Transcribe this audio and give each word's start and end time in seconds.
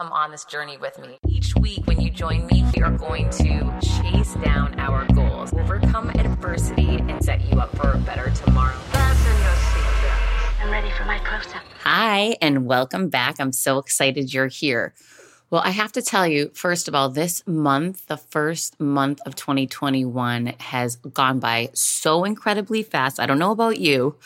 come 0.00 0.12
on 0.12 0.30
this 0.30 0.46
journey 0.46 0.78
with 0.78 0.98
me. 0.98 1.18
Each 1.28 1.54
week, 1.56 1.86
when 1.86 2.00
you 2.00 2.10
join 2.10 2.46
me, 2.46 2.64
we 2.74 2.82
are 2.82 2.90
going 2.90 3.28
to 3.32 3.78
chase 3.82 4.32
down 4.36 4.80
our 4.80 5.04
goals, 5.12 5.52
overcome 5.52 6.08
adversity, 6.08 6.96
and 7.00 7.22
set 7.22 7.42
you 7.42 7.60
up 7.60 7.76
for 7.76 7.92
a 7.92 7.98
better 7.98 8.30
tomorrow. 8.30 8.78
Fasten 8.92 9.36
your 9.42 9.50
seatbelts. 9.50 10.62
I'm 10.62 10.70
ready 10.70 10.90
for 10.92 11.04
my 11.04 11.18
close 11.18 11.54
up. 11.54 11.62
Hi, 11.80 12.34
and 12.40 12.64
welcome 12.64 13.10
back. 13.10 13.38
I'm 13.38 13.52
so 13.52 13.76
excited 13.76 14.32
you're 14.32 14.46
here. 14.46 14.94
Well, 15.50 15.60
I 15.62 15.68
have 15.68 15.92
to 15.92 16.00
tell 16.00 16.26
you, 16.26 16.50
first 16.54 16.88
of 16.88 16.94
all, 16.94 17.10
this 17.10 17.46
month, 17.46 18.06
the 18.06 18.16
first 18.16 18.80
month 18.80 19.20
of 19.26 19.36
2021, 19.36 20.54
has 20.60 20.96
gone 20.96 21.40
by 21.40 21.68
so 21.74 22.24
incredibly 22.24 22.82
fast. 22.82 23.20
I 23.20 23.26
don't 23.26 23.38
know 23.38 23.50
about 23.50 23.78
you, 23.78 24.16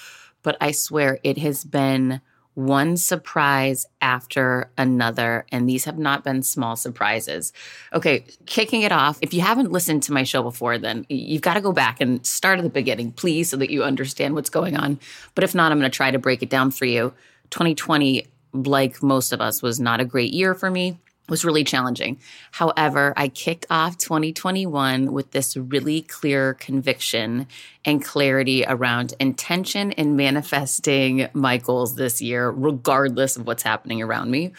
but 0.45 0.57
I 0.61 0.71
swear 0.71 1.19
it 1.25 1.39
has 1.39 1.65
been 1.65 2.21
one 2.55 2.97
surprise 2.97 3.87
after 4.01 4.71
another. 4.79 5.45
And 5.51 5.69
these 5.69 5.85
have 5.85 5.99
not 5.99 6.25
been 6.25 6.43
small 6.43 6.77
surprises. 6.77 7.53
Okay, 7.93 8.25
kicking 8.47 8.83
it 8.83 8.93
off. 8.93 9.19
If 9.21 9.35
you 9.35 9.41
haven't 9.41 9.73
listened 9.73 10.03
to 10.05 10.13
my 10.13 10.23
show 10.23 10.43
before, 10.43 10.79
then 10.79 11.07
you've 11.09 11.43
got 11.43 11.55
to 11.55 11.61
go 11.61 11.73
back 11.73 12.01
and 12.01 12.25
start 12.27 12.59
at 12.59 12.63
the 12.63 12.71
beginning, 12.71 13.13
please, 13.13 13.51
so 13.51 13.57
that 13.57 13.71
you 13.71 13.83
understand 13.83 14.35
what's 14.35 14.51
going 14.51 14.77
on. 14.77 14.99
But 15.35 15.45
if 15.45 15.55
not, 15.55 15.73
I'm 15.73 15.79
going 15.79 15.91
to 15.91 15.97
try 15.97 16.11
to 16.11 16.19
break 16.19 16.43
it 16.43 16.51
down 16.51 16.71
for 16.71 16.85
you. 16.85 17.13
2020, 17.51 18.27
like 18.53 19.03
most 19.03 19.33
of 19.33 19.41
us, 19.41 19.63
was 19.63 19.81
not 19.81 20.01
a 20.01 20.05
great 20.05 20.33
year 20.33 20.55
for 20.55 20.71
me 20.71 20.99
was 21.29 21.45
really 21.45 21.65
challenging. 21.65 22.19
However, 22.53 23.15
I 23.17 23.29
kicked 23.29 23.67
off 23.71 23.97
2021 23.99 25.13
with 25.13 25.31
this 25.31 25.57
really 25.57 26.03
clear 26.03 26.55
conviction 26.55 27.47
and 27.85 28.05
clarity 28.05 28.65
around 28.67 29.15
intention 29.19 29.93
and 29.93 30.17
manifesting 30.17 31.29
my 31.33 31.57
goals 31.57 31.97
this 31.97 32.21
year, 32.21 32.51
regardless 32.51 33.37
of 33.37 33.47
what's 33.47 33.63
happening 33.63 34.03
around 34.03 34.31
me. 34.31 34.53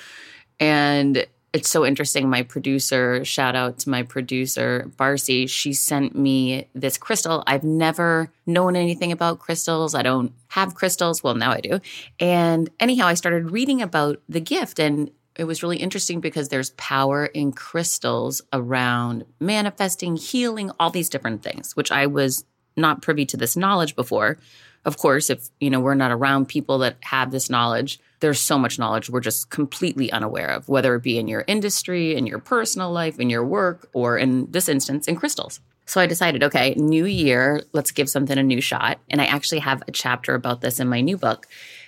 And 0.59 1.25
it's 1.53 1.69
so 1.69 1.85
interesting. 1.85 2.29
My 2.29 2.43
producer, 2.43 3.23
shout 3.23 3.55
out 3.55 3.79
to 3.79 3.89
my 3.89 4.03
producer, 4.03 4.91
Barcy, 4.97 5.47
she 5.47 5.71
sent 5.71 6.13
me 6.13 6.67
this 6.75 6.97
crystal. 6.97 7.43
I've 7.47 7.63
never 7.63 8.29
known 8.45 8.75
anything 8.75 9.13
about 9.13 9.39
crystals. 9.39 9.95
I 9.95 10.01
don't 10.01 10.33
have 10.49 10.75
crystals. 10.75 11.23
Well, 11.23 11.35
now 11.35 11.51
I 11.51 11.61
do. 11.61 11.79
And 12.19 12.69
anyhow, 12.77 13.07
I 13.07 13.13
started 13.13 13.51
reading 13.51 13.81
about 13.81 14.21
the 14.27 14.41
gift 14.41 14.79
and 14.79 15.11
it 15.35 15.43
was 15.43 15.61
really 15.61 15.77
interesting 15.77 16.21
because 16.21 16.49
there's 16.49 16.71
power 16.71 17.25
in 17.25 17.51
crystals 17.51 18.41
around 18.53 19.25
manifesting, 19.39 20.15
healing, 20.15 20.71
all 20.79 20.89
these 20.89 21.09
different 21.09 21.43
things, 21.43 21.75
which 21.75 21.91
I 21.91 22.07
was 22.07 22.45
not 22.77 23.01
privy 23.01 23.25
to 23.25 23.37
this 23.37 23.55
knowledge 23.55 23.95
before. 23.95 24.37
Of 24.85 24.97
course, 24.97 25.29
if 25.29 25.49
you 25.59 25.69
know 25.69 25.79
we're 25.79 25.95
not 25.95 26.11
around 26.11 26.47
people 26.47 26.77
that 26.79 26.97
have 27.01 27.31
this 27.31 27.49
knowledge, 27.49 27.99
there's 28.19 28.39
so 28.39 28.57
much 28.57 28.77
knowledge 28.77 29.09
we're 29.09 29.19
just 29.19 29.49
completely 29.49 30.11
unaware 30.11 30.49
of, 30.49 30.69
whether 30.69 30.95
it 30.95 31.03
be 31.03 31.17
in 31.17 31.27
your 31.27 31.43
industry, 31.47 32.15
in 32.15 32.27
your 32.27 32.39
personal 32.39 32.91
life, 32.91 33.19
in 33.19 33.29
your 33.29 33.43
work, 33.43 33.89
or 33.93 34.17
in 34.17 34.49
this 34.51 34.69
instance, 34.69 35.07
in 35.07 35.15
crystals. 35.15 35.59
So 35.87 36.01
I 36.01 36.07
decided, 36.07 36.43
okay, 36.43 36.73
new 36.75 37.05
year, 37.05 37.61
let's 37.73 37.91
give 37.91 38.09
something 38.09 38.37
a 38.37 38.43
new 38.43 38.61
shot. 38.61 38.99
And 39.09 39.21
I 39.21 39.25
actually 39.25 39.59
have 39.59 39.83
a 39.87 39.91
chapter 39.91 40.33
about 40.33 40.61
this 40.61 40.79
in 40.79 40.87
my 40.87 41.01
new 41.01 41.17
book, 41.17 41.47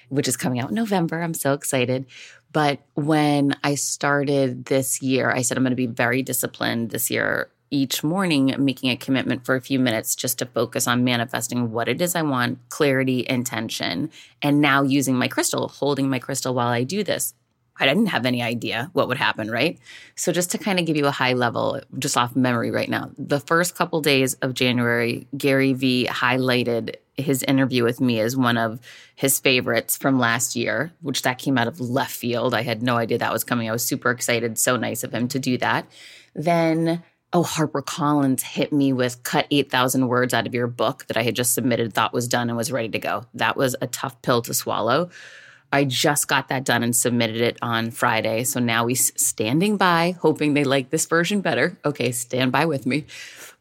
which 0.09 0.27
is 0.27 0.37
coming 0.37 0.59
out 0.59 0.69
in 0.69 0.75
November. 0.75 1.21
I'm 1.21 1.33
so 1.33 1.53
excited 1.53 2.05
but 2.57 2.79
when 2.95 3.55
I 3.63 3.75
started 3.75 4.65
this 4.65 4.99
year, 4.99 5.29
I 5.29 5.43
said, 5.43 5.57
I'm 5.59 5.63
going 5.63 5.73
to 5.73 5.75
be 5.75 5.85
very 5.85 6.23
disciplined 6.23 6.89
this 6.89 7.11
year. 7.11 7.51
Each 7.69 8.03
morning, 8.03 8.55
making 8.57 8.89
a 8.89 8.97
commitment 8.97 9.45
for 9.45 9.53
a 9.53 9.61
few 9.61 9.77
minutes 9.77 10.15
just 10.15 10.39
to 10.39 10.47
focus 10.47 10.87
on 10.87 11.03
manifesting 11.03 11.71
what 11.71 11.87
it 11.87 12.01
is 12.01 12.15
I 12.15 12.23
want, 12.23 12.57
clarity, 12.69 13.27
intention, 13.29 14.09
and 14.41 14.59
now 14.59 14.81
using 14.81 15.13
my 15.13 15.27
crystal, 15.27 15.67
holding 15.67 16.09
my 16.09 16.17
crystal 16.17 16.55
while 16.55 16.69
I 16.69 16.83
do 16.83 17.03
this. 17.03 17.35
I 17.79 17.85
didn't 17.85 18.07
have 18.07 18.25
any 18.25 18.41
idea 18.41 18.89
what 18.93 19.07
would 19.07 19.17
happen, 19.17 19.51
right? 19.51 19.77
So 20.15 20.31
just 20.31 20.49
to 20.49 20.57
kind 20.57 20.79
of 20.79 20.87
give 20.87 20.97
you 20.97 21.05
a 21.05 21.11
high 21.11 21.33
level, 21.33 21.79
just 21.99 22.17
off 22.17 22.35
memory 22.35 22.71
right 22.71 22.89
now, 22.89 23.11
the 23.19 23.39
first 23.39 23.75
couple 23.75 24.01
days 24.01 24.33
of 24.41 24.55
January, 24.55 25.27
Gary 25.37 25.73
Vee 25.73 26.07
highlighted 26.07 26.95
his 27.17 27.43
interview 27.43 27.83
with 27.83 27.99
me 27.99 28.19
as 28.19 28.37
one 28.37 28.57
of 28.57 28.79
his 29.15 29.39
favorites 29.39 29.97
from 29.97 30.19
last 30.19 30.55
year, 30.55 30.93
which 31.01 31.23
that 31.23 31.39
came 31.39 31.57
out 31.57 31.67
of 31.67 31.79
left 31.79 32.15
field. 32.15 32.53
I 32.53 32.61
had 32.61 32.83
no 32.83 32.97
idea 32.97 33.17
that 33.17 33.33
was 33.33 33.43
coming. 33.43 33.67
I 33.67 33.73
was 33.73 33.83
super 33.83 34.11
excited. 34.11 34.57
So 34.59 34.77
nice 34.77 35.03
of 35.03 35.13
him 35.13 35.27
to 35.29 35.39
do 35.39 35.57
that. 35.57 35.87
Then, 36.35 37.03
oh, 37.33 37.43
Harper 37.43 37.81
Collins 37.81 38.43
hit 38.43 38.71
me 38.71 38.93
with 38.93 39.23
cut 39.23 39.47
8,000 39.49 40.07
words 40.07 40.33
out 40.33 40.45
of 40.47 40.53
your 40.53 40.67
book 40.67 41.05
that 41.07 41.17
I 41.17 41.23
had 41.23 41.35
just 41.35 41.53
submitted, 41.53 41.93
thought 41.93 42.13
was 42.13 42.27
done, 42.27 42.49
and 42.49 42.57
was 42.57 42.71
ready 42.71 42.89
to 42.89 42.99
go. 42.99 43.25
That 43.33 43.57
was 43.57 43.75
a 43.81 43.87
tough 43.87 44.21
pill 44.21 44.43
to 44.43 44.53
swallow. 44.53 45.09
I 45.73 45.83
just 45.83 46.29
got 46.29 46.47
that 46.47 46.63
done 46.63 46.81
and 46.81 46.95
submitted 46.95 47.41
it 47.41 47.57
on 47.61 47.91
Friday. 47.91 48.45
So 48.45 48.61
now 48.61 48.85
we 48.85 48.95
standing 48.95 49.75
by, 49.75 50.15
hoping 50.21 50.53
they 50.53 50.63
like 50.63 50.91
this 50.91 51.07
version 51.07 51.41
better. 51.41 51.77
Okay, 51.83 52.11
stand 52.11 52.53
by 52.53 52.65
with 52.65 52.85
me 52.85 53.05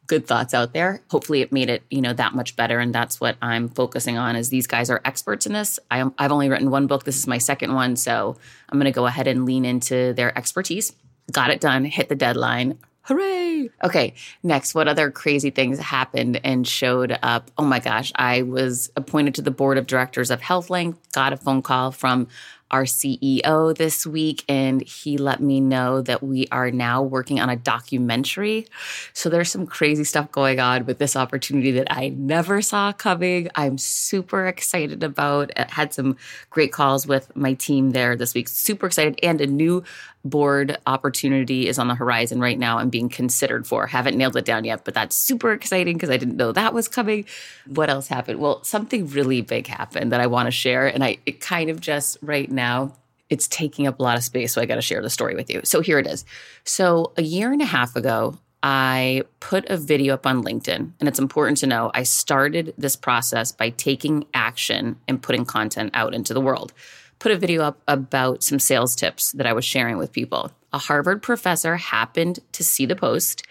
good 0.07 0.25
thoughts 0.25 0.53
out 0.53 0.73
there. 0.73 1.01
Hopefully 1.11 1.41
it 1.41 1.51
made 1.51 1.69
it, 1.69 1.83
you 1.89 2.01
know, 2.01 2.13
that 2.13 2.33
much 2.33 2.55
better. 2.55 2.79
And 2.79 2.95
that's 2.95 3.19
what 3.21 3.35
I'm 3.41 3.69
focusing 3.69 4.17
on 4.17 4.35
is 4.35 4.49
these 4.49 4.67
guys 4.67 4.89
are 4.89 5.01
experts 5.05 5.45
in 5.45 5.53
this. 5.53 5.79
I, 5.91 5.97
have 5.97 6.31
only 6.31 6.49
written 6.49 6.71
one 6.71 6.87
book. 6.87 7.03
This 7.03 7.17
is 7.17 7.27
my 7.27 7.37
second 7.37 7.73
one. 7.73 7.95
So 7.97 8.37
I'm 8.69 8.79
going 8.79 8.85
to 8.85 8.91
go 8.91 9.05
ahead 9.05 9.27
and 9.27 9.45
lean 9.45 9.65
into 9.65 10.13
their 10.13 10.35
expertise. 10.37 10.93
Got 11.31 11.51
it 11.51 11.59
done, 11.59 11.83
hit 11.83 12.07
the 12.07 12.15
deadline. 12.15 12.79
Hooray! 13.07 13.69
Okay, 13.85 14.15
next, 14.43 14.75
what 14.75 14.89
other 14.89 15.11
crazy 15.11 15.49
things 15.49 15.79
happened 15.79 16.41
and 16.43 16.67
showed 16.67 17.17
up? 17.23 17.49
Oh 17.57 17.63
my 17.63 17.79
gosh, 17.79 18.11
I 18.15 18.41
was 18.41 18.91
appointed 18.97 19.35
to 19.35 19.41
the 19.41 19.51
board 19.51 19.77
of 19.77 19.87
directors 19.87 20.29
of 20.29 20.41
HealthLink, 20.41 20.97
got 21.13 21.31
a 21.31 21.37
phone 21.37 21.61
call 21.61 21.91
from 21.91 22.27
our 22.71 22.83
CEO 22.83 23.75
this 23.75 24.05
week, 24.05 24.43
and 24.49 24.81
he 24.81 25.17
let 25.17 25.41
me 25.41 25.61
know 25.61 26.01
that 26.01 26.21
we 26.21 26.47
are 26.51 26.71
now 26.71 27.01
working 27.01 27.39
on 27.39 27.49
a 27.49 27.55
documentary. 27.55 28.67
So 29.13 29.29
there's 29.29 29.51
some 29.51 29.65
crazy 29.65 30.03
stuff 30.03 30.31
going 30.31 30.59
on 30.59 30.85
with 30.85 30.97
this 30.97 31.15
opportunity 31.15 31.71
that 31.71 31.87
I 31.89 32.09
never 32.09 32.61
saw 32.61 32.91
coming. 32.91 33.49
I'm 33.55 33.77
super 33.77 34.47
excited 34.47 35.03
about. 35.03 35.51
I 35.55 35.67
had 35.69 35.93
some 35.93 36.17
great 36.49 36.71
calls 36.71 37.07
with 37.07 37.35
my 37.35 37.53
team 37.53 37.91
there 37.91 38.15
this 38.15 38.33
week. 38.33 38.49
Super 38.49 38.87
excited, 38.87 39.19
and 39.23 39.39
a 39.41 39.47
new 39.47 39.83
board 40.25 40.77
opportunity 40.85 41.67
is 41.67 41.79
on 41.79 41.87
the 41.87 41.95
horizon 41.95 42.39
right 42.39 42.59
now 42.59 42.77
and 42.77 42.91
being 42.91 43.09
considered 43.09 43.65
for. 43.65 43.87
Haven't 43.87 44.17
nailed 44.17 44.35
it 44.35 44.45
down 44.45 44.65
yet, 44.65 44.83
but 44.83 44.93
that's 44.93 45.15
super 45.15 45.51
exciting 45.51 45.95
because 45.95 46.09
I 46.09 46.17
didn't 46.17 46.37
know 46.37 46.51
that 46.51 46.73
was 46.73 46.87
coming. 46.87 47.25
What 47.65 47.89
else 47.89 48.07
happened? 48.07 48.39
Well, 48.39 48.63
something 48.63 49.07
really 49.07 49.41
big 49.41 49.67
happened 49.67 50.11
that 50.11 50.19
I 50.19 50.27
want 50.27 50.47
to 50.47 50.51
share. 50.51 50.87
And 50.87 51.03
I 51.03 51.17
it 51.25 51.39
kind 51.39 51.69
of 51.69 51.79
just 51.79 52.17
right 52.21 52.49
now, 52.51 52.93
it's 53.29 53.47
taking 53.47 53.87
up 53.87 53.99
a 53.99 54.03
lot 54.03 54.17
of 54.17 54.23
space. 54.23 54.53
So 54.53 54.61
I 54.61 54.65
got 54.65 54.75
to 54.75 54.81
share 54.81 55.01
the 55.01 55.09
story 55.09 55.35
with 55.35 55.49
you. 55.49 55.61
So 55.63 55.81
here 55.81 55.99
it 55.99 56.07
is. 56.07 56.25
So 56.63 57.13
a 57.17 57.23
year 57.23 57.51
and 57.51 57.61
a 57.61 57.65
half 57.65 57.95
ago, 57.95 58.37
I 58.63 59.23
put 59.39 59.65
a 59.69 59.77
video 59.77 60.13
up 60.15 60.25
on 60.25 60.43
LinkedIn. 60.43 60.91
And 60.99 61.07
it's 61.07 61.19
important 61.19 61.57
to 61.59 61.67
know 61.67 61.91
I 61.93 62.03
started 62.03 62.73
this 62.77 62.95
process 62.95 63.51
by 63.51 63.69
taking 63.69 64.25
action 64.33 64.97
and 65.07 65.21
putting 65.21 65.45
content 65.45 65.91
out 65.93 66.13
into 66.13 66.33
the 66.33 66.41
world 66.41 66.73
put 67.19 67.31
a 67.31 67.37
video 67.37 67.63
up 67.63 67.81
about 67.87 68.43
some 68.43 68.59
sales 68.59 68.95
tips 68.95 69.31
that 69.33 69.47
I 69.47 69.53
was 69.53 69.65
sharing 69.65 69.97
with 69.97 70.11
people. 70.11 70.51
A 70.73 70.77
Harvard 70.77 71.21
professor 71.21 71.77
happened 71.77 72.39
to 72.51 72.63
see 72.63 72.85
the 72.85 72.95
post 72.95 73.43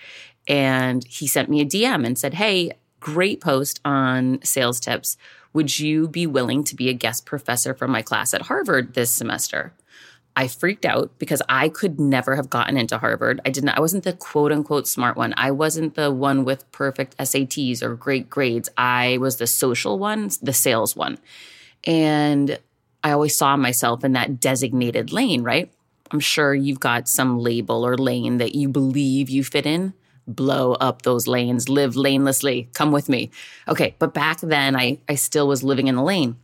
and 0.48 1.04
he 1.04 1.26
sent 1.26 1.48
me 1.48 1.60
a 1.60 1.66
DM 1.66 2.06
and 2.06 2.18
said, 2.18 2.34
Hey, 2.34 2.72
great 3.00 3.40
post 3.40 3.80
on 3.84 4.40
sales 4.42 4.80
tips. 4.80 5.16
Would 5.52 5.78
you 5.78 6.08
be 6.08 6.26
willing 6.26 6.64
to 6.64 6.76
be 6.76 6.88
a 6.88 6.94
guest 6.94 7.26
professor 7.26 7.74
for 7.74 7.88
my 7.88 8.02
class 8.02 8.34
at 8.34 8.42
Harvard 8.42 8.94
this 8.94 9.10
semester? 9.10 9.72
I 10.38 10.48
freaked 10.48 10.84
out 10.84 11.18
because 11.18 11.40
I 11.48 11.70
could 11.70 11.98
never 11.98 12.36
have 12.36 12.50
gotten 12.50 12.76
into 12.76 12.98
Harvard. 12.98 13.40
I 13.46 13.50
didn't 13.50 13.70
I 13.70 13.80
wasn't 13.80 14.04
the 14.04 14.12
quote 14.12 14.52
unquote 14.52 14.86
smart 14.86 15.16
one. 15.16 15.32
I 15.36 15.50
wasn't 15.50 15.94
the 15.94 16.12
one 16.12 16.44
with 16.44 16.70
perfect 16.72 17.16
SATs 17.16 17.82
or 17.82 17.94
great 17.94 18.28
grades. 18.28 18.68
I 18.76 19.16
was 19.16 19.36
the 19.36 19.46
social 19.46 19.98
one, 19.98 20.28
the 20.42 20.52
sales 20.52 20.94
one. 20.94 21.18
And 21.84 22.58
I 23.06 23.12
always 23.12 23.36
saw 23.36 23.56
myself 23.56 24.02
in 24.02 24.14
that 24.14 24.40
designated 24.40 25.12
lane, 25.12 25.44
right? 25.44 25.70
I'm 26.10 26.18
sure 26.18 26.52
you've 26.52 26.80
got 26.80 27.08
some 27.08 27.38
label 27.38 27.86
or 27.86 27.96
lane 27.96 28.38
that 28.38 28.56
you 28.56 28.68
believe 28.68 29.30
you 29.30 29.44
fit 29.44 29.64
in. 29.64 29.94
Blow 30.26 30.72
up 30.72 31.02
those 31.02 31.28
lanes, 31.28 31.68
live 31.68 31.94
lanelessly. 31.94 32.66
Come 32.74 32.90
with 32.90 33.08
me. 33.08 33.30
Okay, 33.68 33.94
but 34.00 34.12
back 34.12 34.40
then 34.40 34.74
I, 34.74 34.98
I 35.08 35.14
still 35.14 35.46
was 35.46 35.62
living 35.62 35.86
in 35.86 35.94
the 35.94 36.02
lane. 36.02 36.34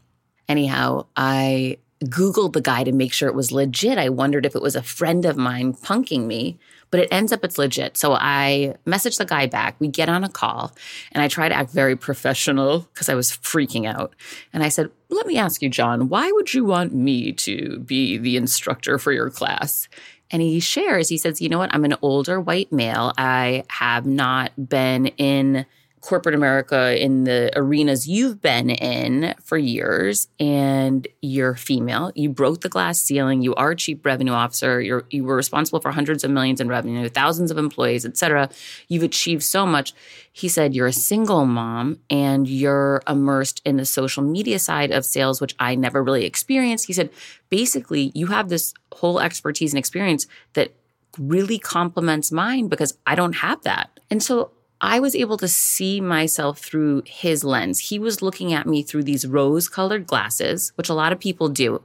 Anyhow, 0.49 1.06
I 1.17 1.79
Googled 2.05 2.53
the 2.53 2.61
guy 2.61 2.85
to 2.85 2.93
make 2.93 3.12
sure 3.12 3.29
it 3.29 3.35
was 3.35 3.50
legit. 3.50 3.99
I 3.99 4.08
wondered 4.08 4.47
if 4.47 4.55
it 4.55 4.62
was 4.62 4.76
a 4.76 4.85
friend 4.85 5.25
of 5.25 5.37
mine 5.37 5.75
punking 5.75 6.26
me 6.26 6.61
but 6.93 7.00
it 7.00 7.08
ends 7.11 7.32
up 7.32 7.43
it's 7.43 7.58
legit. 7.58 7.97
So 7.97 8.12
I 8.12 8.76
message 8.85 9.17
the 9.17 9.25
guy 9.25 9.47
back. 9.47 9.76
We 9.81 9.88
get 9.88 10.11
on 10.11 10.23
a 10.23 10.29
call 10.29 10.73
and 11.11 11.23
I 11.23 11.26
try 11.26 11.49
to 11.49 11.55
act 11.55 11.70
very 11.70 11.97
professional 11.97 12.81
because 12.81 13.08
I 13.08 13.15
was 13.15 13.32
freaking 13.32 13.87
out. 13.87 14.15
And 14.53 14.62
I 14.62 14.69
said, 14.69 14.91
Let 15.12 15.26
me 15.26 15.37
ask 15.37 15.61
you, 15.61 15.69
John, 15.69 16.09
why 16.09 16.32
would 16.32 16.55
you 16.55 16.64
want 16.64 16.94
me 16.94 17.32
to 17.32 17.81
be 17.81 18.17
the 18.17 18.38
instructor 18.38 18.99
for 18.99 19.12
your 19.12 19.29
class? 19.29 19.87
And 20.31 20.41
he 20.41 20.59
shares, 20.59 21.11
he 21.11 21.19
says, 21.19 21.43
You 21.43 21.50
know 21.50 21.59
what? 21.59 21.75
I'm 21.75 21.85
an 21.85 21.97
older 22.00 22.41
white 22.41 22.73
male. 22.73 23.12
I 23.19 23.64
have 23.69 24.06
not 24.06 24.53
been 24.70 25.09
in 25.19 25.67
corporate 26.03 26.35
America 26.35 27.01
in 27.01 27.25
the 27.25 27.51
arenas 27.55 28.09
you've 28.09 28.43
been 28.43 28.71
in 28.71 29.35
for 29.41 29.57
years 29.57 30.27
and 30.41 31.07
you're 31.23 31.55
female. 31.55 32.11
You 32.17 32.29
broke 32.29 32.61
the 32.61 32.69
glass 32.69 33.01
ceiling. 33.01 33.41
You 33.41 33.55
are 33.55 33.71
a 33.71 33.77
chief 33.77 34.05
revenue 34.05 34.33
officer. 34.33 34.81
You're, 34.81 35.05
you 35.11 35.23
were 35.23 35.37
responsible 35.37 35.81
for 35.81 35.93
hundreds 35.93 36.25
of 36.25 36.33
millions 36.33 36.61
in 36.61 36.67
revenue, 36.67 37.09
thousands 37.09 37.53
of 37.53 37.57
employees, 37.57 38.05
et 38.05 38.17
cetera. 38.17 38.51
You've 38.89 39.05
achieved 39.05 39.45
so 39.45 39.65
much. 39.65 39.95
He 40.33 40.49
said, 40.49 40.75
You're 40.75 40.89
a 40.89 40.93
single 40.93 41.47
mom 41.47 42.01
and 42.11 42.49
you're 42.49 43.01
immersed 43.09 43.63
in 43.65 43.77
the 43.77 43.87
social 43.87 44.25
media 44.25 44.59
side 44.59 44.91
of 44.91 45.05
sales, 45.05 45.41
which 45.41 45.55
I 45.61 45.77
never 45.77 46.03
really 46.03 46.25
experienced. 46.25 46.87
He 46.87 46.93
said, 46.93 47.11
Basically, 47.49 48.11
you 48.13 48.27
have 48.27 48.49
this 48.49 48.75
whole 48.93 49.21
expertise 49.21 49.73
and 49.73 49.79
experience 49.79 50.27
that 50.55 50.73
really 51.17 51.61
complements 51.61 52.33
mine 52.33 52.67
because 52.67 52.99
I 53.07 53.15
don't 53.15 53.35
have 53.35 53.63
that. 53.63 54.01
And 54.11 54.21
so 54.21 54.51
I 54.84 54.99
was 54.99 55.14
able 55.14 55.37
to 55.38 55.46
see 55.46 56.00
myself 56.00 56.58
through 56.58 57.05
his 57.06 57.44
lens. 57.44 57.79
He 57.79 58.00
was 58.00 58.20
looking 58.20 58.52
at 58.52 58.67
me 58.67 58.82
through 58.82 59.05
these 59.05 59.25
rose 59.25 59.69
colored 59.69 60.08
glasses, 60.08 60.73
which 60.75 60.88
a 60.88 60.94
lot 60.94 61.12
of 61.12 61.20
people 61.20 61.49
do. 61.49 61.82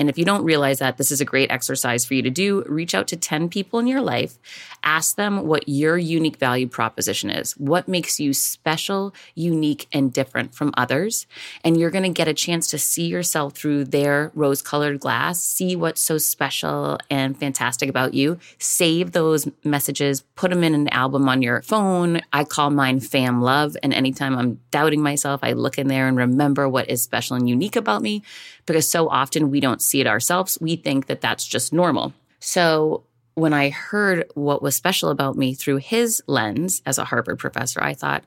And 0.00 0.08
if 0.08 0.16
you 0.16 0.24
don't 0.24 0.42
realize 0.42 0.78
that, 0.78 0.96
this 0.96 1.12
is 1.12 1.20
a 1.20 1.26
great 1.26 1.50
exercise 1.50 2.06
for 2.06 2.14
you 2.14 2.22
to 2.22 2.30
do. 2.30 2.64
Reach 2.66 2.94
out 2.94 3.06
to 3.08 3.16
10 3.18 3.50
people 3.50 3.78
in 3.78 3.86
your 3.86 4.00
life, 4.00 4.38
ask 4.82 5.16
them 5.16 5.46
what 5.46 5.68
your 5.68 5.98
unique 5.98 6.38
value 6.38 6.66
proposition 6.66 7.28
is. 7.28 7.52
What 7.58 7.86
makes 7.86 8.18
you 8.18 8.32
special, 8.32 9.14
unique, 9.34 9.86
and 9.92 10.10
different 10.10 10.54
from 10.54 10.72
others? 10.74 11.26
And 11.62 11.78
you're 11.78 11.90
going 11.90 12.04
to 12.04 12.08
get 12.08 12.28
a 12.28 12.34
chance 12.34 12.66
to 12.68 12.78
see 12.78 13.08
yourself 13.08 13.52
through 13.52 13.84
their 13.84 14.32
rose 14.34 14.62
colored 14.62 15.00
glass, 15.00 15.42
see 15.42 15.76
what's 15.76 16.00
so 16.00 16.16
special 16.16 16.98
and 17.10 17.38
fantastic 17.38 17.90
about 17.90 18.14
you. 18.14 18.38
Save 18.58 19.12
those 19.12 19.46
messages, 19.64 20.22
put 20.34 20.50
them 20.50 20.64
in 20.64 20.74
an 20.74 20.88
album 20.88 21.28
on 21.28 21.42
your 21.42 21.60
phone. 21.60 22.22
I 22.32 22.44
call 22.44 22.70
mine 22.70 23.00
Fam 23.00 23.42
Love. 23.42 23.76
And 23.82 23.92
anytime 23.92 24.34
I'm 24.34 24.60
doubting 24.70 25.02
myself, 25.02 25.40
I 25.42 25.52
look 25.52 25.76
in 25.76 25.88
there 25.88 26.08
and 26.08 26.16
remember 26.16 26.66
what 26.70 26.88
is 26.88 27.02
special 27.02 27.36
and 27.36 27.46
unique 27.46 27.76
about 27.76 28.00
me 28.00 28.22
because 28.70 28.88
so 28.88 29.08
often 29.08 29.50
we 29.50 29.58
don't 29.58 29.82
see 29.82 30.00
it 30.00 30.06
ourselves. 30.06 30.56
We 30.60 30.76
think 30.76 31.06
that 31.06 31.20
that's 31.20 31.44
just 31.44 31.72
normal. 31.72 32.12
So 32.38 33.02
when 33.34 33.52
I 33.52 33.70
heard 33.70 34.30
what 34.34 34.62
was 34.62 34.76
special 34.76 35.10
about 35.10 35.36
me 35.36 35.54
through 35.54 35.78
his 35.78 36.22
lens 36.28 36.80
as 36.86 36.96
a 36.96 37.04
Harvard 37.04 37.40
professor, 37.40 37.82
I 37.82 37.94
thought, 37.94 38.22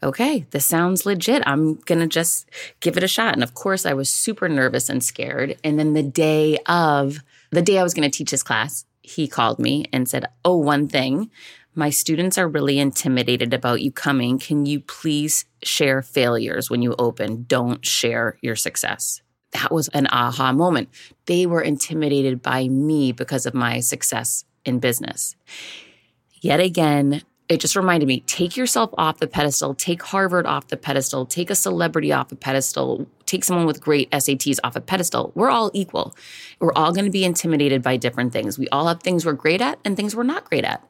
okay, 0.00 0.46
this 0.52 0.64
sounds 0.64 1.04
legit. 1.04 1.42
I'm 1.46 1.74
going 1.74 1.98
to 1.98 2.06
just 2.06 2.48
give 2.78 2.96
it 2.96 3.02
a 3.02 3.08
shot. 3.08 3.34
And 3.34 3.42
of 3.42 3.54
course, 3.54 3.84
I 3.84 3.94
was 3.94 4.08
super 4.08 4.48
nervous 4.48 4.88
and 4.88 5.02
scared. 5.02 5.58
And 5.64 5.80
then 5.80 5.94
the 5.94 6.04
day 6.04 6.58
of 6.66 7.18
the 7.50 7.62
day 7.62 7.80
I 7.80 7.82
was 7.82 7.92
going 7.92 8.08
to 8.08 8.16
teach 8.16 8.30
his 8.30 8.44
class, 8.44 8.84
he 9.02 9.26
called 9.26 9.58
me 9.58 9.86
and 9.92 10.08
said, 10.08 10.26
Oh, 10.44 10.58
one 10.58 10.86
thing. 10.86 11.28
My 11.74 11.90
students 11.90 12.38
are 12.38 12.46
really 12.46 12.78
intimidated 12.78 13.52
about 13.52 13.82
you 13.82 13.90
coming. 13.90 14.38
Can 14.38 14.64
you 14.64 14.78
please 14.78 15.44
share 15.64 16.02
failures 16.02 16.70
when 16.70 16.82
you 16.82 16.94
open? 17.00 17.46
Don't 17.48 17.84
share 17.84 18.38
your 18.42 18.54
success 18.54 19.22
that 19.52 19.72
was 19.72 19.88
an 19.88 20.06
aha 20.10 20.52
moment. 20.52 20.88
They 21.26 21.46
were 21.46 21.62
intimidated 21.62 22.42
by 22.42 22.68
me 22.68 23.12
because 23.12 23.46
of 23.46 23.54
my 23.54 23.80
success 23.80 24.44
in 24.64 24.78
business. 24.78 25.36
Yet 26.40 26.60
again, 26.60 27.22
it 27.48 27.60
just 27.60 27.76
reminded 27.76 28.06
me 28.06 28.20
take 28.20 28.56
yourself 28.56 28.90
off 28.98 29.18
the 29.18 29.26
pedestal, 29.26 29.74
take 29.74 30.02
Harvard 30.02 30.46
off 30.46 30.68
the 30.68 30.76
pedestal, 30.76 31.24
take 31.24 31.48
a 31.48 31.54
celebrity 31.54 32.12
off 32.12 32.30
a 32.30 32.36
pedestal, 32.36 33.06
take 33.24 33.42
someone 33.42 33.66
with 33.66 33.80
great 33.80 34.10
SATs 34.10 34.58
off 34.62 34.76
a 34.76 34.80
pedestal. 34.80 35.32
We're 35.34 35.50
all 35.50 35.70
equal. 35.72 36.14
We're 36.60 36.74
all 36.74 36.92
going 36.92 37.06
to 37.06 37.10
be 37.10 37.24
intimidated 37.24 37.82
by 37.82 37.96
different 37.96 38.32
things. 38.32 38.58
We 38.58 38.68
all 38.68 38.86
have 38.86 39.02
things 39.02 39.24
we're 39.24 39.32
great 39.32 39.62
at 39.62 39.78
and 39.84 39.96
things 39.96 40.14
we're 40.14 40.24
not 40.24 40.44
great 40.44 40.64
at. 40.64 40.86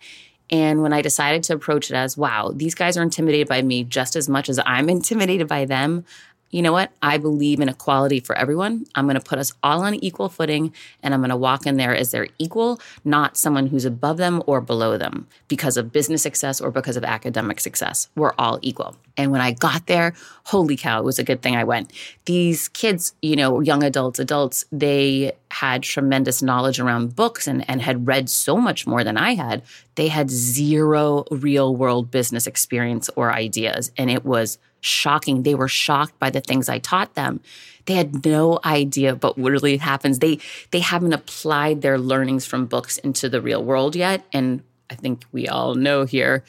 And 0.50 0.82
when 0.82 0.92
I 0.92 1.02
decided 1.02 1.42
to 1.44 1.54
approach 1.54 1.90
it 1.90 1.94
as, 1.94 2.16
wow, 2.16 2.52
these 2.54 2.74
guys 2.74 2.96
are 2.96 3.02
intimidated 3.02 3.48
by 3.48 3.62
me 3.62 3.84
just 3.84 4.16
as 4.16 4.28
much 4.28 4.48
as 4.48 4.58
I'm 4.64 4.88
intimidated 4.88 5.46
by 5.46 5.64
them, 5.64 6.04
you 6.50 6.62
know 6.62 6.72
what? 6.72 6.92
I 7.02 7.18
believe 7.18 7.60
in 7.60 7.68
equality 7.68 8.20
for 8.20 8.36
everyone. 8.36 8.86
I'm 8.94 9.04
going 9.04 9.16
to 9.16 9.20
put 9.20 9.38
us 9.38 9.52
all 9.62 9.82
on 9.82 9.94
equal 9.96 10.28
footing 10.28 10.72
and 11.02 11.12
I'm 11.12 11.20
going 11.20 11.30
to 11.30 11.36
walk 11.36 11.66
in 11.66 11.76
there 11.76 11.94
as 11.94 12.10
their 12.10 12.28
equal, 12.38 12.80
not 13.04 13.36
someone 13.36 13.66
who's 13.66 13.84
above 13.84 14.16
them 14.16 14.42
or 14.46 14.60
below 14.60 14.96
them 14.96 15.26
because 15.48 15.76
of 15.76 15.92
business 15.92 16.22
success 16.22 16.60
or 16.60 16.70
because 16.70 16.96
of 16.96 17.04
academic 17.04 17.60
success. 17.60 18.08
We're 18.16 18.32
all 18.38 18.58
equal. 18.62 18.96
And 19.16 19.30
when 19.30 19.40
I 19.40 19.52
got 19.52 19.86
there, 19.86 20.14
holy 20.44 20.76
cow, 20.76 21.00
it 21.00 21.04
was 21.04 21.18
a 21.18 21.24
good 21.24 21.42
thing 21.42 21.56
I 21.56 21.64
went. 21.64 21.92
These 22.24 22.68
kids, 22.68 23.14
you 23.20 23.36
know, 23.36 23.60
young 23.60 23.82
adults, 23.82 24.18
adults, 24.18 24.64
they 24.72 25.32
had 25.50 25.82
tremendous 25.82 26.40
knowledge 26.40 26.78
around 26.78 27.16
books 27.16 27.46
and, 27.46 27.68
and 27.68 27.82
had 27.82 28.06
read 28.06 28.30
so 28.30 28.56
much 28.56 28.86
more 28.86 29.04
than 29.04 29.16
I 29.16 29.34
had. 29.34 29.62
They 29.96 30.08
had 30.08 30.30
zero 30.30 31.24
real 31.30 31.74
world 31.74 32.10
business 32.10 32.46
experience 32.46 33.10
or 33.16 33.32
ideas. 33.32 33.90
And 33.98 34.10
it 34.10 34.24
was 34.24 34.58
shocking. 34.80 35.42
They 35.42 35.54
were 35.54 35.68
shocked 35.68 36.18
by 36.18 36.30
the 36.30 36.40
things 36.40 36.68
I 36.68 36.78
taught 36.78 37.14
them. 37.14 37.40
They 37.86 37.94
had 37.94 38.24
no 38.24 38.60
idea 38.64 39.14
but 39.14 39.38
what 39.38 39.50
really 39.50 39.78
happens. 39.78 40.18
They 40.18 40.38
they 40.70 40.80
haven't 40.80 41.12
applied 41.12 41.82
their 41.82 41.98
learnings 41.98 42.46
from 42.46 42.66
books 42.66 42.98
into 42.98 43.28
the 43.28 43.40
real 43.40 43.64
world 43.64 43.96
yet. 43.96 44.24
And 44.32 44.62
I 44.90 44.94
think 44.94 45.24
we 45.32 45.48
all 45.48 45.74
know 45.74 46.04
here, 46.04 46.44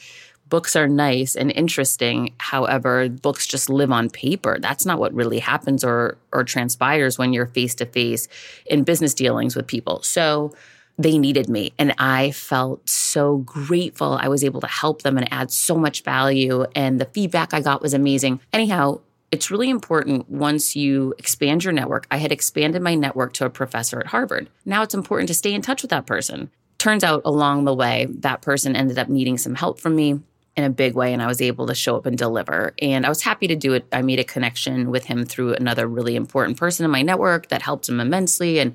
books 0.48 0.76
are 0.76 0.88
nice 0.88 1.34
and 1.34 1.50
interesting. 1.52 2.34
However, 2.38 3.08
books 3.08 3.46
just 3.46 3.70
live 3.70 3.90
on 3.90 4.10
paper. 4.10 4.58
That's 4.60 4.84
not 4.84 4.98
what 4.98 5.14
really 5.14 5.38
happens 5.38 5.82
or 5.82 6.18
or 6.32 6.44
transpires 6.44 7.16
when 7.18 7.32
you're 7.32 7.46
face 7.46 7.74
to 7.76 7.86
face 7.86 8.28
in 8.66 8.84
business 8.84 9.14
dealings 9.14 9.56
with 9.56 9.66
people. 9.66 10.02
So 10.02 10.52
they 11.02 11.16
needed 11.18 11.48
me. 11.48 11.72
And 11.78 11.94
I 11.98 12.30
felt 12.32 12.88
so 12.88 13.38
grateful. 13.38 14.18
I 14.20 14.28
was 14.28 14.44
able 14.44 14.60
to 14.60 14.66
help 14.66 15.02
them 15.02 15.16
and 15.16 15.32
add 15.32 15.50
so 15.50 15.76
much 15.76 16.02
value. 16.02 16.66
And 16.74 17.00
the 17.00 17.06
feedback 17.06 17.54
I 17.54 17.60
got 17.62 17.80
was 17.80 17.94
amazing. 17.94 18.40
Anyhow, 18.52 19.00
it's 19.30 19.50
really 19.50 19.70
important 19.70 20.28
once 20.28 20.76
you 20.76 21.14
expand 21.16 21.64
your 21.64 21.72
network. 21.72 22.06
I 22.10 22.18
had 22.18 22.32
expanded 22.32 22.82
my 22.82 22.94
network 22.94 23.32
to 23.34 23.46
a 23.46 23.50
professor 23.50 23.98
at 23.98 24.08
Harvard. 24.08 24.50
Now 24.66 24.82
it's 24.82 24.94
important 24.94 25.28
to 25.28 25.34
stay 25.34 25.54
in 25.54 25.62
touch 25.62 25.80
with 25.82 25.90
that 25.90 26.06
person. 26.06 26.50
Turns 26.76 27.02
out 27.02 27.22
along 27.24 27.64
the 27.64 27.74
way, 27.74 28.06
that 28.18 28.42
person 28.42 28.76
ended 28.76 28.98
up 28.98 29.08
needing 29.08 29.38
some 29.38 29.54
help 29.54 29.80
from 29.80 29.96
me 29.96 30.20
in 30.56 30.64
a 30.64 30.70
big 30.70 30.94
way 30.94 31.12
and 31.12 31.22
I 31.22 31.26
was 31.28 31.40
able 31.40 31.66
to 31.68 31.74
show 31.74 31.96
up 31.96 32.06
and 32.06 32.18
deliver. 32.18 32.74
And 32.82 33.06
I 33.06 33.08
was 33.08 33.22
happy 33.22 33.46
to 33.46 33.56
do 33.56 33.72
it. 33.72 33.86
I 33.92 34.02
made 34.02 34.18
a 34.18 34.24
connection 34.24 34.90
with 34.90 35.04
him 35.06 35.24
through 35.24 35.54
another 35.54 35.86
really 35.86 36.16
important 36.16 36.58
person 36.58 36.84
in 36.84 36.90
my 36.90 37.02
network 37.02 37.48
that 37.48 37.62
helped 37.62 37.88
him 37.88 38.00
immensely. 38.00 38.58
And 38.58 38.74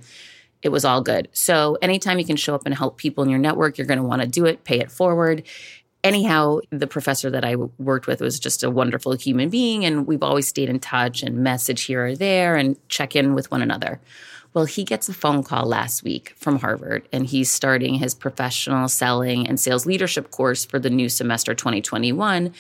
it 0.66 0.72
was 0.72 0.84
all 0.84 1.00
good. 1.00 1.28
So 1.32 1.78
anytime 1.80 2.18
you 2.18 2.26
can 2.26 2.38
show 2.38 2.56
up 2.56 2.66
and 2.66 2.74
help 2.74 2.98
people 2.98 3.24
in 3.24 3.30
your 3.30 3.38
network, 3.38 3.78
you're 3.78 3.86
going 3.86 4.00
to 4.00 4.04
want 4.04 4.24
to 4.24 4.28
do 4.28 4.46
it, 4.46 4.64
pay 4.64 4.80
it 4.80 4.92
forward. 4.92 5.44
Anyhow, 6.04 6.62
the 6.72 6.88
professor 6.88 7.30
that 7.30 7.46
I 7.46 7.56
worked 7.56 8.08
with 8.08 8.20
was 8.20 8.40
just 8.40 8.64
a 8.64 8.72
wonderful 8.72 9.14
human 9.14 9.50
being, 9.50 9.86
and 9.86 10.08
we've 10.08 10.24
always 10.24 10.48
stayed 10.48 10.70
in 10.70 10.80
touch 10.80 11.22
and 11.22 11.38
message 11.38 11.84
here 11.84 12.08
or 12.08 12.16
there 12.16 12.56
and 12.56 12.78
check 12.90 13.16
in 13.16 13.36
with 13.36 13.52
one 13.52 13.62
another. 13.62 14.02
Well, 14.56 14.66
he 14.66 14.84
gets 14.84 15.08
a 15.08 15.14
phone 15.14 15.44
call 15.44 15.68
last 15.68 16.02
week 16.02 16.34
from 16.36 16.58
Harvard, 16.58 17.08
and 17.12 17.28
he's 17.28 17.52
starting 17.52 17.96
his 17.96 18.16
professional 18.16 18.88
selling 18.88 19.48
and 19.48 19.60
sales 19.60 19.86
leadership 19.86 20.32
course 20.32 20.66
for 20.66 20.80
the 20.80 20.90
new 20.90 21.10
semester 21.10 21.54
2021. 21.54 22.54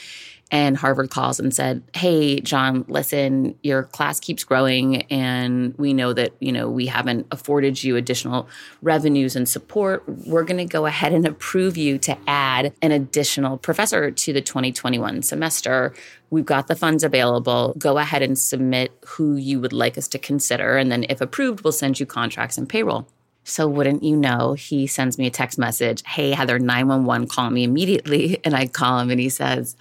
And 0.55 0.77
Harvard 0.77 1.09
calls 1.09 1.37
and 1.37 1.53
said, 1.53 1.83
Hey, 1.93 2.39
John, 2.39 2.85
listen, 2.87 3.59
your 3.61 3.83
class 3.83 4.21
keeps 4.21 4.45
growing. 4.45 5.01
And 5.11 5.75
we 5.77 5.93
know 5.93 6.13
that, 6.13 6.31
you 6.39 6.53
know, 6.53 6.69
we 6.69 6.85
haven't 6.85 7.27
afforded 7.29 7.83
you 7.83 7.97
additional 7.97 8.47
revenues 8.81 9.35
and 9.35 9.49
support. 9.49 10.07
We're 10.07 10.45
going 10.45 10.65
to 10.65 10.71
go 10.71 10.85
ahead 10.85 11.11
and 11.11 11.27
approve 11.27 11.75
you 11.75 11.97
to 11.97 12.17
add 12.25 12.73
an 12.81 12.93
additional 12.93 13.57
professor 13.57 14.11
to 14.11 14.31
the 14.31 14.39
2021 14.39 15.23
semester. 15.23 15.93
We've 16.29 16.45
got 16.45 16.67
the 16.67 16.75
funds 16.77 17.03
available. 17.03 17.75
Go 17.77 17.97
ahead 17.97 18.21
and 18.21 18.39
submit 18.39 18.97
who 19.05 19.35
you 19.35 19.59
would 19.59 19.73
like 19.73 19.97
us 19.97 20.07
to 20.07 20.17
consider. 20.17 20.77
And 20.77 20.89
then, 20.89 21.05
if 21.09 21.19
approved, 21.19 21.65
we'll 21.65 21.73
send 21.73 21.99
you 21.99 22.05
contracts 22.05 22.57
and 22.57 22.69
payroll. 22.69 23.05
So, 23.43 23.67
wouldn't 23.67 24.03
you 24.03 24.15
know, 24.15 24.53
he 24.53 24.87
sends 24.87 25.17
me 25.17 25.27
a 25.27 25.31
text 25.31 25.59
message 25.59 26.01
Hey, 26.05 26.31
Heather, 26.31 26.59
911, 26.59 27.27
call 27.27 27.49
me 27.49 27.65
immediately. 27.65 28.39
And 28.45 28.55
I 28.55 28.67
call 28.67 28.99
him 28.99 29.11
and 29.11 29.19
he 29.19 29.27
says, 29.27 29.75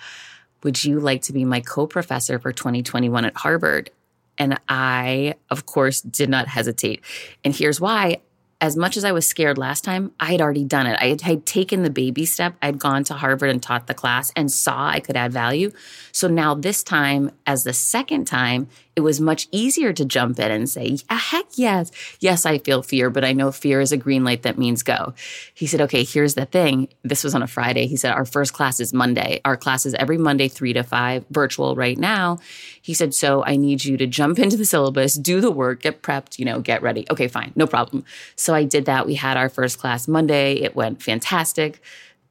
would 0.65 0.85
you 0.85 0.99
like 0.99 1.23
to 1.23 1.33
be 1.33 1.45
my 1.45 1.61
co 1.61 1.87
professor 1.87 2.39
for 2.41 2.53
2021 2.53 3.25
at 3.25 3.37
Harvard? 3.37 3.91
And 4.37 4.59
I, 4.69 5.35
of 5.51 5.67
course, 5.67 6.01
did 6.01 6.29
not 6.29 6.49
hesitate. 6.49 7.03
And 7.45 7.55
here's 7.55 7.81
why 7.81 8.19
as 8.61 8.77
much 8.77 8.97
as 8.97 9.05
I 9.05 9.13
was 9.13 9.27
scared 9.27 9.59
last 9.59 9.85
time, 9.85 10.13
I 10.19 10.33
had 10.33 10.41
already 10.41 10.65
done 10.65 10.87
it. 10.87 10.97
I 10.99 11.09
had, 11.09 11.21
had, 11.21 11.45
taken 11.45 11.83
the 11.83 11.91
baby 11.91 12.25
step. 12.25 12.55
I'd 12.63 12.79
gone 12.79 13.05
to 13.05 13.15
Harvard 13.15 13.51
and 13.51 13.63
taught 13.63 13.89
the 13.89 13.95
class 13.95 14.33
and 14.37 14.51
saw 14.51 14.89
I 14.89 15.01
could 15.01 15.17
add 15.17 15.33
value. 15.35 15.71
So 16.13 16.29
now, 16.29 16.55
this 16.55 16.83
time, 16.83 17.31
as 17.47 17.65
the 17.65 17.75
second 17.75 18.25
time, 18.27 18.69
it 18.97 19.01
was 19.01 19.21
much 19.21 19.49
easier 19.51 19.93
to 19.93 20.05
jump 20.05 20.39
in 20.39 20.51
and 20.51 20.69
say, 20.69 20.99
heck 21.09 21.47
yes. 21.55 21.91
Yes, 22.21 22.47
I 22.47 22.59
feel 22.59 22.83
fear, 22.83 23.11
but 23.11 23.25
I 23.25 23.33
know 23.33 23.51
fear 23.51 23.81
is 23.81 23.91
a 23.91 23.97
green 23.97 24.23
light 24.23 24.43
that 24.43 24.57
means 24.57 24.83
go. 24.83 25.15
He 25.53 25.67
said, 25.67 25.81
okay, 25.81 26.05
here's 26.05 26.35
the 26.35 26.47
thing. 26.47 26.89
This 27.03 27.25
was 27.25 27.35
on 27.35 27.43
a 27.43 27.49
Friday. 27.49 27.87
He 27.87 27.97
said, 27.97 28.13
our 28.13 28.25
first 28.25 28.53
class 28.53 28.79
is 28.79 28.93
Monday. 28.93 29.41
Our 29.45 29.57
class 29.57 29.85
is 29.85 29.95
every 29.95 30.19
Monday, 30.19 30.47
three 30.47 30.73
to 30.75 30.83
five, 30.83 31.25
virtual 31.31 31.75
right 31.75 31.99
now. 31.99 32.39
He 32.81 32.95
said, 32.95 33.15
so 33.15 33.45
I 33.45 33.57
need 33.57 33.85
you 33.85 33.97
to 33.97 34.07
jump 34.07 34.39
into 34.39 34.57
the 34.57 34.65
syllabus, 34.65 35.15
do 35.15 35.41
the 35.41 35.51
work, 35.51 35.83
get 35.83 36.03
prepped, 36.03 36.39
you 36.39 36.45
know, 36.45 36.61
get 36.61 36.83
ready. 36.83 37.05
Okay, 37.11 37.27
fine, 37.27 37.53
no 37.57 37.67
problem. 37.67 38.05
So 38.37 38.55
I 38.55 38.65
did 38.65 38.85
that. 38.85 39.07
We 39.07 39.15
had 39.15 39.37
our 39.37 39.49
first 39.49 39.79
class 39.79 40.07
Monday. 40.07 40.55
It 40.55 40.77
went 40.77 41.03
fantastic. 41.03 41.83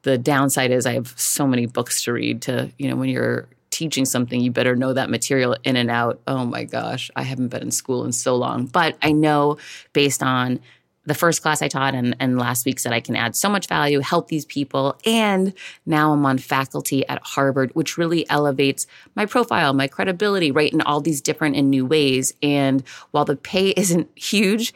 The 0.02 0.16
downside 0.18 0.70
is 0.70 0.86
I 0.86 0.92
have 0.92 1.14
so 1.18 1.46
many 1.46 1.66
books 1.66 2.04
to 2.04 2.12
read 2.12 2.42
to, 2.42 2.70
you 2.78 2.88
know, 2.88 2.96
when 2.96 3.08
you're 3.08 3.48
teaching 3.74 4.04
something, 4.04 4.40
you 4.40 4.52
better 4.52 4.76
know 4.76 4.92
that 4.92 5.10
material 5.10 5.56
in 5.64 5.76
and 5.76 5.90
out. 5.90 6.20
Oh 6.28 6.44
my 6.44 6.64
gosh, 6.64 7.10
I 7.16 7.22
haven't 7.22 7.48
been 7.48 7.62
in 7.62 7.70
school 7.72 8.04
in 8.04 8.12
so 8.12 8.36
long. 8.36 8.66
But 8.66 8.96
I 9.02 9.10
know 9.10 9.58
based 9.92 10.22
on 10.22 10.60
the 11.06 11.14
first 11.14 11.42
class 11.42 11.60
I 11.60 11.68
taught 11.68 11.94
and, 11.94 12.16
and 12.20 12.38
last 12.38 12.64
week 12.64 12.78
said 12.78 12.92
I 12.92 13.00
can 13.00 13.16
add 13.16 13.36
so 13.36 13.50
much 13.50 13.66
value, 13.66 13.98
help 14.00 14.28
these 14.28 14.44
people. 14.44 14.96
And 15.04 15.52
now 15.84 16.12
I'm 16.12 16.24
on 16.24 16.38
faculty 16.38 17.06
at 17.08 17.20
Harvard, 17.22 17.74
which 17.74 17.98
really 17.98 18.28
elevates 18.30 18.86
my 19.16 19.26
profile, 19.26 19.74
my 19.74 19.88
credibility, 19.88 20.50
right? 20.50 20.72
In 20.72 20.80
all 20.80 21.00
these 21.00 21.20
different 21.20 21.56
and 21.56 21.68
new 21.68 21.84
ways. 21.84 22.32
And 22.42 22.82
while 23.10 23.24
the 23.24 23.36
pay 23.36 23.70
isn't 23.76 24.08
huge, 24.16 24.72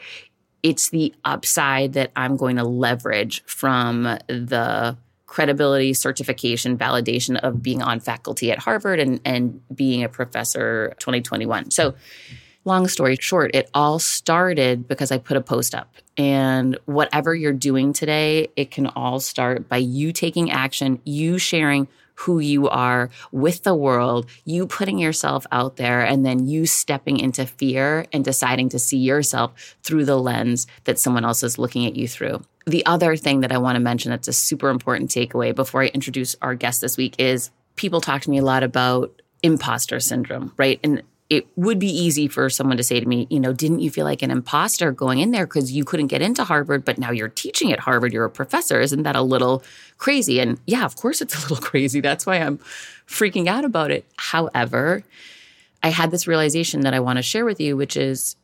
it's 0.61 0.89
the 0.89 1.15
upside 1.23 1.93
that 1.93 2.11
I'm 2.17 2.35
going 2.35 2.57
to 2.57 2.65
leverage 2.65 3.43
from 3.45 4.03
the 4.27 4.97
credibility, 5.29 5.93
certification, 5.93 6.75
validation 6.75 7.37
of 7.37 7.61
being 7.61 7.83
on 7.83 7.99
faculty 7.99 8.51
at 8.51 8.57
Harvard 8.57 8.99
and, 8.99 9.21
and 9.23 9.61
being 9.73 10.03
a 10.03 10.09
professor 10.09 10.95
2021. 10.97 11.69
So 11.69 11.93
long 12.65 12.87
story 12.87 13.15
short, 13.19 13.51
it 13.53 13.69
all 13.73 13.99
started 13.99 14.87
because 14.87 15.11
I 15.11 15.19
put 15.19 15.37
a 15.37 15.41
post 15.41 15.75
up. 15.75 15.93
And 16.17 16.77
whatever 16.85 17.35
you're 17.35 17.53
doing 17.53 17.93
today, 17.93 18.49
it 18.55 18.71
can 18.71 18.87
all 18.87 19.19
start 19.19 19.69
by 19.69 19.77
you 19.77 20.11
taking 20.11 20.51
action, 20.51 20.99
you 21.05 21.37
sharing 21.37 21.87
who 22.15 22.39
you 22.39 22.67
are 22.67 23.09
with 23.31 23.63
the 23.63 23.75
world, 23.75 24.25
you 24.45 24.65
putting 24.67 24.97
yourself 24.97 25.45
out 25.51 25.77
there, 25.77 26.01
and 26.01 26.25
then 26.25 26.47
you 26.47 26.65
stepping 26.65 27.17
into 27.17 27.45
fear 27.45 28.05
and 28.11 28.25
deciding 28.25 28.67
to 28.69 28.79
see 28.79 28.97
yourself 28.97 29.77
through 29.83 30.03
the 30.03 30.17
lens 30.17 30.67
that 30.83 30.99
someone 30.99 31.23
else 31.23 31.43
is 31.43 31.57
looking 31.57 31.85
at 31.85 31.95
you 31.95 32.07
through. 32.07 32.41
The 32.69 32.85
other 32.85 33.15
thing 33.15 33.39
that 33.39 33.51
I 33.51 33.57
want 33.57 33.77
to 33.77 33.79
mention 33.79 34.11
that's 34.11 34.27
a 34.27 34.33
super 34.33 34.69
important 34.69 35.09
takeaway 35.09 35.55
before 35.55 35.81
I 35.81 35.87
introduce 35.87 36.35
our 36.39 36.53
guest 36.53 36.81
this 36.81 36.97
week 36.97 37.15
is 37.17 37.49
people 37.75 37.99
talk 37.99 38.21
to 38.21 38.29
me 38.29 38.37
a 38.37 38.43
lot 38.43 38.61
about 38.61 39.23
imposter 39.41 39.99
syndrome, 39.99 40.53
right? 40.55 40.79
And 40.83 41.01
it 41.31 41.47
would 41.55 41.79
be 41.79 41.89
easy 41.89 42.27
for 42.27 42.47
someone 42.47 42.77
to 42.77 42.83
say 42.83 42.99
to 42.99 43.07
me, 43.07 43.25
you 43.31 43.39
know, 43.39 43.53
didn't 43.53 43.79
you 43.79 43.89
feel 43.89 44.05
like 44.05 44.21
an 44.21 44.29
imposter 44.29 44.91
going 44.91 45.17
in 45.17 45.31
there 45.31 45.47
because 45.47 45.71
you 45.71 45.83
couldn't 45.83 46.07
get 46.07 46.21
into 46.21 46.43
Harvard, 46.43 46.85
but 46.85 46.99
now 46.99 47.09
you're 47.09 47.27
teaching 47.27 47.71
at 47.71 47.79
Harvard, 47.79 48.13
you're 48.13 48.25
a 48.25 48.29
professor. 48.29 48.79
Isn't 48.79 49.01
that 49.01 49.15
a 49.15 49.23
little 49.23 49.63
crazy? 49.97 50.39
And 50.39 50.59
yeah, 50.67 50.85
of 50.85 50.95
course 50.95 51.21
it's 51.21 51.35
a 51.35 51.41
little 51.41 51.57
crazy. 51.69 52.01
That's 52.01 52.27
why 52.27 52.35
I'm 52.35 52.59
freaking 53.07 53.47
out 53.47 53.65
about 53.65 53.89
it. 53.89 54.05
However, 54.17 55.03
I 55.81 55.89
had 55.89 56.11
this 56.11 56.27
realization 56.27 56.81
that 56.81 56.93
I 56.93 56.99
want 56.99 57.17
to 57.17 57.23
share 57.23 57.45
with 57.45 57.59
you, 57.59 57.75
which 57.75 57.97
is 57.97 58.35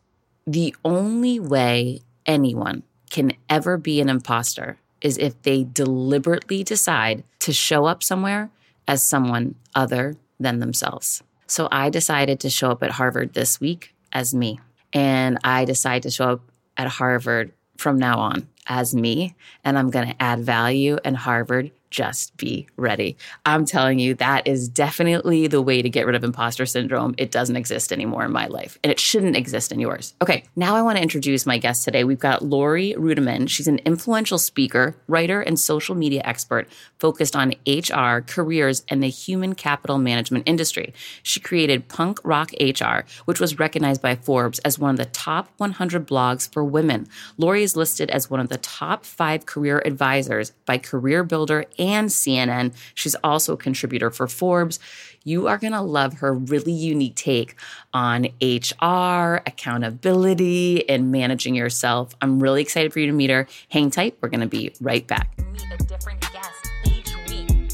the 0.48 0.76
only 0.84 1.40
way 1.40 2.02
anyone 2.26 2.82
can 3.10 3.34
ever 3.50 3.78
be 3.78 4.02
an 4.02 4.10
imposter 4.10 4.78
is 5.02 5.18
if 5.18 5.42
they 5.44 5.64
deliberately 5.64 6.64
decide 6.64 7.24
to 7.40 7.54
show 7.54 7.86
up 7.86 8.02
somewhere 8.02 8.50
as 8.88 9.06
someone 9.06 9.56
other 9.74 10.16
than 10.40 10.60
themselves. 10.60 11.22
So 11.48 11.68
I 11.72 11.90
decided 11.90 12.40
to 12.42 12.50
show 12.50 12.72
up 12.72 12.84
at 12.84 12.92
Harvard 12.92 13.34
this 13.34 13.60
week 13.60 13.94
as 14.12 14.34
me. 14.34 14.60
And 14.94 15.38
I 15.44 15.66
decided 15.66 16.04
to 16.04 16.12
show 16.12 16.32
up 16.34 16.42
at 16.78 16.88
Harvard 16.88 17.52
from 17.78 17.98
now 17.98 18.20
on 18.20 18.48
as 18.68 18.96
me. 18.96 19.36
And 19.64 19.78
I'm 19.78 19.92
going 19.92 20.08
to 20.08 20.22
add 20.22 20.40
value, 20.40 20.98
and 21.04 21.16
Harvard 21.18 21.72
just 21.96 22.36
be 22.36 22.68
ready. 22.76 23.16
I'm 23.46 23.66
telling 23.66 24.00
you, 24.00 24.16
that 24.16 24.46
is 24.46 24.68
definitely 24.68 25.48
the 25.48 25.62
way 25.62 25.82
to 25.82 25.88
get 25.88 26.06
rid 26.06 26.14
of 26.14 26.26
imposter 26.26 26.66
syndrome. 26.66 27.16
It 27.18 27.32
doesn't 27.32 27.56
exist 27.56 27.94
anymore 27.94 28.26
in 28.26 28.34
my 28.34 28.48
life, 28.48 28.78
and 28.84 28.92
it 28.92 29.00
shouldn't 29.00 29.38
exist 29.38 29.72
in 29.72 29.80
yours. 29.80 30.14
Okay, 30.22 30.44
now 30.58 30.76
I 30.76 30.82
want 30.82 30.98
to 30.98 31.02
introduce 31.02 31.46
my 31.46 31.58
guest 31.58 31.86
today. 31.86 32.04
We've 32.04 32.20
got 32.20 32.44
Laurie 32.44 32.96
Ruettimann. 32.98 33.48
She's 33.48 33.70
an 33.70 33.80
influential 33.86 34.38
speaker, 34.38 34.98
writer, 35.08 35.40
and 35.40 35.58
social 35.58 35.96
media 35.96 36.22
expert 36.26 36.68
focused 37.00 37.34
on 37.34 37.54
HR, 37.66 38.20
careers, 38.20 38.84
and 38.90 39.02
the 39.02 39.08
human 39.08 39.56
capital 39.56 39.98
management 39.98 40.44
industry. 40.50 40.94
She 41.24 41.40
created 41.40 41.88
Punk 41.88 42.20
Rock 42.26 42.52
HR, 42.60 43.06
which 43.24 43.40
was 43.40 43.58
recognized 43.58 44.02
by 44.02 44.16
Forbes 44.16 44.60
as 44.60 44.78
one 44.78 44.92
of 44.92 44.98
the 44.98 45.06
top 45.06 45.50
100 45.60 46.06
blogs 46.06 46.52
for 46.52 46.62
women. 46.66 47.08
Laurie 47.38 47.64
is 47.64 47.78
listed 47.78 48.10
as 48.10 48.30
one 48.30 48.42
of 48.42 48.50
the 48.50 48.58
top 48.58 49.06
five 49.06 49.46
career 49.46 49.82
advisors 49.86 50.52
by 50.66 50.78
Career 50.78 51.24
Builder 51.24 51.64
CNN. 51.86 52.74
She's 52.94 53.16
also 53.24 53.54
a 53.54 53.58
contributor 53.58 54.10
for 54.10 54.28
Forbes. 54.28 54.80
You 55.24 55.48
are 55.48 55.58
going 55.58 55.74
to 55.74 55.82
love 55.82 56.14
her 56.16 56.34
really 56.34 56.72
unique 56.72 57.16
take 57.16 57.56
on 57.94 58.26
HR, 58.42 59.42
accountability, 59.48 60.88
and 60.88 61.12
managing 61.12 61.56
yourself. 61.56 62.14
I'm 62.22 62.40
really 62.40 62.62
excited 62.62 62.94
for 62.94 63.00
you 63.00 63.08
to 63.08 63.14
meet 63.14 63.32
her. 63.32 63.48
Hang 63.70 63.90
tight. 63.90 64.18
We're 64.22 64.30
going 64.30 64.42
to 64.42 64.48
be 64.48 64.72
right 64.82 65.06
back. 65.08 65.36
Meet 65.52 65.66
a 65.72 65.84
different 65.86 66.22
guest 66.22 66.70
each 66.86 67.16
week. 67.28 67.72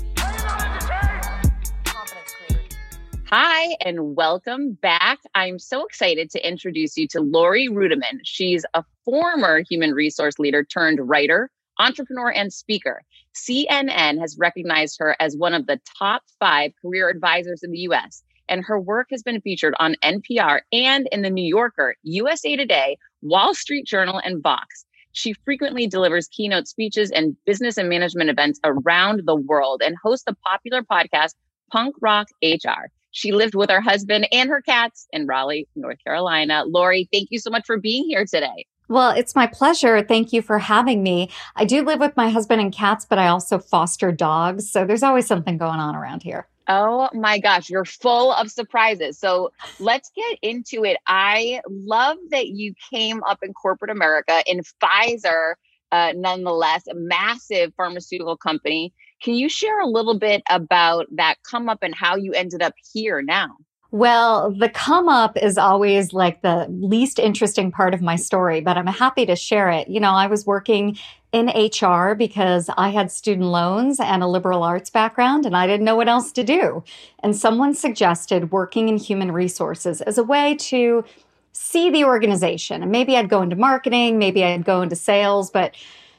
Hi, 3.34 3.78
and 3.86 4.18
welcome 4.18 4.74
back. 4.74 5.20
I'm 5.36 5.58
so 5.58 5.86
excited 5.86 6.30
to 6.32 6.46
introduce 6.46 6.98
you 6.98 7.08
to 7.10 7.22
Laurie 7.22 7.70
Ruettimann. 7.70 8.20
She's 8.24 8.66
a 8.74 8.84
former 9.06 9.62
human 9.70 9.94
resource 9.94 10.38
leader 10.38 10.66
turned 10.66 11.00
writer, 11.00 11.50
entrepreneur, 11.80 12.30
and 12.30 12.52
speaker. 12.52 13.04
CNN 13.36 14.20
has 14.20 14.38
recognized 14.38 14.98
her 15.00 15.16
as 15.20 15.38
one 15.38 15.54
of 15.54 15.68
the 15.68 15.80
top 15.98 16.24
five 16.40 16.72
career 16.82 17.10
advisors 17.10 17.64
in 17.64 17.72
the 17.72 17.80
US, 17.80 18.24
and 18.50 18.64
her 18.64 18.80
work 18.80 19.08
has 19.12 19.24
been 19.24 19.42
featured 19.42 19.74
on 19.80 19.96
NPR 20.04 20.62
and 20.74 21.08
in 21.12 21.22
The 21.22 21.30
New 21.30 21.46
Yorker, 21.46 21.96
USA 22.04 22.56
Today, 22.56 22.98
Wall 23.22 23.54
Street 23.54 23.86
Journal, 23.86 24.22
and 24.24 24.44
Vox. 24.44 24.86
She 25.14 25.34
frequently 25.34 25.88
delivers 25.88 26.28
keynote 26.28 26.68
speeches 26.68 27.12
and 27.12 27.36
business 27.46 27.78
and 27.78 27.90
management 27.90 28.30
events 28.30 28.60
around 28.64 29.24
the 29.26 29.36
world 29.36 29.82
and 29.84 29.96
hosts 30.02 30.26
the 30.26 30.36
popular 30.46 30.84
podcast 30.84 31.34
Punk 31.72 31.96
Rock 32.02 32.28
HR. 32.44 32.90
She 33.12 33.34
lived 33.34 33.56
with 33.56 33.70
her 33.70 33.82
husband 33.82 34.28
and 34.32 34.50
her 34.50 34.62
cats 34.62 35.08
in 35.12 35.28
Raleigh, 35.28 35.68
North 35.76 35.98
Carolina. 36.04 36.64
Laurie, 36.66 37.10
thank 37.12 37.30
you 37.30 37.40
so 37.40 37.50
much 37.50 37.66
for 37.66 37.78
being 37.78 38.06
here 38.06 38.26
today. 38.26 38.66
Well, 38.92 39.12
it's 39.12 39.38
my 39.38 39.48
pleasure. 39.48 40.04
Thank 40.04 40.34
you 40.34 40.42
for 40.42 40.60
having 40.60 41.02
me. 41.02 41.30
I 41.56 41.64
do 41.64 41.82
live 41.82 42.02
with 42.02 42.18
my 42.18 42.28
husband 42.28 42.60
and 42.60 42.74
cats, 42.74 43.06
but 43.06 43.18
I 43.18 43.30
also 43.30 43.58
foster 43.58 44.12
dogs. 44.12 44.70
So 44.70 44.84
there's 44.84 45.02
always 45.02 45.26
something 45.26 45.58
going 45.58 45.80
on 45.80 45.96
around 45.96 46.24
here. 46.24 46.50
Oh 46.68 47.08
my 47.14 47.40
gosh, 47.40 47.70
you're 47.70 47.86
full 47.86 48.34
of 48.34 48.52
surprises. 48.52 49.18
So 49.18 49.54
let's 49.80 50.12
get 50.14 50.40
into 50.42 50.84
it. 50.84 50.98
I 51.08 51.62
love 51.70 52.18
that 52.32 52.50
you 52.50 52.74
came 52.92 53.24
up 53.24 53.40
in 53.42 53.54
corporate 53.54 53.92
America 53.92 54.44
in 54.46 54.60
Pfizer, 54.60 55.54
uh, 55.94 56.12
nonetheless, 56.14 56.86
a 56.88 56.94
massive 56.94 57.74
pharmaceutical 57.78 58.36
company. 58.36 58.94
Can 59.24 59.36
you 59.36 59.48
share 59.48 59.80
a 59.80 59.88
little 59.88 60.20
bit 60.20 60.44
about 60.50 61.06
that 61.16 61.36
come 61.50 61.70
up 61.70 61.80
and 61.82 61.96
how 61.96 62.18
you 62.18 62.34
ended 62.34 62.62
up 62.62 62.74
here 62.92 63.22
now? 63.22 63.56
Well, 63.92 64.52
the 64.52 64.70
come 64.70 65.10
up 65.10 65.38
is 65.38 65.58
always 65.58 66.14
like 66.14 66.42
the 66.42 66.66
least 66.70 67.20
interesting 67.20 67.72
part 67.72 67.94
of 67.94 68.02
my 68.02 68.16
story, 68.16 68.62
but 68.62 68.78
I'm 68.78 68.88
happy 68.88 69.26
to 69.26 69.36
share 69.36 69.70
it. 69.70 69.90
You 69.90 70.00
know, 70.00 70.12
I 70.12 70.28
was 70.28 70.46
working 70.46 70.98
in 71.34 71.48
HR 71.48 72.16
because 72.16 72.70
I 72.78 72.90
had 72.90 73.12
student 73.12 73.48
loans 73.48 74.00
and 74.00 74.24
a 74.24 74.28
liberal 74.28 74.64
arts 74.64 74.90
background 74.90 75.46
and 75.46 75.58
I 75.58 75.68
didn't 75.68 75.86
know 75.86 75.98
what 75.98 76.08
else 76.08 76.32
to 76.34 76.44
do. 76.44 76.86
And 77.22 77.36
someone 77.36 77.74
suggested 77.74 78.52
working 78.52 78.88
in 78.88 78.96
human 78.96 79.34
resources 79.34 80.00
as 80.00 80.18
a 80.18 80.24
way 80.24 80.56
to 80.56 81.04
see 81.52 81.90
the 81.90 82.06
organization. 82.06 82.82
And 82.82 82.92
maybe 82.94 83.18
I'd 83.18 83.30
go 83.30 83.42
into 83.42 83.58
marketing, 83.58 84.18
maybe 84.18 84.42
I'd 84.44 84.64
go 84.64 84.82
into 84.82 84.96
sales, 84.96 85.52
but 85.52 85.76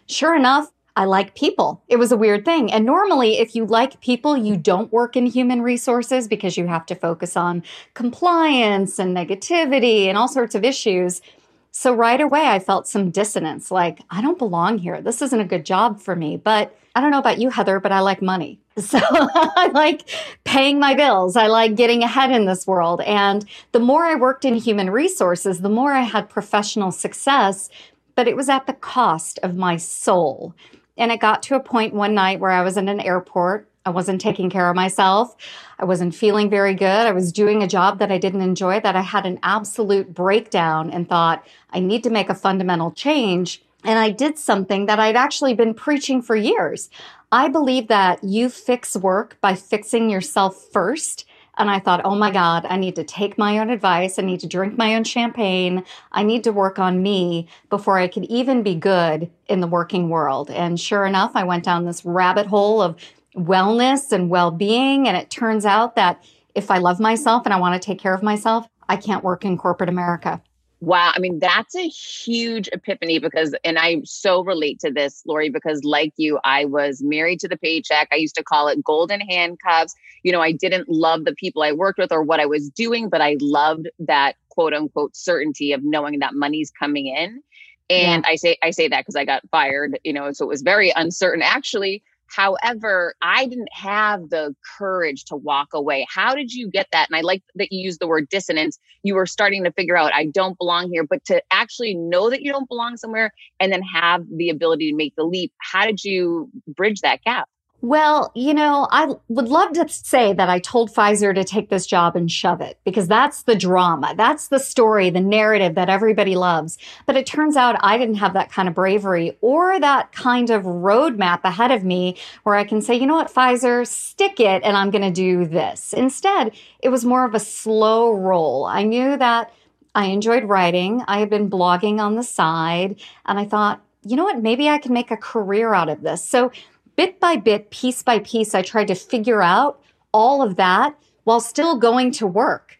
sure 0.06 0.36
enough, 0.36 0.70
I 0.94 1.04
like 1.04 1.34
people. 1.34 1.82
It 1.88 1.96
was 1.96 2.12
a 2.12 2.16
weird 2.16 2.44
thing. 2.44 2.70
And 2.70 2.84
normally, 2.84 3.38
if 3.38 3.54
you 3.56 3.64
like 3.64 4.00
people, 4.00 4.36
you 4.36 4.56
don't 4.56 4.92
work 4.92 5.16
in 5.16 5.24
human 5.24 5.62
resources 5.62 6.28
because 6.28 6.56
you 6.56 6.66
have 6.66 6.84
to 6.86 6.94
focus 6.94 7.36
on 7.36 7.62
compliance 7.94 8.98
and 8.98 9.16
negativity 9.16 10.06
and 10.06 10.18
all 10.18 10.28
sorts 10.28 10.54
of 10.54 10.64
issues. 10.64 11.22
So 11.70 11.94
right 11.94 12.20
away, 12.20 12.48
I 12.48 12.58
felt 12.58 12.86
some 12.86 13.10
dissonance 13.10 13.70
like, 13.70 14.00
I 14.10 14.20
don't 14.20 14.38
belong 14.38 14.76
here. 14.76 15.00
This 15.00 15.22
isn't 15.22 15.40
a 15.40 15.46
good 15.46 15.64
job 15.64 15.98
for 15.98 16.14
me. 16.14 16.36
But 16.36 16.76
I 16.94 17.00
don't 17.00 17.10
know 17.10 17.18
about 17.18 17.38
you, 17.38 17.48
Heather, 17.48 17.80
but 17.80 17.92
I 17.92 18.00
like 18.00 18.22
money. 18.22 18.58
So 18.80 18.98
I 19.02 19.70
like 19.74 20.08
paying 20.44 20.78
my 20.78 20.94
bills. 20.94 21.36
I 21.36 21.46
like 21.46 21.74
getting 21.74 22.02
ahead 22.02 22.30
in 22.30 22.46
this 22.46 22.66
world. 22.66 23.02
And 23.02 23.44
the 23.72 23.78
more 23.78 24.04
I 24.04 24.14
worked 24.14 24.46
in 24.46 24.54
human 24.54 24.88
resources, 24.88 25.60
the 25.60 25.68
more 25.68 25.92
I 25.92 26.00
had 26.00 26.30
professional 26.30 26.90
success, 26.90 27.68
but 28.14 28.28
it 28.28 28.34
was 28.34 28.48
at 28.48 28.66
the 28.66 28.72
cost 28.72 29.38
of 29.42 29.56
my 29.56 29.76
soul. 29.76 30.54
And 30.96 31.10
it 31.10 31.20
got 31.20 31.42
to 31.44 31.54
a 31.54 31.60
point 31.60 31.94
one 31.94 32.14
night 32.14 32.40
where 32.40 32.50
I 32.50 32.62
was 32.62 32.76
in 32.76 32.88
an 32.88 33.00
airport. 33.00 33.68
I 33.84 33.90
wasn't 33.90 34.20
taking 34.20 34.50
care 34.50 34.68
of 34.68 34.76
myself. 34.76 35.34
I 35.78 35.84
wasn't 35.84 36.14
feeling 36.14 36.48
very 36.48 36.74
good. 36.74 36.86
I 36.86 37.12
was 37.12 37.32
doing 37.32 37.62
a 37.62 37.68
job 37.68 37.98
that 37.98 38.12
I 38.12 38.18
didn't 38.18 38.42
enjoy, 38.42 38.78
that 38.80 38.94
I 38.94 39.00
had 39.00 39.26
an 39.26 39.40
absolute 39.42 40.14
breakdown 40.14 40.90
and 40.90 41.08
thought, 41.08 41.44
I 41.70 41.80
need 41.80 42.04
to 42.04 42.10
make 42.10 42.30
a 42.30 42.34
fundamental 42.34 42.92
change. 42.92 43.62
And 43.84 43.98
I 43.98 44.10
did 44.10 44.38
something 44.38 44.86
that 44.86 45.00
I'd 45.00 45.16
actually 45.16 45.54
been 45.54 45.74
preaching 45.74 46.22
for 46.22 46.36
years. 46.36 46.90
I 47.32 47.48
believe 47.48 47.88
that 47.88 48.22
you 48.22 48.48
fix 48.48 48.96
work 48.96 49.38
by 49.40 49.54
fixing 49.56 50.10
yourself 50.10 50.68
first 50.72 51.24
and 51.58 51.70
I 51.70 51.78
thought, 51.78 52.00
oh 52.04 52.14
my 52.14 52.30
God, 52.30 52.66
I 52.68 52.76
need 52.76 52.96
to 52.96 53.04
take 53.04 53.36
my 53.36 53.58
own 53.58 53.70
advice. 53.70 54.18
I 54.18 54.22
need 54.22 54.40
to 54.40 54.46
drink 54.46 54.78
my 54.78 54.94
own 54.94 55.04
champagne. 55.04 55.84
I 56.10 56.22
need 56.22 56.44
to 56.44 56.52
work 56.52 56.78
on 56.78 57.02
me 57.02 57.46
before 57.68 57.98
I 57.98 58.08
could 58.08 58.24
even 58.24 58.62
be 58.62 58.74
good 58.74 59.30
in 59.48 59.60
the 59.60 59.66
working 59.66 60.08
world. 60.08 60.50
And 60.50 60.80
sure 60.80 61.04
enough, 61.04 61.32
I 61.34 61.44
went 61.44 61.64
down 61.64 61.84
this 61.84 62.04
rabbit 62.04 62.46
hole 62.46 62.80
of 62.80 62.96
wellness 63.36 64.12
and 64.12 64.30
well 64.30 64.50
being. 64.50 65.06
And 65.06 65.16
it 65.16 65.30
turns 65.30 65.66
out 65.66 65.94
that 65.96 66.24
if 66.54 66.70
I 66.70 66.78
love 66.78 67.00
myself 67.00 67.42
and 67.44 67.52
I 67.52 67.60
want 67.60 67.80
to 67.80 67.86
take 67.86 67.98
care 67.98 68.14
of 68.14 68.22
myself, 68.22 68.66
I 68.88 68.96
can't 68.96 69.24
work 69.24 69.44
in 69.44 69.58
corporate 69.58 69.88
America. 69.88 70.42
Wow. 70.82 71.12
I 71.14 71.20
mean, 71.20 71.38
that's 71.38 71.76
a 71.76 71.86
huge 71.86 72.68
epiphany 72.72 73.20
because, 73.20 73.54
and 73.62 73.78
I 73.78 74.02
so 74.02 74.42
relate 74.42 74.80
to 74.80 74.90
this, 74.90 75.22
Laurie, 75.24 75.48
because 75.48 75.84
like 75.84 76.12
you, 76.16 76.40
I 76.42 76.64
was 76.64 77.00
married 77.00 77.38
to 77.40 77.48
the 77.48 77.56
paycheck. 77.56 78.08
I 78.10 78.16
used 78.16 78.34
to 78.34 78.42
call 78.42 78.66
it 78.66 78.82
golden 78.82 79.20
handcuffs. 79.20 79.94
You 80.24 80.32
know, 80.32 80.40
I 80.40 80.50
didn't 80.50 80.88
love 80.88 81.24
the 81.24 81.36
people 81.36 81.62
I 81.62 81.70
worked 81.70 82.00
with 82.00 82.10
or 82.10 82.24
what 82.24 82.40
I 82.40 82.46
was 82.46 82.68
doing, 82.68 83.08
but 83.08 83.20
I 83.20 83.36
loved 83.40 83.90
that 84.00 84.34
quote 84.48 84.74
unquote 84.74 85.14
certainty 85.14 85.72
of 85.72 85.84
knowing 85.84 86.18
that 86.18 86.34
money's 86.34 86.72
coming 86.72 87.06
in. 87.06 87.44
And 87.88 88.24
yeah. 88.24 88.30
I 88.30 88.34
say, 88.34 88.58
I 88.60 88.72
say 88.72 88.88
that 88.88 89.02
because 89.02 89.14
I 89.14 89.24
got 89.24 89.48
fired, 89.52 90.00
you 90.02 90.12
know, 90.12 90.32
so 90.32 90.46
it 90.46 90.48
was 90.48 90.62
very 90.62 90.92
uncertain. 90.96 91.42
Actually, 91.42 92.02
However, 92.34 93.14
I 93.20 93.46
didn't 93.46 93.72
have 93.72 94.30
the 94.30 94.54
courage 94.78 95.24
to 95.26 95.36
walk 95.36 95.68
away. 95.74 96.06
How 96.08 96.34
did 96.34 96.52
you 96.52 96.70
get 96.70 96.88
that? 96.92 97.08
And 97.10 97.16
I 97.16 97.20
like 97.20 97.42
that 97.56 97.72
you 97.72 97.84
used 97.84 98.00
the 98.00 98.08
word 98.08 98.28
dissonance. 98.30 98.78
You 99.02 99.14
were 99.14 99.26
starting 99.26 99.64
to 99.64 99.72
figure 99.72 99.96
out, 99.96 100.14
I 100.14 100.26
don't 100.26 100.56
belong 100.58 100.90
here, 100.90 101.04
but 101.04 101.24
to 101.26 101.42
actually 101.50 101.94
know 101.94 102.30
that 102.30 102.42
you 102.42 102.50
don't 102.50 102.68
belong 102.68 102.96
somewhere 102.96 103.32
and 103.60 103.72
then 103.72 103.82
have 103.82 104.24
the 104.34 104.48
ability 104.48 104.90
to 104.90 104.96
make 104.96 105.14
the 105.16 105.24
leap, 105.24 105.52
how 105.58 105.84
did 105.84 106.02
you 106.04 106.48
bridge 106.66 107.00
that 107.02 107.22
gap? 107.22 107.48
Well, 107.84 108.30
you 108.36 108.54
know, 108.54 108.86
I 108.92 109.12
would 109.26 109.48
love 109.48 109.72
to 109.72 109.88
say 109.88 110.32
that 110.34 110.48
I 110.48 110.60
told 110.60 110.94
Pfizer 110.94 111.34
to 111.34 111.42
take 111.42 111.68
this 111.68 111.84
job 111.84 112.14
and 112.14 112.30
shove 112.30 112.60
it 112.60 112.78
because 112.84 113.08
that's 113.08 113.42
the 113.42 113.56
drama. 113.56 114.14
That's 114.16 114.46
the 114.46 114.60
story, 114.60 115.10
the 115.10 115.20
narrative 115.20 115.74
that 115.74 115.88
everybody 115.88 116.36
loves. 116.36 116.78
But 117.06 117.16
it 117.16 117.26
turns 117.26 117.56
out 117.56 117.74
I 117.80 117.98
didn't 117.98 118.14
have 118.14 118.34
that 118.34 118.52
kind 118.52 118.68
of 118.68 118.74
bravery 118.76 119.36
or 119.40 119.80
that 119.80 120.12
kind 120.12 120.48
of 120.50 120.62
roadmap 120.62 121.40
ahead 121.42 121.72
of 121.72 121.82
me 121.82 122.18
where 122.44 122.54
I 122.54 122.62
can 122.62 122.80
say, 122.82 122.94
you 122.94 123.04
know 123.04 123.16
what, 123.16 123.34
Pfizer, 123.34 123.84
stick 123.84 124.38
it 124.38 124.62
and 124.62 124.76
I'm 124.76 124.92
going 124.92 125.02
to 125.02 125.10
do 125.10 125.44
this. 125.44 125.92
Instead, 125.92 126.54
it 126.78 126.90
was 126.90 127.04
more 127.04 127.24
of 127.24 127.34
a 127.34 127.40
slow 127.40 128.12
roll. 128.12 128.64
I 128.64 128.84
knew 128.84 129.16
that 129.16 129.52
I 129.92 130.06
enjoyed 130.06 130.44
writing. 130.44 131.02
I 131.08 131.18
had 131.18 131.30
been 131.30 131.50
blogging 131.50 131.98
on 131.98 132.14
the 132.14 132.22
side 132.22 133.00
and 133.26 133.40
I 133.40 133.44
thought, 133.44 133.82
you 134.04 134.14
know 134.14 134.24
what, 134.24 134.40
maybe 134.40 134.68
I 134.68 134.78
can 134.78 134.92
make 134.92 135.10
a 135.10 135.16
career 135.16 135.74
out 135.74 135.88
of 135.88 136.02
this. 136.02 136.24
So 136.24 136.52
bit 136.96 137.20
by 137.20 137.36
bit, 137.36 137.70
piece 137.70 138.02
by 138.02 138.18
piece, 138.20 138.54
I 138.54 138.62
tried 138.62 138.88
to 138.88 138.94
figure 138.94 139.42
out 139.42 139.80
all 140.12 140.42
of 140.42 140.56
that 140.56 140.96
while 141.24 141.40
still 141.40 141.76
going 141.76 142.10
to 142.12 142.26
work. 142.26 142.78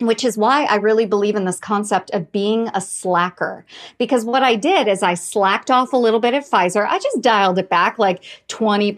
Which 0.00 0.24
is 0.24 0.36
why 0.36 0.64
I 0.64 0.76
really 0.76 1.06
believe 1.06 1.36
in 1.36 1.44
this 1.44 1.60
concept 1.60 2.10
of 2.10 2.32
being 2.32 2.68
a 2.74 2.80
slacker. 2.80 3.64
Because 3.98 4.24
what 4.24 4.42
I 4.42 4.56
did 4.56 4.88
is 4.88 5.00
I 5.00 5.14
slacked 5.14 5.70
off 5.70 5.92
a 5.92 5.96
little 5.96 6.18
bit 6.18 6.34
at 6.34 6.44
Pfizer. 6.44 6.84
I 6.88 6.98
just 6.98 7.20
dialed 7.20 7.58
it 7.58 7.68
back 7.68 8.00
like 8.00 8.24
20%, 8.48 8.96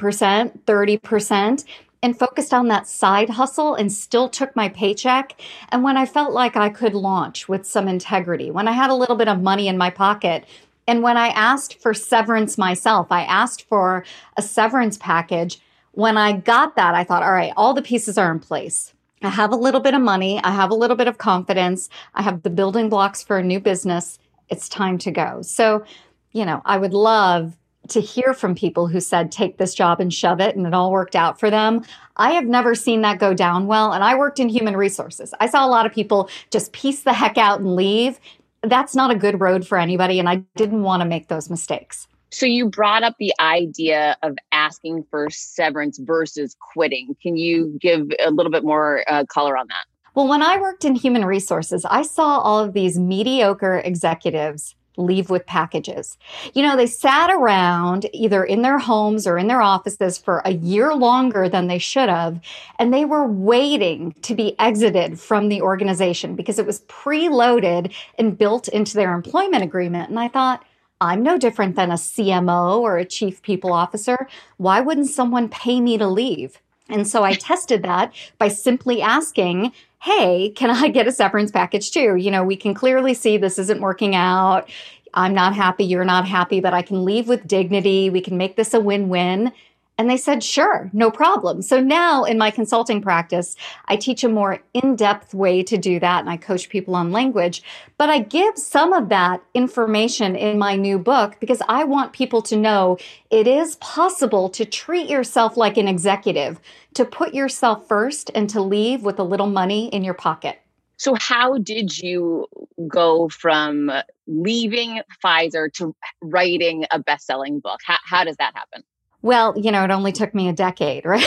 30%, 0.60 1.64
and 2.02 2.18
focused 2.18 2.54
on 2.54 2.68
that 2.68 2.86
side 2.86 3.30
hustle 3.30 3.74
and 3.74 3.90
still 3.90 4.28
took 4.28 4.54
my 4.54 4.68
paycheck. 4.68 5.40
And 5.70 5.82
when 5.82 5.96
I 5.96 6.06
felt 6.06 6.32
like 6.32 6.56
I 6.56 6.68
could 6.68 6.94
launch 6.94 7.48
with 7.48 7.66
some 7.66 7.88
integrity, 7.88 8.50
when 8.50 8.68
I 8.68 8.72
had 8.72 8.90
a 8.90 8.94
little 8.94 9.16
bit 9.16 9.28
of 9.28 9.40
money 9.40 9.68
in 9.68 9.78
my 9.78 9.90
pocket, 9.90 10.44
and 10.86 11.02
when 11.02 11.16
I 11.16 11.28
asked 11.28 11.80
for 11.80 11.94
severance 11.94 12.58
myself, 12.58 13.08
I 13.10 13.22
asked 13.22 13.66
for 13.68 14.04
a 14.36 14.42
severance 14.42 14.98
package. 14.98 15.60
When 15.92 16.16
I 16.16 16.32
got 16.32 16.76
that, 16.76 16.94
I 16.94 17.04
thought, 17.04 17.22
all 17.22 17.32
right, 17.32 17.52
all 17.56 17.72
the 17.72 17.82
pieces 17.82 18.18
are 18.18 18.30
in 18.30 18.40
place. 18.40 18.92
I 19.22 19.30
have 19.30 19.52
a 19.52 19.56
little 19.56 19.80
bit 19.80 19.94
of 19.94 20.02
money. 20.02 20.40
I 20.44 20.50
have 20.50 20.70
a 20.70 20.74
little 20.74 20.96
bit 20.96 21.08
of 21.08 21.16
confidence. 21.16 21.88
I 22.14 22.22
have 22.22 22.42
the 22.42 22.50
building 22.50 22.88
blocks 22.88 23.22
for 23.22 23.38
a 23.38 23.42
new 23.42 23.60
business. 23.60 24.18
It's 24.50 24.68
time 24.68 24.98
to 24.98 25.10
go. 25.10 25.40
So, 25.40 25.84
you 26.32 26.44
know, 26.44 26.60
I 26.66 26.76
would 26.76 26.92
love 26.92 27.56
to 27.88 28.00
hear 28.00 28.34
from 28.34 28.54
people 28.54 28.86
who 28.86 29.00
said, 29.00 29.30
take 29.30 29.56
this 29.56 29.74
job 29.74 30.00
and 30.00 30.12
shove 30.12 30.40
it, 30.40 30.56
and 30.56 30.66
it 30.66 30.74
all 30.74 30.90
worked 30.90 31.16
out 31.16 31.38
for 31.38 31.50
them. 31.50 31.84
I 32.16 32.32
have 32.32 32.46
never 32.46 32.74
seen 32.74 33.02
that 33.02 33.18
go 33.18 33.34
down 33.34 33.66
well. 33.66 33.92
And 33.92 34.02
I 34.02 34.14
worked 34.16 34.40
in 34.40 34.48
human 34.48 34.76
resources. 34.76 35.34
I 35.40 35.48
saw 35.48 35.66
a 35.66 35.68
lot 35.68 35.86
of 35.86 35.92
people 35.92 36.28
just 36.50 36.72
piece 36.72 37.02
the 37.02 37.12
heck 37.12 37.38
out 37.38 37.60
and 37.60 37.76
leave 37.76 38.20
that's 38.66 38.94
not 38.94 39.10
a 39.10 39.14
good 39.14 39.40
road 39.40 39.66
for 39.66 39.78
anybody. 39.78 40.18
And 40.18 40.28
I 40.28 40.36
didn't 40.56 40.82
want 40.82 41.02
to 41.02 41.08
make 41.08 41.28
those 41.28 41.50
mistakes. 41.50 42.06
So 42.30 42.46
you 42.46 42.68
brought 42.68 43.04
up 43.04 43.14
the 43.20 43.32
idea 43.38 44.16
of 44.22 44.36
asking 44.50 45.04
for 45.08 45.30
severance 45.30 45.98
versus 45.98 46.56
quitting. 46.72 47.14
Can 47.22 47.36
you 47.36 47.78
give 47.80 48.08
a 48.24 48.30
little 48.32 48.50
bit 48.50 48.64
more 48.64 49.04
uh, 49.08 49.24
color 49.26 49.56
on 49.56 49.68
that? 49.68 49.84
Well, 50.14 50.28
when 50.28 50.42
I 50.42 50.60
worked 50.60 50.84
in 50.84 50.94
human 50.94 51.24
resources, 51.24 51.84
I 51.84 52.02
saw 52.02 52.38
all 52.38 52.58
of 52.58 52.72
these 52.72 52.98
mediocre 52.98 53.78
executives 53.84 54.74
leave 54.96 55.30
with 55.30 55.46
packages. 55.46 56.16
You 56.54 56.62
know, 56.62 56.76
they 56.76 56.86
sat 56.86 57.30
around 57.30 58.06
either 58.12 58.44
in 58.44 58.62
their 58.62 58.78
homes 58.78 59.26
or 59.26 59.38
in 59.38 59.48
their 59.48 59.62
offices 59.62 60.18
for 60.18 60.42
a 60.44 60.52
year 60.52 60.94
longer 60.94 61.48
than 61.48 61.66
they 61.66 61.78
should 61.78 62.08
have, 62.08 62.40
and 62.78 62.92
they 62.92 63.04
were 63.04 63.26
waiting 63.26 64.12
to 64.22 64.34
be 64.34 64.58
exited 64.58 65.18
from 65.18 65.48
the 65.48 65.62
organization 65.62 66.36
because 66.36 66.58
it 66.58 66.66
was 66.66 66.82
preloaded 66.82 67.92
and 68.18 68.38
built 68.38 68.68
into 68.68 68.94
their 68.94 69.14
employment 69.14 69.64
agreement. 69.64 70.10
And 70.10 70.18
I 70.18 70.28
thought, 70.28 70.64
I'm 71.00 71.22
no 71.22 71.38
different 71.38 71.76
than 71.76 71.90
a 71.90 71.94
CMO 71.94 72.78
or 72.78 72.96
a 72.96 73.04
chief 73.04 73.42
people 73.42 73.72
officer. 73.72 74.28
Why 74.56 74.80
wouldn't 74.80 75.08
someone 75.08 75.48
pay 75.48 75.80
me 75.80 75.98
to 75.98 76.06
leave? 76.06 76.60
And 76.88 77.08
so 77.08 77.24
I 77.24 77.32
tested 77.34 77.82
that 77.82 78.12
by 78.38 78.48
simply 78.48 79.00
asking, 79.00 79.72
hey, 80.04 80.50
can 80.50 80.68
I 80.68 80.88
get 80.88 81.08
a 81.08 81.12
severance 81.12 81.50
package 81.50 81.90
too? 81.90 82.16
You 82.16 82.30
know, 82.30 82.44
we 82.44 82.56
can 82.56 82.74
clearly 82.74 83.14
see 83.14 83.38
this 83.38 83.58
isn't 83.58 83.80
working 83.80 84.14
out. 84.14 84.68
I'm 85.14 85.32
not 85.32 85.54
happy, 85.54 85.84
you're 85.84 86.04
not 86.04 86.28
happy, 86.28 86.60
but 86.60 86.74
I 86.74 86.82
can 86.82 87.06
leave 87.06 87.26
with 87.26 87.46
dignity. 87.46 88.10
We 88.10 88.20
can 88.20 88.36
make 88.36 88.56
this 88.56 88.74
a 88.74 88.80
win 88.80 89.08
win. 89.08 89.50
And 89.96 90.10
they 90.10 90.16
said, 90.16 90.42
sure, 90.42 90.90
no 90.92 91.08
problem. 91.08 91.62
So 91.62 91.80
now 91.80 92.24
in 92.24 92.36
my 92.36 92.50
consulting 92.50 93.00
practice, 93.00 93.54
I 93.86 93.94
teach 93.94 94.24
a 94.24 94.28
more 94.28 94.60
in 94.72 94.96
depth 94.96 95.34
way 95.34 95.62
to 95.62 95.78
do 95.78 96.00
that. 96.00 96.20
And 96.20 96.28
I 96.28 96.36
coach 96.36 96.68
people 96.68 96.96
on 96.96 97.12
language, 97.12 97.62
but 97.96 98.10
I 98.10 98.18
give 98.18 98.58
some 98.58 98.92
of 98.92 99.08
that 99.10 99.40
information 99.54 100.34
in 100.34 100.58
my 100.58 100.74
new 100.74 100.98
book 100.98 101.36
because 101.38 101.62
I 101.68 101.84
want 101.84 102.12
people 102.12 102.42
to 102.42 102.56
know 102.56 102.98
it 103.30 103.46
is 103.46 103.76
possible 103.76 104.48
to 104.50 104.64
treat 104.64 105.08
yourself 105.08 105.56
like 105.56 105.76
an 105.76 105.86
executive, 105.86 106.60
to 106.94 107.04
put 107.04 107.32
yourself 107.32 107.86
first 107.86 108.32
and 108.34 108.50
to 108.50 108.60
leave 108.60 109.04
with 109.04 109.20
a 109.20 109.24
little 109.24 109.48
money 109.48 109.86
in 109.88 110.02
your 110.02 110.14
pocket. 110.14 110.60
So, 110.96 111.14
how 111.14 111.58
did 111.58 111.98
you 111.98 112.46
go 112.88 113.28
from 113.28 113.90
leaving 114.26 115.02
Pfizer 115.22 115.72
to 115.74 115.94
writing 116.22 116.84
a 116.90 116.98
best 116.98 117.26
selling 117.26 117.60
book? 117.60 117.80
How, 117.84 117.98
how 118.04 118.24
does 118.24 118.36
that 118.36 118.54
happen? 118.54 118.82
Well, 119.24 119.54
you 119.56 119.72
know, 119.72 119.82
it 119.84 119.90
only 119.90 120.12
took 120.12 120.34
me 120.34 120.48
a 120.48 120.52
decade, 120.52 121.06
right? 121.06 121.24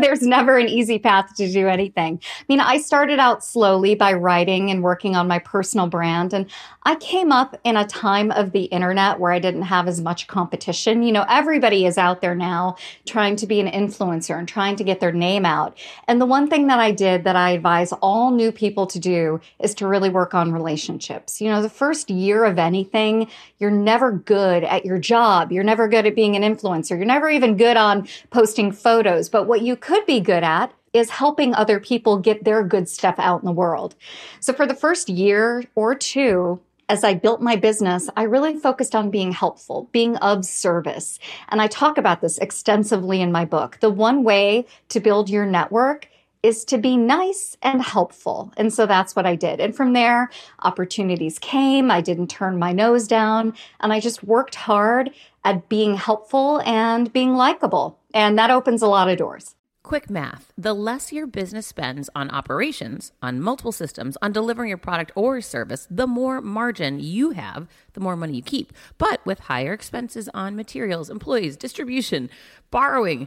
There's 0.00 0.22
never 0.22 0.56
an 0.56 0.66
easy 0.66 0.98
path 0.98 1.34
to 1.36 1.52
do 1.52 1.68
anything. 1.68 2.18
I 2.22 2.44
mean, 2.48 2.58
I 2.58 2.78
started 2.78 3.18
out 3.18 3.44
slowly 3.44 3.94
by 3.94 4.14
writing 4.14 4.70
and 4.70 4.82
working 4.82 5.14
on 5.14 5.28
my 5.28 5.38
personal 5.38 5.88
brand. 5.88 6.32
And 6.32 6.50
I 6.84 6.94
came 6.94 7.30
up 7.30 7.60
in 7.64 7.76
a 7.76 7.86
time 7.86 8.30
of 8.30 8.52
the 8.52 8.64
internet 8.64 9.20
where 9.20 9.30
I 9.30 9.40
didn't 9.40 9.64
have 9.64 9.88
as 9.88 10.00
much 10.00 10.26
competition. 10.26 11.02
You 11.02 11.12
know, 11.12 11.26
everybody 11.28 11.84
is 11.84 11.98
out 11.98 12.22
there 12.22 12.34
now 12.34 12.76
trying 13.06 13.36
to 13.36 13.46
be 13.46 13.60
an 13.60 13.70
influencer 13.70 14.38
and 14.38 14.48
trying 14.48 14.76
to 14.76 14.84
get 14.84 15.00
their 15.00 15.12
name 15.12 15.44
out. 15.44 15.76
And 16.08 16.18
the 16.18 16.24
one 16.24 16.48
thing 16.48 16.68
that 16.68 16.80
I 16.80 16.92
did 16.92 17.24
that 17.24 17.36
I 17.36 17.50
advise 17.50 17.92
all 17.92 18.30
new 18.30 18.50
people 18.50 18.86
to 18.86 18.98
do 18.98 19.38
is 19.60 19.74
to 19.74 19.86
really 19.86 20.08
work 20.08 20.32
on 20.32 20.50
relationships. 20.50 21.42
You 21.42 21.50
know, 21.50 21.60
the 21.60 21.68
first 21.68 22.08
year 22.08 22.46
of 22.46 22.58
anything, 22.58 23.28
you're 23.58 23.70
never 23.70 24.12
good 24.12 24.64
at 24.64 24.86
your 24.86 24.96
job. 24.96 25.52
You're 25.52 25.62
never 25.62 25.88
good 25.88 26.06
at 26.06 26.14
being 26.14 26.36
an 26.36 26.42
influencer 26.42 27.01
you're 27.02 27.06
never 27.08 27.28
even 27.28 27.56
good 27.56 27.76
on 27.76 28.06
posting 28.30 28.70
photos, 28.70 29.28
but 29.28 29.48
what 29.48 29.62
you 29.62 29.74
could 29.74 30.06
be 30.06 30.20
good 30.20 30.44
at 30.44 30.72
is 30.92 31.10
helping 31.10 31.52
other 31.52 31.80
people 31.80 32.16
get 32.16 32.44
their 32.44 32.62
good 32.62 32.88
stuff 32.88 33.16
out 33.18 33.40
in 33.42 33.46
the 33.46 33.50
world. 33.50 33.96
So 34.38 34.52
for 34.52 34.66
the 34.66 34.74
first 34.76 35.08
year 35.08 35.64
or 35.74 35.96
two, 35.96 36.60
as 36.88 37.02
I 37.02 37.14
built 37.14 37.42
my 37.42 37.56
business, 37.56 38.08
I 38.16 38.22
really 38.22 38.56
focused 38.56 38.94
on 38.94 39.10
being 39.10 39.32
helpful, 39.32 39.88
being 39.90 40.14
of 40.18 40.44
service. 40.44 41.18
And 41.48 41.60
I 41.60 41.66
talk 41.66 41.98
about 41.98 42.20
this 42.20 42.38
extensively 42.38 43.20
in 43.20 43.32
my 43.32 43.46
book. 43.46 43.78
The 43.80 43.90
one 43.90 44.22
way 44.22 44.64
to 44.90 45.00
build 45.00 45.28
your 45.28 45.44
network 45.44 46.08
is 46.44 46.64
to 46.66 46.78
be 46.78 46.96
nice 46.96 47.56
and 47.62 47.82
helpful. 47.82 48.52
And 48.56 48.72
so 48.72 48.86
that's 48.86 49.16
what 49.16 49.26
I 49.26 49.34
did. 49.34 49.58
And 49.58 49.74
from 49.74 49.92
there, 49.92 50.30
opportunities 50.60 51.38
came. 51.40 51.90
I 51.90 52.00
didn't 52.00 52.28
turn 52.28 52.58
my 52.58 52.72
nose 52.72 53.08
down 53.08 53.54
and 53.80 53.92
I 53.92 53.98
just 53.98 54.22
worked 54.22 54.54
hard 54.54 55.10
at 55.44 55.68
being 55.68 55.94
helpful 55.96 56.60
and 56.64 57.12
being 57.12 57.34
likable. 57.34 57.98
And 58.14 58.38
that 58.38 58.50
opens 58.50 58.82
a 58.82 58.86
lot 58.86 59.08
of 59.08 59.18
doors. 59.18 59.54
Quick 59.82 60.08
math 60.08 60.52
the 60.56 60.74
less 60.74 61.12
your 61.12 61.26
business 61.26 61.66
spends 61.66 62.08
on 62.14 62.30
operations, 62.30 63.10
on 63.20 63.40
multiple 63.40 63.72
systems, 63.72 64.16
on 64.22 64.30
delivering 64.30 64.68
your 64.68 64.78
product 64.78 65.10
or 65.16 65.40
service, 65.40 65.88
the 65.90 66.06
more 66.06 66.40
margin 66.40 67.00
you 67.00 67.30
have, 67.30 67.66
the 67.94 68.00
more 68.00 68.14
money 68.14 68.36
you 68.36 68.42
keep. 68.42 68.72
But 68.96 69.24
with 69.26 69.40
higher 69.40 69.72
expenses 69.72 70.28
on 70.32 70.54
materials, 70.54 71.10
employees, 71.10 71.56
distribution, 71.56 72.30
borrowing, 72.70 73.26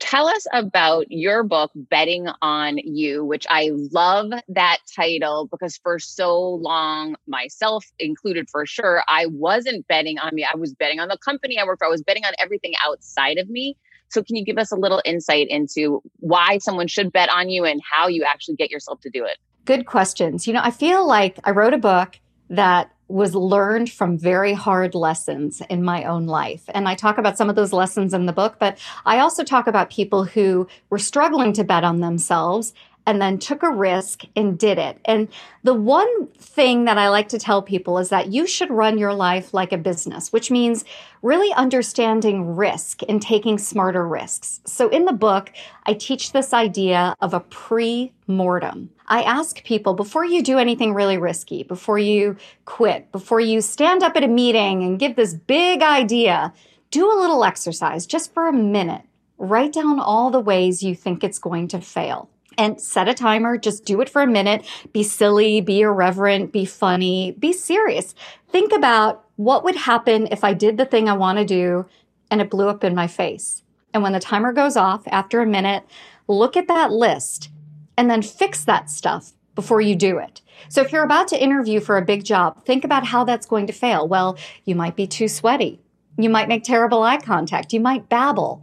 tell 0.00 0.26
us 0.26 0.46
about 0.52 1.06
your 1.10 1.44
book 1.44 1.70
betting 1.74 2.26
on 2.42 2.78
you 2.78 3.24
which 3.24 3.46
i 3.50 3.70
love 3.92 4.32
that 4.48 4.78
title 4.94 5.46
because 5.50 5.76
for 5.76 5.98
so 5.98 6.54
long 6.54 7.14
myself 7.26 7.84
included 7.98 8.48
for 8.50 8.66
sure 8.66 9.04
i 9.08 9.26
wasn't 9.26 9.86
betting 9.86 10.18
on 10.18 10.34
me. 10.34 10.44
I 10.44 10.56
was 10.56 10.74
betting 10.74 10.98
on 10.98 11.08
the 11.08 11.18
company 11.18 11.58
i 11.58 11.64
worked 11.64 11.80
for. 11.80 11.86
I 11.86 11.90
was 11.90 12.02
betting 12.02 12.24
on 12.24 12.32
everything 12.38 12.72
outside 12.84 13.38
of 13.38 13.48
me. 13.48 13.76
So 14.08 14.22
can 14.22 14.34
you 14.34 14.44
give 14.44 14.58
us 14.58 14.72
a 14.72 14.76
little 14.76 15.00
insight 15.04 15.46
into 15.48 16.02
why 16.16 16.58
someone 16.58 16.88
should 16.88 17.12
bet 17.12 17.28
on 17.28 17.48
you 17.48 17.64
and 17.64 17.80
how 17.88 18.08
you 18.08 18.24
actually 18.24 18.56
get 18.56 18.70
yourself 18.70 19.00
to 19.02 19.10
do 19.10 19.24
it? 19.24 19.38
Good 19.64 19.86
questions. 19.86 20.46
You 20.46 20.54
know 20.54 20.62
i 20.62 20.70
feel 20.70 21.06
like 21.06 21.38
i 21.44 21.50
wrote 21.50 21.74
a 21.74 21.78
book 21.78 22.18
that 22.48 22.90
was 23.10 23.34
learned 23.34 23.90
from 23.90 24.16
very 24.16 24.52
hard 24.52 24.94
lessons 24.94 25.60
in 25.68 25.82
my 25.82 26.04
own 26.04 26.26
life. 26.26 26.62
And 26.68 26.88
I 26.88 26.94
talk 26.94 27.18
about 27.18 27.36
some 27.36 27.50
of 27.50 27.56
those 27.56 27.72
lessons 27.72 28.14
in 28.14 28.26
the 28.26 28.32
book, 28.32 28.56
but 28.58 28.78
I 29.04 29.18
also 29.18 29.42
talk 29.42 29.66
about 29.66 29.90
people 29.90 30.24
who 30.24 30.68
were 30.90 30.98
struggling 30.98 31.52
to 31.54 31.64
bet 31.64 31.84
on 31.84 32.00
themselves 32.00 32.72
and 33.10 33.20
then 33.20 33.38
took 33.38 33.64
a 33.64 33.70
risk 33.70 34.22
and 34.36 34.56
did 34.56 34.78
it. 34.78 35.00
And 35.04 35.26
the 35.64 35.74
one 35.74 36.28
thing 36.28 36.84
that 36.84 36.96
I 36.96 37.08
like 37.08 37.28
to 37.30 37.40
tell 37.40 37.60
people 37.60 37.98
is 37.98 38.08
that 38.10 38.28
you 38.28 38.46
should 38.46 38.70
run 38.70 38.98
your 38.98 39.12
life 39.12 39.52
like 39.52 39.72
a 39.72 39.78
business, 39.78 40.32
which 40.32 40.48
means 40.48 40.84
really 41.20 41.52
understanding 41.54 42.54
risk 42.54 43.00
and 43.08 43.20
taking 43.20 43.58
smarter 43.58 44.06
risks. 44.06 44.60
So 44.64 44.88
in 44.90 45.06
the 45.06 45.12
book, 45.12 45.50
I 45.86 45.94
teach 45.94 46.30
this 46.30 46.54
idea 46.54 47.16
of 47.20 47.34
a 47.34 47.40
pre 47.40 48.12
mortem. 48.28 48.90
I 49.08 49.22
ask 49.22 49.64
people 49.64 49.94
before 49.94 50.24
you 50.24 50.40
do 50.40 50.58
anything 50.58 50.94
really 50.94 51.18
risky, 51.18 51.64
before 51.64 51.98
you 51.98 52.36
quit, 52.64 53.10
before 53.10 53.40
you 53.40 53.60
stand 53.60 54.04
up 54.04 54.16
at 54.16 54.22
a 54.22 54.28
meeting 54.28 54.84
and 54.84 55.00
give 55.00 55.16
this 55.16 55.34
big 55.34 55.82
idea, 55.82 56.54
do 56.92 57.10
a 57.10 57.18
little 57.20 57.42
exercise 57.42 58.06
just 58.06 58.32
for 58.32 58.46
a 58.46 58.52
minute. 58.52 59.02
Write 59.36 59.72
down 59.72 59.98
all 59.98 60.30
the 60.30 60.38
ways 60.38 60.84
you 60.84 60.94
think 60.94 61.24
it's 61.24 61.40
going 61.40 61.66
to 61.68 61.80
fail 61.80 62.30
and 62.60 62.78
set 62.78 63.08
a 63.08 63.14
timer. 63.14 63.56
Just 63.56 63.86
do 63.86 64.02
it 64.02 64.10
for 64.10 64.20
a 64.20 64.26
minute. 64.26 64.66
Be 64.92 65.02
silly, 65.02 65.62
be 65.62 65.80
irreverent, 65.80 66.52
be 66.52 66.66
funny, 66.66 67.32
be 67.38 67.54
serious. 67.54 68.14
Think 68.50 68.70
about 68.72 69.24
what 69.36 69.64
would 69.64 69.76
happen 69.76 70.28
if 70.30 70.44
I 70.44 70.52
did 70.52 70.76
the 70.76 70.84
thing 70.84 71.08
I 71.08 71.14
want 71.14 71.38
to 71.38 71.44
do 71.46 71.86
and 72.30 72.42
it 72.42 72.50
blew 72.50 72.68
up 72.68 72.84
in 72.84 72.94
my 72.94 73.06
face. 73.06 73.62
And 73.94 74.02
when 74.02 74.12
the 74.12 74.20
timer 74.20 74.52
goes 74.52 74.76
off 74.76 75.02
after 75.06 75.40
a 75.40 75.46
minute, 75.46 75.84
look 76.28 76.54
at 76.54 76.68
that 76.68 76.92
list 76.92 77.48
and 77.96 78.10
then 78.10 78.20
fix 78.20 78.62
that 78.64 78.90
stuff 78.90 79.32
before 79.54 79.80
you 79.80 79.96
do 79.96 80.18
it. 80.18 80.42
So 80.68 80.82
if 80.82 80.92
you're 80.92 81.02
about 81.02 81.28
to 81.28 81.42
interview 81.42 81.80
for 81.80 81.96
a 81.96 82.04
big 82.04 82.24
job, 82.24 82.66
think 82.66 82.84
about 82.84 83.06
how 83.06 83.24
that's 83.24 83.46
going 83.46 83.68
to 83.68 83.72
fail. 83.72 84.06
Well, 84.06 84.36
you 84.66 84.74
might 84.74 84.96
be 84.96 85.06
too 85.06 85.28
sweaty. 85.28 85.80
You 86.18 86.28
might 86.28 86.48
make 86.48 86.62
terrible 86.62 87.02
eye 87.02 87.22
contact. 87.22 87.72
You 87.72 87.80
might 87.80 88.10
babble 88.10 88.62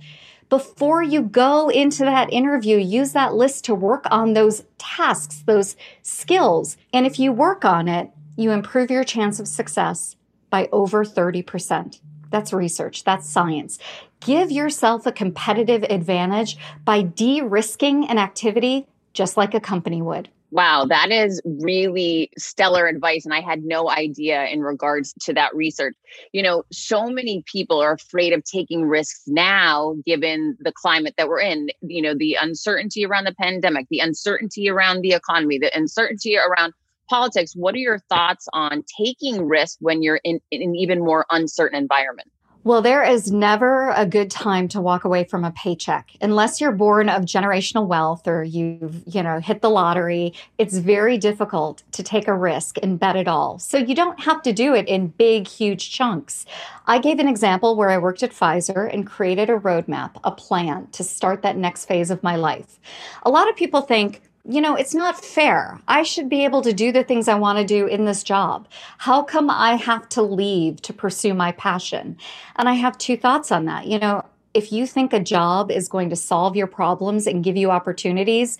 before 0.49 1.03
you 1.03 1.21
go 1.21 1.69
into 1.69 2.05
that 2.05 2.31
interview, 2.31 2.77
use 2.77 3.11
that 3.13 3.33
list 3.33 3.65
to 3.65 3.75
work 3.75 4.05
on 4.09 4.33
those 4.33 4.63
tasks, 4.77 5.43
those 5.45 5.75
skills. 6.01 6.77
And 6.93 7.05
if 7.05 7.19
you 7.19 7.31
work 7.31 7.65
on 7.65 7.87
it, 7.87 8.11
you 8.35 8.51
improve 8.51 8.89
your 8.89 9.03
chance 9.03 9.39
of 9.39 9.47
success 9.47 10.15
by 10.49 10.69
over 10.71 11.03
30%. 11.03 11.99
That's 12.29 12.53
research, 12.53 13.03
that's 13.03 13.29
science. 13.29 13.79
Give 14.19 14.51
yourself 14.51 15.05
a 15.05 15.11
competitive 15.11 15.83
advantage 15.83 16.57
by 16.83 17.01
de 17.01 17.41
risking 17.41 18.07
an 18.09 18.17
activity 18.17 18.87
just 19.13 19.37
like 19.37 19.53
a 19.53 19.59
company 19.59 20.01
would. 20.01 20.29
Wow, 20.49 20.85
that 20.85 21.11
is 21.11 21.41
really 21.43 22.31
stellar 22.37 22.87
advice. 22.87 23.25
And 23.25 23.33
I 23.33 23.41
had 23.41 23.63
no 23.63 23.89
idea 23.89 24.45
in 24.45 24.61
regards 24.61 25.13
to 25.21 25.33
that 25.33 25.53
research. 25.53 25.95
You 26.31 26.41
know, 26.41 26.63
so 26.71 27.09
many 27.09 27.43
people 27.51 27.81
are 27.81 27.93
afraid 27.93 28.31
of 28.31 28.43
taking 28.45 28.85
risks 28.85 29.23
now, 29.27 29.95
given 30.05 30.57
the 30.61 30.71
climate 30.71 31.15
that 31.17 31.27
we're 31.27 31.41
in, 31.41 31.67
you 31.81 32.01
know, 32.01 32.15
the 32.17 32.37
uncertainty 32.39 33.05
around 33.05 33.25
the 33.25 33.35
pandemic, 33.35 33.87
the 33.89 33.99
uncertainty 33.99 34.69
around 34.69 35.01
the 35.01 35.11
economy, 35.11 35.59
the 35.59 35.75
uncertainty 35.77 36.37
around 36.37 36.73
politics. 37.09 37.53
What 37.53 37.75
are 37.75 37.79
your 37.79 37.99
thoughts 38.07 38.47
on 38.53 38.83
taking 38.97 39.45
risks 39.47 39.77
when 39.81 40.01
you're 40.01 40.21
in, 40.23 40.39
in 40.51 40.61
an 40.61 40.75
even 40.75 40.99
more 40.99 41.25
uncertain 41.29 41.77
environment? 41.77 42.29
Well, 42.67 42.81
there 42.81 43.01
is 43.01 43.31
never 43.31 43.91
a 43.91 44.05
good 44.05 44.29
time 44.29 44.67
to 44.67 44.81
walk 44.81 45.05
away 45.05 45.23
from 45.23 45.45
a 45.45 45.51
paycheck 45.51 46.11
unless 46.19 46.59
you're 46.59 46.73
born 46.73 47.07
of 47.07 47.21
generational 47.23 47.87
wealth 47.87 48.27
or 48.27 48.43
you've, 48.43 49.03
you 49.07 49.23
know, 49.23 49.39
hit 49.39 49.61
the 49.61 49.69
lottery. 49.69 50.33
It's 50.57 50.75
very 50.77 51.17
difficult 51.17 51.83
to 51.93 52.03
take 52.03 52.27
a 52.27 52.33
risk 52.33 52.75
and 52.83 52.99
bet 52.99 53.15
it 53.15 53.25
all. 53.25 53.57
So 53.57 53.77
you 53.77 53.95
don't 53.95 54.19
have 54.19 54.41
to 54.41 54.51
do 54.51 54.75
it 54.75 54.85
in 54.89 55.07
big, 55.07 55.47
huge 55.47 55.91
chunks. 55.91 56.45
I 56.87 56.99
gave 56.99 57.19
an 57.19 57.29
example 57.29 57.77
where 57.77 57.89
I 57.89 57.99
worked 57.99 58.21
at 58.21 58.31
Pfizer 58.31 58.93
and 58.93 59.07
created 59.07 59.49
a 59.49 59.57
roadmap, 59.59 60.17
a 60.25 60.31
plan 60.31 60.87
to 60.91 61.05
start 61.05 61.43
that 61.43 61.55
next 61.55 61.85
phase 61.85 62.11
of 62.11 62.21
my 62.21 62.35
life. 62.35 62.81
A 63.23 63.29
lot 63.29 63.49
of 63.49 63.55
people 63.55 63.79
think, 63.79 64.23
you 64.49 64.61
know, 64.61 64.75
it's 64.75 64.95
not 64.95 65.23
fair. 65.23 65.79
I 65.87 66.03
should 66.03 66.29
be 66.29 66.45
able 66.45 66.61
to 66.61 66.71
do 66.71 66.91
the 66.91 67.03
things 67.03 67.27
I 67.27 67.35
want 67.35 67.59
to 67.59 67.65
do 67.65 67.85
in 67.87 68.05
this 68.05 68.23
job. 68.23 68.67
How 68.97 69.21
come 69.21 69.49
I 69.49 69.75
have 69.75 70.07
to 70.09 70.21
leave 70.21 70.81
to 70.83 70.93
pursue 70.93 71.33
my 71.33 71.51
passion? 71.51 72.17
And 72.55 72.69
I 72.69 72.73
have 72.73 72.97
two 72.97 73.17
thoughts 73.17 73.51
on 73.51 73.65
that. 73.65 73.87
You 73.87 73.99
know, 73.99 74.25
if 74.53 74.71
you 74.71 74.87
think 74.87 75.11
a 75.11 75.19
job 75.19 75.69
is 75.69 75.89
going 75.89 76.09
to 76.11 76.15
solve 76.15 76.55
your 76.55 76.67
problems 76.67 77.27
and 77.27 77.43
give 77.43 77.57
you 77.57 77.71
opportunities, 77.71 78.57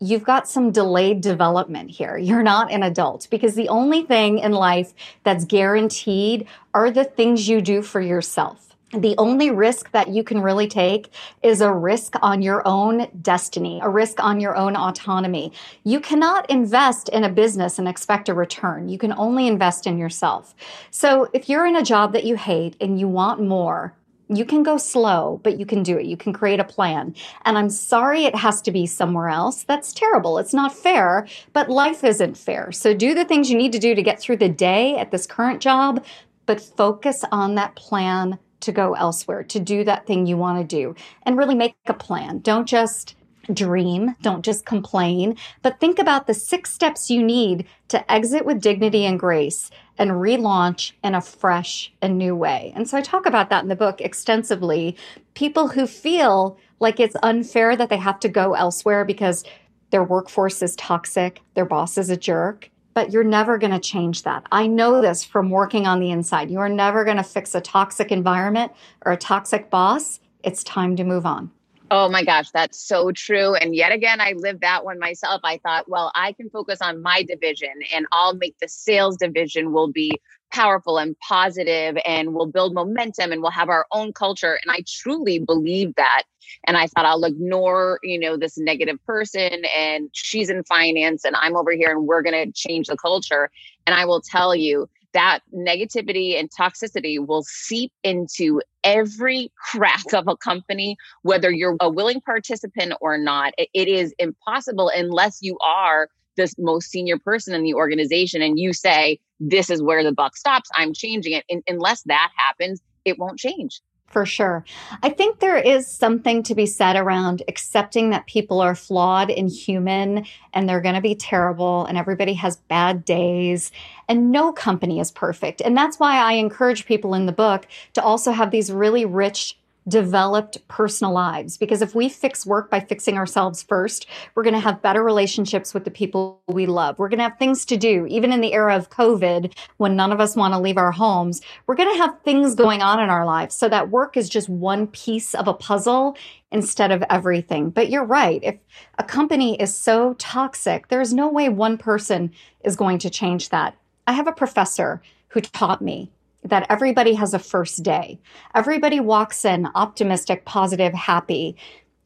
you've 0.00 0.24
got 0.24 0.48
some 0.48 0.70
delayed 0.70 1.20
development 1.20 1.90
here. 1.90 2.16
You're 2.16 2.42
not 2.42 2.72
an 2.72 2.82
adult 2.82 3.28
because 3.30 3.54
the 3.54 3.68
only 3.68 4.02
thing 4.04 4.38
in 4.38 4.52
life 4.52 4.94
that's 5.24 5.44
guaranteed 5.44 6.46
are 6.72 6.90
the 6.90 7.04
things 7.04 7.48
you 7.48 7.60
do 7.60 7.82
for 7.82 8.00
yourself. 8.00 8.67
The 8.92 9.14
only 9.18 9.50
risk 9.50 9.90
that 9.90 10.08
you 10.08 10.24
can 10.24 10.40
really 10.40 10.66
take 10.66 11.12
is 11.42 11.60
a 11.60 11.72
risk 11.72 12.14
on 12.22 12.40
your 12.40 12.66
own 12.66 13.06
destiny, 13.20 13.80
a 13.82 13.88
risk 13.88 14.22
on 14.22 14.40
your 14.40 14.56
own 14.56 14.76
autonomy. 14.76 15.52
You 15.84 16.00
cannot 16.00 16.48
invest 16.48 17.10
in 17.10 17.24
a 17.24 17.28
business 17.28 17.78
and 17.78 17.86
expect 17.86 18.30
a 18.30 18.34
return. 18.34 18.88
You 18.88 18.96
can 18.96 19.12
only 19.12 19.46
invest 19.46 19.86
in 19.86 19.98
yourself. 19.98 20.54
So 20.90 21.28
if 21.34 21.48
you're 21.48 21.66
in 21.66 21.76
a 21.76 21.84
job 21.84 22.12
that 22.14 22.24
you 22.24 22.36
hate 22.36 22.76
and 22.80 22.98
you 22.98 23.08
want 23.08 23.42
more, 23.42 23.94
you 24.30 24.44
can 24.44 24.62
go 24.62 24.76
slow, 24.76 25.40
but 25.42 25.58
you 25.58 25.66
can 25.66 25.82
do 25.82 25.98
it. 25.98 26.06
You 26.06 26.16
can 26.16 26.32
create 26.32 26.60
a 26.60 26.64
plan. 26.64 27.14
And 27.44 27.56
I'm 27.56 27.70
sorry 27.70 28.24
it 28.24 28.34
has 28.34 28.60
to 28.62 28.70
be 28.70 28.86
somewhere 28.86 29.28
else. 29.28 29.64
That's 29.64 29.92
terrible. 29.92 30.38
It's 30.38 30.54
not 30.54 30.74
fair, 30.74 31.26
but 31.52 31.70
life 31.70 32.04
isn't 32.04 32.36
fair. 32.36 32.72
So 32.72 32.94
do 32.94 33.14
the 33.14 33.24
things 33.24 33.50
you 33.50 33.56
need 33.56 33.72
to 33.72 33.78
do 33.78 33.94
to 33.94 34.02
get 34.02 34.20
through 34.20 34.36
the 34.38 34.48
day 34.48 34.96
at 34.98 35.10
this 35.10 35.26
current 35.26 35.60
job, 35.60 36.04
but 36.46 36.60
focus 36.60 37.24
on 37.32 37.54
that 37.54 37.74
plan 37.74 38.38
to 38.60 38.72
go 38.72 38.94
elsewhere, 38.94 39.42
to 39.44 39.60
do 39.60 39.84
that 39.84 40.06
thing 40.06 40.26
you 40.26 40.36
want 40.36 40.58
to 40.58 40.76
do, 40.76 40.94
and 41.24 41.36
really 41.36 41.54
make 41.54 41.76
a 41.86 41.94
plan. 41.94 42.38
Don't 42.40 42.66
just 42.66 43.14
dream, 43.52 44.14
don't 44.20 44.44
just 44.44 44.66
complain, 44.66 45.36
but 45.62 45.80
think 45.80 45.98
about 45.98 46.26
the 46.26 46.34
six 46.34 46.72
steps 46.72 47.10
you 47.10 47.22
need 47.22 47.66
to 47.88 48.12
exit 48.12 48.44
with 48.44 48.60
dignity 48.60 49.06
and 49.06 49.18
grace 49.18 49.70
and 49.96 50.10
relaunch 50.10 50.92
in 51.02 51.14
a 51.14 51.20
fresh 51.20 51.92
and 52.02 52.18
new 52.18 52.36
way. 52.36 52.72
And 52.76 52.88
so 52.88 52.96
I 52.96 53.00
talk 53.00 53.26
about 53.26 53.50
that 53.50 53.62
in 53.62 53.68
the 53.68 53.76
book 53.76 54.00
extensively. 54.00 54.96
People 55.34 55.68
who 55.68 55.86
feel 55.86 56.58
like 56.80 57.00
it's 57.00 57.16
unfair 57.22 57.74
that 57.76 57.88
they 57.88 57.96
have 57.96 58.20
to 58.20 58.28
go 58.28 58.54
elsewhere 58.54 59.04
because 59.04 59.44
their 59.90 60.04
workforce 60.04 60.62
is 60.62 60.76
toxic, 60.76 61.40
their 61.54 61.64
boss 61.64 61.96
is 61.96 62.10
a 62.10 62.16
jerk, 62.16 62.70
but 62.98 63.12
you're 63.12 63.22
never 63.22 63.58
going 63.58 63.70
to 63.70 63.78
change 63.78 64.24
that. 64.24 64.44
I 64.50 64.66
know 64.66 65.00
this 65.00 65.22
from 65.22 65.50
working 65.50 65.86
on 65.86 66.00
the 66.00 66.10
inside. 66.10 66.50
You 66.50 66.58
are 66.58 66.68
never 66.68 67.04
going 67.04 67.16
to 67.16 67.22
fix 67.22 67.54
a 67.54 67.60
toxic 67.60 68.10
environment 68.10 68.72
or 69.06 69.12
a 69.12 69.16
toxic 69.16 69.70
boss. 69.70 70.18
It's 70.42 70.64
time 70.64 70.96
to 70.96 71.04
move 71.04 71.24
on. 71.24 71.48
Oh 71.92 72.08
my 72.08 72.24
gosh, 72.24 72.50
that's 72.50 72.76
so 72.76 73.12
true. 73.12 73.54
And 73.54 73.72
yet 73.72 73.92
again, 73.92 74.20
I 74.20 74.32
lived 74.32 74.62
that 74.62 74.84
one 74.84 74.98
myself. 74.98 75.40
I 75.44 75.58
thought, 75.58 75.88
well, 75.88 76.10
I 76.16 76.32
can 76.32 76.50
focus 76.50 76.82
on 76.82 77.00
my 77.00 77.22
division 77.22 77.70
and 77.94 78.04
I'll 78.10 78.34
make 78.34 78.58
the 78.58 78.66
sales 78.66 79.16
division 79.16 79.72
will 79.72 79.92
be 79.92 80.10
powerful 80.50 80.98
and 80.98 81.18
positive 81.20 81.96
and 82.04 82.34
we'll 82.34 82.46
build 82.46 82.74
momentum 82.74 83.32
and 83.32 83.42
we'll 83.42 83.50
have 83.50 83.68
our 83.68 83.86
own 83.92 84.12
culture. 84.12 84.58
And 84.64 84.72
I 84.72 84.82
truly 84.86 85.38
believe 85.38 85.94
that. 85.96 86.24
And 86.66 86.76
I 86.76 86.86
thought 86.86 87.04
I'll 87.04 87.24
ignore, 87.24 87.98
you 88.02 88.18
know, 88.18 88.36
this 88.36 88.56
negative 88.56 88.98
person 89.04 89.62
and 89.76 90.08
she's 90.12 90.48
in 90.50 90.64
finance 90.64 91.24
and 91.24 91.36
I'm 91.36 91.56
over 91.56 91.72
here 91.72 91.90
and 91.90 92.06
we're 92.06 92.22
going 92.22 92.46
to 92.46 92.52
change 92.52 92.86
the 92.86 92.96
culture. 92.96 93.50
And 93.86 93.94
I 93.94 94.04
will 94.04 94.20
tell 94.20 94.54
you, 94.54 94.88
that 95.14 95.40
negativity 95.54 96.38
and 96.38 96.50
toxicity 96.50 97.24
will 97.24 97.42
seep 97.42 97.92
into 98.02 98.60
every 98.84 99.50
crack 99.70 100.12
of 100.12 100.28
a 100.28 100.36
company, 100.36 100.96
whether 101.22 101.50
you're 101.50 101.76
a 101.80 101.88
willing 101.88 102.20
participant 102.20 102.92
or 103.00 103.16
not. 103.16 103.54
It 103.56 103.88
is 103.88 104.14
impossible 104.18 104.90
unless 104.94 105.38
you 105.40 105.58
are 105.58 106.08
the 106.38 106.52
most 106.58 106.90
senior 106.90 107.18
person 107.18 107.54
in 107.54 107.62
the 107.62 107.74
organization 107.74 108.42
and 108.42 108.58
you 108.58 108.72
say, 108.72 109.18
this 109.40 109.70
is 109.70 109.82
where 109.82 110.02
the 110.02 110.12
buck 110.12 110.36
stops, 110.36 110.70
I'm 110.74 110.92
changing 110.92 111.32
it. 111.32 111.44
And 111.50 111.62
unless 111.68 112.02
that 112.04 112.30
happens, 112.36 112.80
it 113.04 113.18
won't 113.18 113.38
change. 113.38 113.80
For 114.08 114.24
sure. 114.24 114.64
I 115.02 115.10
think 115.10 115.38
there 115.38 115.58
is 115.58 115.86
something 115.86 116.42
to 116.44 116.54
be 116.54 116.64
said 116.64 116.96
around 116.96 117.42
accepting 117.46 118.08
that 118.10 118.26
people 118.26 118.62
are 118.62 118.74
flawed 118.74 119.30
and 119.30 119.50
human 119.50 120.24
and 120.54 120.66
they're 120.66 120.80
going 120.80 120.94
to 120.94 121.02
be 121.02 121.14
terrible 121.14 121.84
and 121.84 121.98
everybody 121.98 122.32
has 122.32 122.56
bad 122.56 123.04
days 123.04 123.70
and 124.08 124.32
no 124.32 124.50
company 124.50 124.98
is 124.98 125.10
perfect. 125.10 125.60
And 125.60 125.76
that's 125.76 126.00
why 126.00 126.16
I 126.16 126.32
encourage 126.32 126.86
people 126.86 127.12
in 127.12 127.26
the 127.26 127.32
book 127.32 127.66
to 127.92 128.02
also 128.02 128.32
have 128.32 128.50
these 128.50 128.72
really 128.72 129.04
rich 129.04 129.57
developed 129.88 130.66
personal 130.68 131.12
lives. 131.12 131.56
Because 131.56 131.82
if 131.82 131.94
we 131.94 132.08
fix 132.08 132.46
work 132.46 132.70
by 132.70 132.80
fixing 132.80 133.16
ourselves 133.16 133.62
first, 133.62 134.06
we're 134.34 134.42
going 134.42 134.54
to 134.54 134.60
have 134.60 134.82
better 134.82 135.02
relationships 135.02 135.72
with 135.74 135.84
the 135.84 135.90
people 135.90 136.40
we 136.46 136.66
love. 136.66 136.98
We're 136.98 137.08
going 137.08 137.18
to 137.18 137.24
have 137.24 137.38
things 137.38 137.64
to 137.66 137.76
do. 137.76 138.06
Even 138.06 138.32
in 138.32 138.40
the 138.40 138.52
era 138.52 138.76
of 138.76 138.90
COVID, 138.90 139.56
when 139.78 139.96
none 139.96 140.12
of 140.12 140.20
us 140.20 140.36
want 140.36 140.54
to 140.54 140.60
leave 140.60 140.78
our 140.78 140.92
homes, 140.92 141.40
we're 141.66 141.74
going 141.74 141.92
to 141.92 142.02
have 142.02 142.20
things 142.22 142.54
going 142.54 142.82
on 142.82 143.00
in 143.00 143.10
our 143.10 143.24
lives. 143.24 143.54
So 143.54 143.68
that 143.68 143.90
work 143.90 144.16
is 144.16 144.28
just 144.28 144.48
one 144.48 144.86
piece 144.88 145.34
of 145.34 145.48
a 145.48 145.54
puzzle 145.54 146.16
instead 146.50 146.90
of 146.90 147.04
everything. 147.10 147.70
But 147.70 147.90
you're 147.90 148.04
right. 148.04 148.40
If 148.42 148.56
a 148.98 149.04
company 149.04 149.60
is 149.60 149.74
so 149.74 150.14
toxic, 150.14 150.88
there's 150.88 151.12
no 151.12 151.28
way 151.28 151.48
one 151.48 151.78
person 151.78 152.32
is 152.64 152.76
going 152.76 152.98
to 152.98 153.10
change 153.10 153.50
that. 153.50 153.76
I 154.06 154.12
have 154.12 154.26
a 154.26 154.32
professor 154.32 155.02
who 155.28 155.40
taught 155.40 155.82
me 155.82 156.10
that 156.48 156.66
everybody 156.68 157.14
has 157.14 157.34
a 157.34 157.38
first 157.38 157.82
day. 157.82 158.18
Everybody 158.54 159.00
walks 159.00 159.44
in 159.44 159.68
optimistic, 159.74 160.44
positive, 160.44 160.94
happy, 160.94 161.56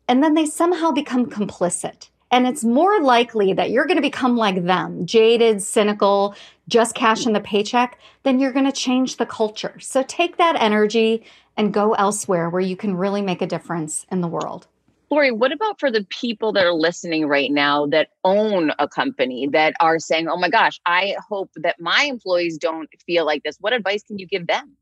and 0.08 0.22
then 0.22 0.34
they 0.34 0.46
somehow 0.46 0.90
become 0.90 1.26
complicit. 1.26 2.08
And 2.30 2.46
it's 2.46 2.64
more 2.64 3.00
likely 3.02 3.52
that 3.52 3.70
you're 3.70 3.84
going 3.84 3.96
to 3.96 4.02
become 4.02 4.36
like 4.36 4.64
them, 4.64 5.04
jaded, 5.04 5.62
cynical, 5.62 6.34
just 6.66 6.94
cashing 6.94 7.34
the 7.34 7.40
paycheck, 7.40 7.98
then 8.22 8.40
you're 8.40 8.52
going 8.52 8.64
to 8.64 8.72
change 8.72 9.18
the 9.18 9.26
culture. 9.26 9.78
So 9.80 10.02
take 10.02 10.38
that 10.38 10.56
energy 10.58 11.24
and 11.58 11.74
go 11.74 11.92
elsewhere 11.92 12.48
where 12.48 12.62
you 12.62 12.76
can 12.76 12.96
really 12.96 13.20
make 13.20 13.42
a 13.42 13.46
difference 13.46 14.06
in 14.10 14.22
the 14.22 14.28
world. 14.28 14.66
Laurie, 15.12 15.30
what 15.30 15.52
about 15.52 15.78
for 15.78 15.90
the 15.90 16.04
people 16.04 16.54
that 16.54 16.64
are 16.64 16.72
listening 16.72 17.26
right 17.26 17.52
now 17.52 17.84
that 17.84 18.08
own 18.24 18.72
a 18.78 18.88
company 18.88 19.46
that 19.52 19.74
are 19.78 19.98
saying, 19.98 20.26
oh 20.26 20.38
my 20.38 20.48
gosh, 20.48 20.80
I 20.86 21.16
hope 21.28 21.50
that 21.56 21.78
my 21.78 22.06
employees 22.08 22.56
don't 22.56 22.88
feel 23.04 23.26
like 23.26 23.42
this? 23.42 23.58
What 23.60 23.74
advice 23.74 24.02
can 24.02 24.18
you 24.18 24.26
give 24.26 24.46
them? 24.46 24.72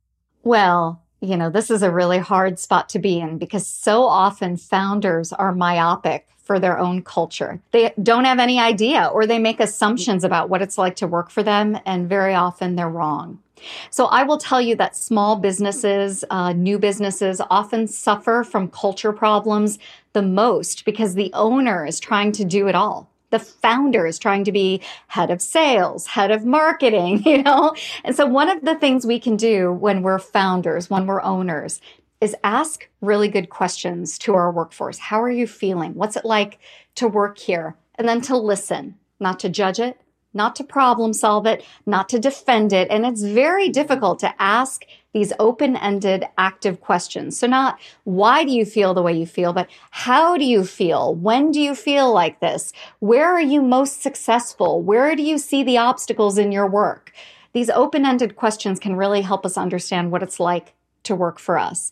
Well, 0.45 1.03
you 1.21 1.37
know, 1.37 1.51
this 1.51 1.69
is 1.69 1.83
a 1.83 1.91
really 1.91 2.19
hard 2.19 2.61
spot 2.61 2.89
to 2.91 3.01
be 3.01 3.19
in 3.19 3.39
because 3.39 3.67
so 3.67 4.05
often 4.05 4.57
founders 4.57 5.33
are 5.33 5.53
myopic 5.53 6.29
for 6.37 6.61
their 6.61 6.79
own 6.79 7.03
culture. 7.03 7.61
They 7.73 7.93
don't 8.01 8.25
have 8.25 8.39
any 8.39 8.61
idea 8.61 9.07
or 9.07 9.27
they 9.27 9.41
make 9.41 9.59
assumptions 9.59 10.23
about 10.23 10.49
what 10.49 10.63
it's 10.63 10.79
like 10.79 10.95
to 10.97 11.09
work 11.09 11.31
for 11.31 11.43
them, 11.43 11.77
and 11.85 12.09
very 12.09 12.35
often 12.35 12.77
they're 12.77 12.89
wrong. 12.89 13.41
So 13.91 14.07
I 14.07 14.23
will 14.23 14.39
tell 14.39 14.61
you 14.61 14.75
that 14.77 14.97
small 14.97 15.37
businesses, 15.37 16.25
uh, 16.31 16.53
new 16.53 16.79
businesses 16.79 17.41
often 17.51 17.87
suffer 17.87 18.45
from 18.45 18.69
culture 18.69 19.13
problems 19.13 19.79
the 20.13 20.23
most 20.23 20.85
because 20.85 21.15
the 21.15 21.31
owner 21.35 21.87
is 21.87 22.01
trying 22.01 22.33
to 22.33 22.45
do 22.45 22.69
it 22.69 22.75
all. 22.75 23.11
The 23.31 23.39
founder 23.39 24.07
is 24.07 24.19
trying 24.19 24.45
to 24.45 24.53
be 24.53 24.83
head 25.07 25.31
of 25.31 25.41
sales, 25.41 26.07
head 26.07 26.31
of 26.31 26.45
marketing, 26.45 27.23
you 27.27 27.43
know? 27.43 27.75
And 28.05 28.17
so 28.17 28.27
one 28.27 28.49
of 28.49 28.65
the 28.65 28.75
things 28.75 29.07
we 29.07 29.21
can 29.21 29.37
do 29.37 29.73
when 29.73 30.03
we're 30.03 30.19
founders, 30.19 30.91
when 30.91 31.07
we're 31.07 31.23
owners, 31.23 31.81
is 32.21 32.37
ask 32.45 32.89
really 33.01 33.29
good 33.29 33.49
questions 33.49 34.19
to 34.19 34.35
our 34.35 34.53
workforce. 34.53 34.99
How 34.99 35.23
are 35.23 35.31
you 35.31 35.47
feeling? 35.47 35.95
What's 35.95 36.17
it 36.17 36.25
like 36.25 36.59
to 36.97 37.09
work 37.09 37.39
here? 37.39 37.77
And 37.95 38.09
then 38.09 38.21
to 38.23 38.37
listen, 38.37 38.97
not 39.19 39.39
to 39.41 39.49
judge 39.49 39.81
it, 39.81 39.99
not 40.35 40.55
to 40.57 40.65
problem 40.65 41.13
solve 41.13 41.47
it, 41.47 41.65
not 41.87 42.09
to 42.11 42.19
defend 42.19 42.73
it. 42.73 42.89
And 42.91 43.05
it's 43.05 43.23
very 43.23 43.65
mm-hmm. 43.65 43.73
difficult 43.73 44.19
to 44.21 44.35
ask 44.41 44.85
these 45.13 45.33
open 45.41 45.77
ended 45.77 46.25
active 46.39 46.81
questions. 46.81 47.37
So, 47.37 47.47
not 47.47 47.81
why 48.05 48.45
do 48.45 48.53
you 48.53 48.65
feel 48.65 48.95
the 48.95 49.03
way 49.03 49.13
you 49.13 49.27
feel, 49.27 49.53
but 49.53 49.69
how 49.91 50.37
do 50.37 50.45
you 50.45 50.65
feel? 50.65 51.15
When 51.15 51.51
do 51.51 51.61
you 51.61 51.75
feel 51.75 52.13
like 52.13 52.41
this? 52.41 52.73
Where 53.01 53.29
are 53.29 53.41
you 53.41 53.61
most 53.61 54.03
successful? 54.03 54.83
Where 54.83 55.17
do 55.17 55.23
you 55.23 55.39
see 55.39 55.65
the 55.65 55.79
obstacles 55.79 56.39
in 56.39 56.53
your 56.53 56.69
work? 56.69 57.13
These 57.53 57.71
open 57.71 58.07
ended 58.07 58.37
questions 58.37 58.79
can 58.79 58.95
really 58.95 59.23
help 59.23 59.45
us 59.45 59.57
understand 59.57 60.13
what 60.13 60.23
it's 60.23 60.39
like 60.39 60.75
to 61.03 61.17
work 61.17 61.41
for 61.41 61.59
us. 61.59 61.91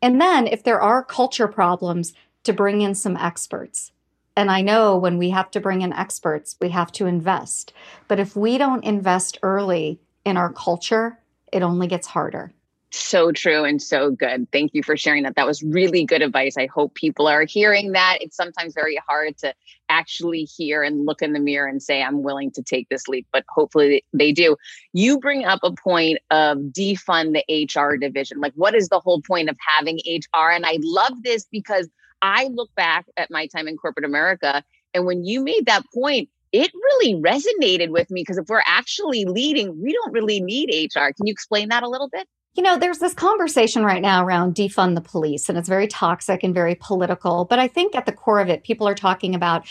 And 0.00 0.20
then, 0.20 0.46
if 0.46 0.62
there 0.62 0.80
are 0.80 1.02
culture 1.02 1.48
problems, 1.48 2.14
to 2.44 2.52
bring 2.52 2.80
in 2.80 2.94
some 2.94 3.16
experts 3.16 3.92
and 4.36 4.50
I 4.50 4.62
know 4.62 4.96
when 4.96 5.18
we 5.18 5.30
have 5.30 5.50
to 5.52 5.60
bring 5.60 5.82
in 5.82 5.92
experts, 5.92 6.56
we 6.60 6.70
have 6.70 6.92
to 6.92 7.06
invest. 7.06 7.72
But 8.08 8.20
if 8.20 8.36
we 8.36 8.58
don't 8.58 8.84
invest 8.84 9.38
early 9.42 10.00
in 10.24 10.36
our 10.36 10.52
culture, 10.52 11.18
it 11.52 11.62
only 11.62 11.86
gets 11.86 12.06
harder. 12.06 12.52
So 12.92 13.30
true 13.30 13.64
and 13.64 13.80
so 13.80 14.10
good. 14.10 14.50
Thank 14.50 14.74
you 14.74 14.82
for 14.82 14.96
sharing 14.96 15.22
that. 15.22 15.36
That 15.36 15.46
was 15.46 15.62
really 15.62 16.04
good 16.04 16.22
advice. 16.22 16.56
I 16.56 16.66
hope 16.66 16.94
people 16.94 17.28
are 17.28 17.44
hearing 17.44 17.92
that. 17.92 18.18
It's 18.20 18.36
sometimes 18.36 18.74
very 18.74 18.98
hard 19.06 19.38
to 19.38 19.54
actually 19.88 20.42
hear 20.42 20.82
and 20.82 21.06
look 21.06 21.22
in 21.22 21.32
the 21.32 21.38
mirror 21.38 21.68
and 21.68 21.80
say, 21.80 22.02
I'm 22.02 22.24
willing 22.24 22.50
to 22.52 22.62
take 22.62 22.88
this 22.88 23.06
leap, 23.06 23.28
but 23.32 23.44
hopefully 23.48 24.04
they 24.12 24.32
do. 24.32 24.56
You 24.92 25.20
bring 25.20 25.44
up 25.44 25.60
a 25.62 25.70
point 25.72 26.18
of 26.32 26.58
defund 26.58 27.32
the 27.32 27.44
HR 27.64 27.96
division. 27.96 28.40
Like, 28.40 28.54
what 28.56 28.74
is 28.74 28.88
the 28.88 28.98
whole 28.98 29.22
point 29.22 29.48
of 29.48 29.56
having 29.76 30.00
HR? 30.04 30.50
And 30.50 30.66
I 30.66 30.78
love 30.82 31.22
this 31.22 31.46
because 31.50 31.88
I 32.22 32.48
look 32.52 32.74
back 32.74 33.06
at 33.16 33.30
my 33.30 33.46
time 33.46 33.68
in 33.68 33.76
corporate 33.76 34.04
America, 34.04 34.62
and 34.94 35.06
when 35.06 35.24
you 35.24 35.42
made 35.42 35.66
that 35.66 35.84
point, 35.94 36.28
it 36.52 36.72
really 36.74 37.14
resonated 37.14 37.90
with 37.90 38.10
me 38.10 38.22
because 38.22 38.38
if 38.38 38.48
we're 38.48 38.62
actually 38.66 39.24
leading, 39.24 39.80
we 39.80 39.92
don't 39.92 40.12
really 40.12 40.40
need 40.40 40.90
HR. 40.94 41.12
Can 41.16 41.26
you 41.26 41.32
explain 41.32 41.68
that 41.68 41.82
a 41.82 41.88
little 41.88 42.08
bit? 42.08 42.28
You 42.54 42.64
know, 42.64 42.76
there's 42.76 42.98
this 42.98 43.14
conversation 43.14 43.84
right 43.84 44.02
now 44.02 44.24
around 44.24 44.56
defund 44.56 44.96
the 44.96 45.00
police, 45.00 45.48
and 45.48 45.56
it's 45.56 45.68
very 45.68 45.86
toxic 45.86 46.42
and 46.42 46.52
very 46.52 46.74
political. 46.74 47.44
But 47.44 47.60
I 47.60 47.68
think 47.68 47.94
at 47.94 48.06
the 48.06 48.12
core 48.12 48.40
of 48.40 48.48
it, 48.48 48.64
people 48.64 48.88
are 48.88 48.94
talking 48.94 49.34
about 49.34 49.66